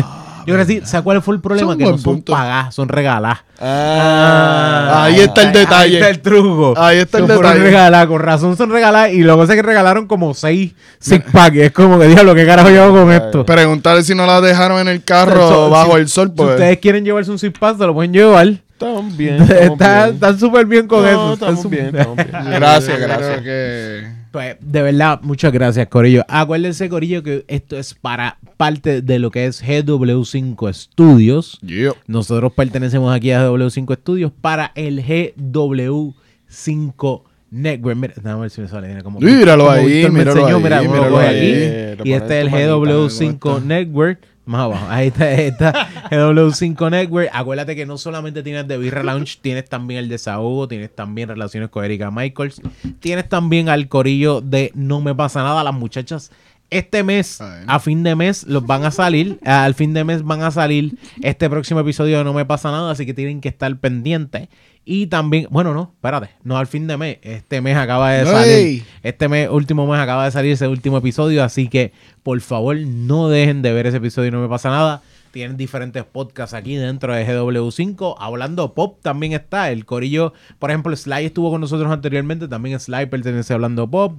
[0.47, 0.81] Yo creo que sí.
[0.85, 1.71] ¿Sabes cuál fue el problema?
[1.73, 3.39] Son que no son pagadas, son regaladas.
[3.59, 5.75] Ah, Ahí está el detalle.
[5.75, 6.73] Ahí está el truco.
[6.77, 7.63] Ahí está el fueron detalle.
[7.63, 9.11] regaladas, con razón son regaladas.
[9.13, 11.55] Y luego sé que regalaron como seis six pack.
[11.55, 13.45] Es como que diablo, ¿qué carajo hago con esto?
[13.45, 16.27] Preguntarle si no la dejaron en el carro So, bajo si- el sol.
[16.29, 16.49] Si Pues.
[16.51, 18.47] ustedes quieren llevarse un six pack, se lo pueden llevar.
[18.79, 19.41] Estamos bien.
[19.41, 21.33] Están súper bien con No, eso.
[21.33, 22.29] Están estamos bien, estamos bien.
[22.51, 23.41] Gracias, gracias.
[23.41, 26.23] que- Pues, de verdad, muchas gracias, Corillo.
[26.27, 31.57] Acuérdense, Corillo, que esto es para parte de lo que es GW5 Studios.
[31.61, 31.93] Yeah.
[32.05, 37.97] Nosotros pertenecemos aquí a GW5 Studios para el GW5 Network.
[37.97, 38.87] Mira, déjame ver si me sale.
[38.89, 41.27] Mira, como, Míralo como ahí, míralo enseñó, ahí, mira, míralo ahí.
[41.27, 41.95] aquí.
[41.99, 43.67] Lo Y este es el tu manita, GW5 ¿cómo está?
[43.67, 44.19] Network.
[44.47, 44.85] Más abajo.
[44.89, 45.73] Ahí está, ahí está
[46.09, 47.29] GW5 Network.
[47.33, 51.69] Acuérdate que no solamente tienes The Birra Lounge, tienes también el desahogo, tienes también relaciones
[51.69, 52.61] con Erika Michaels,
[53.01, 55.65] tienes también al corillo de No Me Pasa Nada.
[55.65, 56.31] Las muchachas
[56.69, 59.39] este mes, a fin de mes, los van a salir.
[59.45, 62.91] Al fin de mes van a salir este próximo episodio de No Me Pasa Nada,
[62.91, 64.49] así que tienen que estar pendientes.
[64.89, 67.17] Y también, bueno, no, espérate, no al fin de mes.
[67.21, 68.53] Este mes acaba de salir.
[68.53, 68.85] ¡Ey!
[69.03, 71.91] Este mes, último mes acaba de salir ese último episodio, así que
[72.23, 75.01] por favor no dejen de ver ese episodio y no me pasa nada.
[75.31, 78.15] Tienen diferentes podcasts aquí dentro de GW5.
[78.17, 79.71] Hablando Pop también está.
[79.71, 82.47] El corillo, por ejemplo, Sly estuvo con nosotros anteriormente.
[82.47, 84.17] También Sly pertenece a Hablando Pop.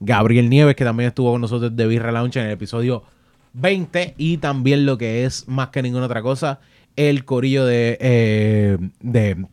[0.00, 3.04] Gabriel Nieves, que también estuvo con nosotros de Birra Lounge en el episodio
[3.54, 4.14] 20.
[4.18, 6.60] Y también lo que es más que ninguna otra cosa,
[6.96, 9.46] el corillo de, eh, de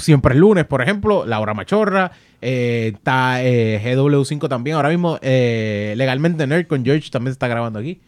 [0.00, 4.76] Siempre el lunes, por ejemplo, Laura Machorra, eh, está eh, GW5 también.
[4.76, 8.00] Ahora mismo, eh, legalmente Nerd con George también se está grabando aquí.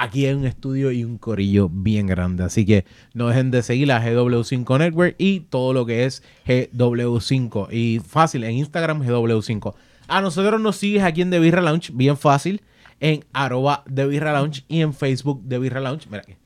[0.00, 2.44] Aquí hay un estudio y un corillo bien grande.
[2.44, 2.84] Así que
[3.14, 7.72] no dejen de seguir a GW5 Network y todo lo que es GW5.
[7.72, 9.74] Y fácil, en Instagram GW5.
[10.06, 12.62] A nosotros nos sigues aquí en The Birra Lounge, bien fácil,
[13.00, 16.06] en arroba The Birra Lounge y en Facebook The Birra Lounge.
[16.08, 16.36] Mira aquí.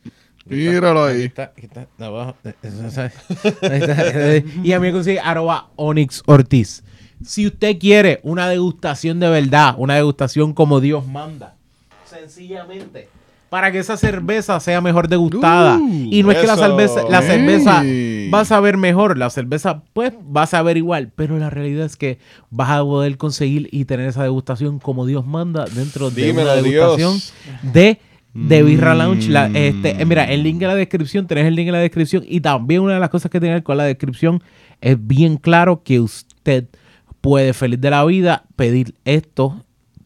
[0.51, 1.31] Ahí.
[4.65, 6.83] Y a mí me consigue arroba Onyx Ortiz.
[7.23, 11.55] Si usted quiere una degustación de verdad, una degustación como Dios manda,
[12.07, 13.09] sencillamente,
[13.53, 15.77] para que esa cerveza sea mejor degustada.
[15.77, 18.31] Uh, y no es que la cerveza, la cerveza Ey.
[18.31, 21.97] va a saber mejor, la cerveza pues va a saber igual, pero la realidad es
[21.97, 22.17] que
[22.49, 26.63] vas a poder conseguir y tener esa degustación como Dios manda dentro de Dímelo, una
[26.63, 27.35] degustación Dios.
[27.75, 27.99] de
[28.33, 29.29] de Birra Lounge.
[29.29, 32.25] La- este, eh, mira, el link en la descripción, tenés el link en la descripción.
[32.27, 34.43] Y también una de las cosas que tiene con la descripción
[34.81, 36.69] es bien claro que usted
[37.21, 39.63] puede, feliz de la vida, pedir esto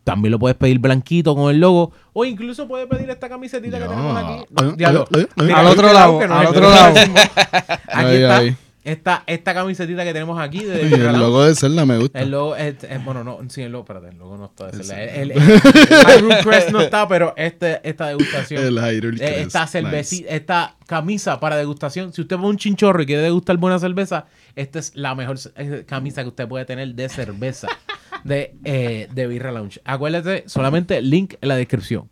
[0.06, 1.90] también lo puedes pedir blanquito con el logo.
[2.12, 4.46] O incluso puedes pedir esta camisetita que tenemos aquí.
[4.54, 5.04] Ay, Diablo.
[5.12, 6.94] ay, ay, Mira, Al otro lado, no al otro lado.
[7.88, 8.42] Aquí está.
[8.84, 12.20] Esta, esta camisetita que tenemos aquí de Y el logo de Zelda me gusta.
[12.20, 14.68] el logo, es, es- bueno, no, sí, el logo, espérate, el logo no está.
[14.68, 18.62] Es el, el, el- Crest no está, pero este, esta degustación.
[18.64, 20.26] El Hyrule eh, Crest, esta cerveza, nice.
[20.28, 22.12] esta camisa para degustación.
[22.12, 25.36] Si usted va a un chinchorro y quiere degustar buena cerveza, esta es la mejor
[25.56, 27.66] eh, camisa que usted puede tener de cerveza
[28.26, 29.80] de, eh, de Birra Lounge.
[29.84, 32.08] Acuérdate, solamente link en la descripción.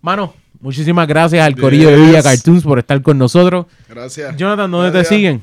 [0.00, 1.96] Mano, muchísimas gracias al Corillo de.
[1.96, 3.66] Villa Cartoons por estar con nosotros.
[3.88, 4.36] Gracias.
[4.36, 5.08] Jonathan, ¿dónde Gracias.
[5.08, 5.42] te siguen?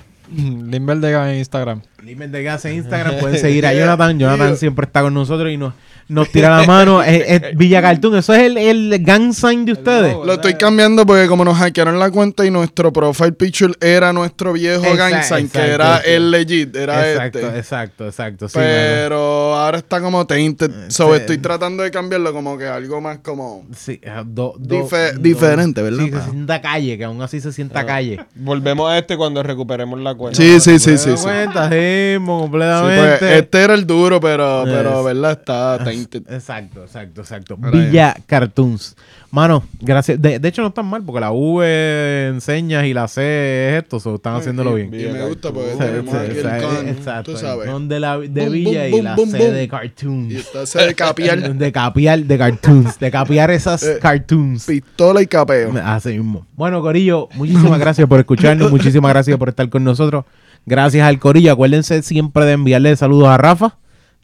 [0.71, 1.81] Limber de en Instagram.
[2.03, 3.19] Limen de Gas en Instagram.
[3.19, 4.17] Pueden seguir a Jonathan.
[4.17, 5.73] Jonathan siempre está con nosotros y nos,
[6.07, 7.01] nos tira la mano.
[7.05, 8.15] Es, es Villa Cartoon.
[8.17, 10.13] Eso es el, el gang sign de ustedes.
[10.13, 10.25] logo.
[10.25, 14.53] Lo estoy cambiando porque como nos hackearon la cuenta y nuestro profile picture era nuestro
[14.53, 16.03] viejo Exacto, gang sign, que era sí.
[16.11, 17.57] el legit, era exacto, este.
[17.59, 18.47] exacto, exacto.
[18.49, 18.59] Sí.
[18.59, 20.71] Pero ahora está como tainted.
[20.89, 21.19] So sí.
[21.21, 23.65] estoy tratando de cambiarlo como que algo más como...
[23.75, 27.21] Sí, ah, do- do- Dife- do- diferente, ¿verdad, Sí, que se sienta calle, que aún
[27.21, 28.19] así se sienta calle.
[28.35, 30.41] Volvemos a este cuando recuperemos la cuenta.
[30.41, 31.09] Sí, sí, sí, ¿Te sí.
[31.23, 31.69] cuenta?
[31.69, 33.17] Sí, Sí, completamente.
[33.19, 35.31] pues, este era el duro, pero, pero ¿verdad?
[35.31, 37.57] Está Exacto, exacto, exacto.
[37.61, 38.95] Ahora Villa Cartoons.
[39.31, 40.21] Mano, gracias.
[40.21, 43.21] De, de hecho, no están mal porque la V enseñas y la C
[43.77, 43.99] es esto.
[43.99, 44.87] so, están haciéndolo bien.
[44.93, 47.31] Y me gusta porque Sí, tenemos sí, aquí sí, el con, exacto.
[47.33, 47.69] tú sabes.
[47.69, 49.53] Son de, la, de Boom, Villa boom, y boom, la boom, C boom.
[49.53, 50.31] de Cartoons.
[50.33, 52.99] Y está ese de capiar De capiar de cartoons.
[52.99, 54.65] De capiar esas Eh, cartoons.
[54.65, 55.73] pistola y capeo.
[55.83, 56.45] Así mismo.
[56.55, 58.71] Bueno, Corillo, muchísimas gracias por escucharnos.
[58.71, 60.23] Muchísimas gracias por estar con nosotros.
[60.65, 61.51] Gracias al Corillo.
[61.51, 63.75] Acuérdense siempre de enviarle saludos a Rafa.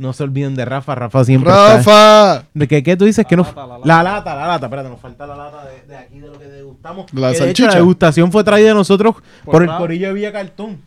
[0.02, 0.96] No se olviden de Rafa.
[0.96, 1.78] Rafa siempre está...
[1.78, 2.46] Rafa.
[2.56, 3.24] ¿De qué, qué tú dices?
[3.24, 3.86] que no, lata, la lata.
[3.86, 4.66] la lata, la lata.
[4.66, 7.06] Espérate, nos falta la lata de, de aquí de lo que degustamos.
[7.14, 7.68] La Que de hecho, salchicha.
[7.68, 9.14] la degustación fue traída a nosotros
[9.46, 9.70] por, Por el.
[9.78, 10.82] Corillo de Villa Cartón.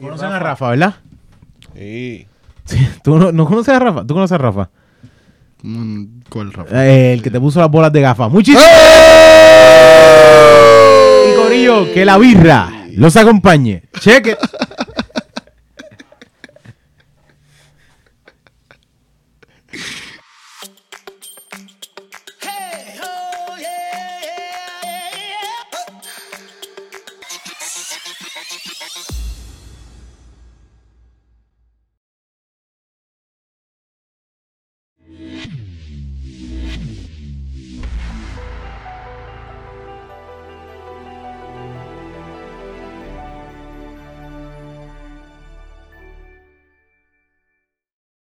[0.00, 0.94] Conocen a Rafa, ¿verdad?
[1.74, 2.26] Sí.
[2.64, 2.88] Sí.
[3.04, 4.06] ¿Tú no, no conoces a Rafa?
[4.06, 4.70] ¿Tú conoces a Rafa?
[5.62, 6.86] Mm, ¿Cuál Rafa?
[6.86, 8.30] Eh, el que te puso las bolas de gafas.
[8.30, 8.64] Muchísimas
[10.00, 11.30] ¡Eh!
[11.30, 13.82] Y Corillo, que la birra los acompañe.
[14.00, 14.38] Cheque.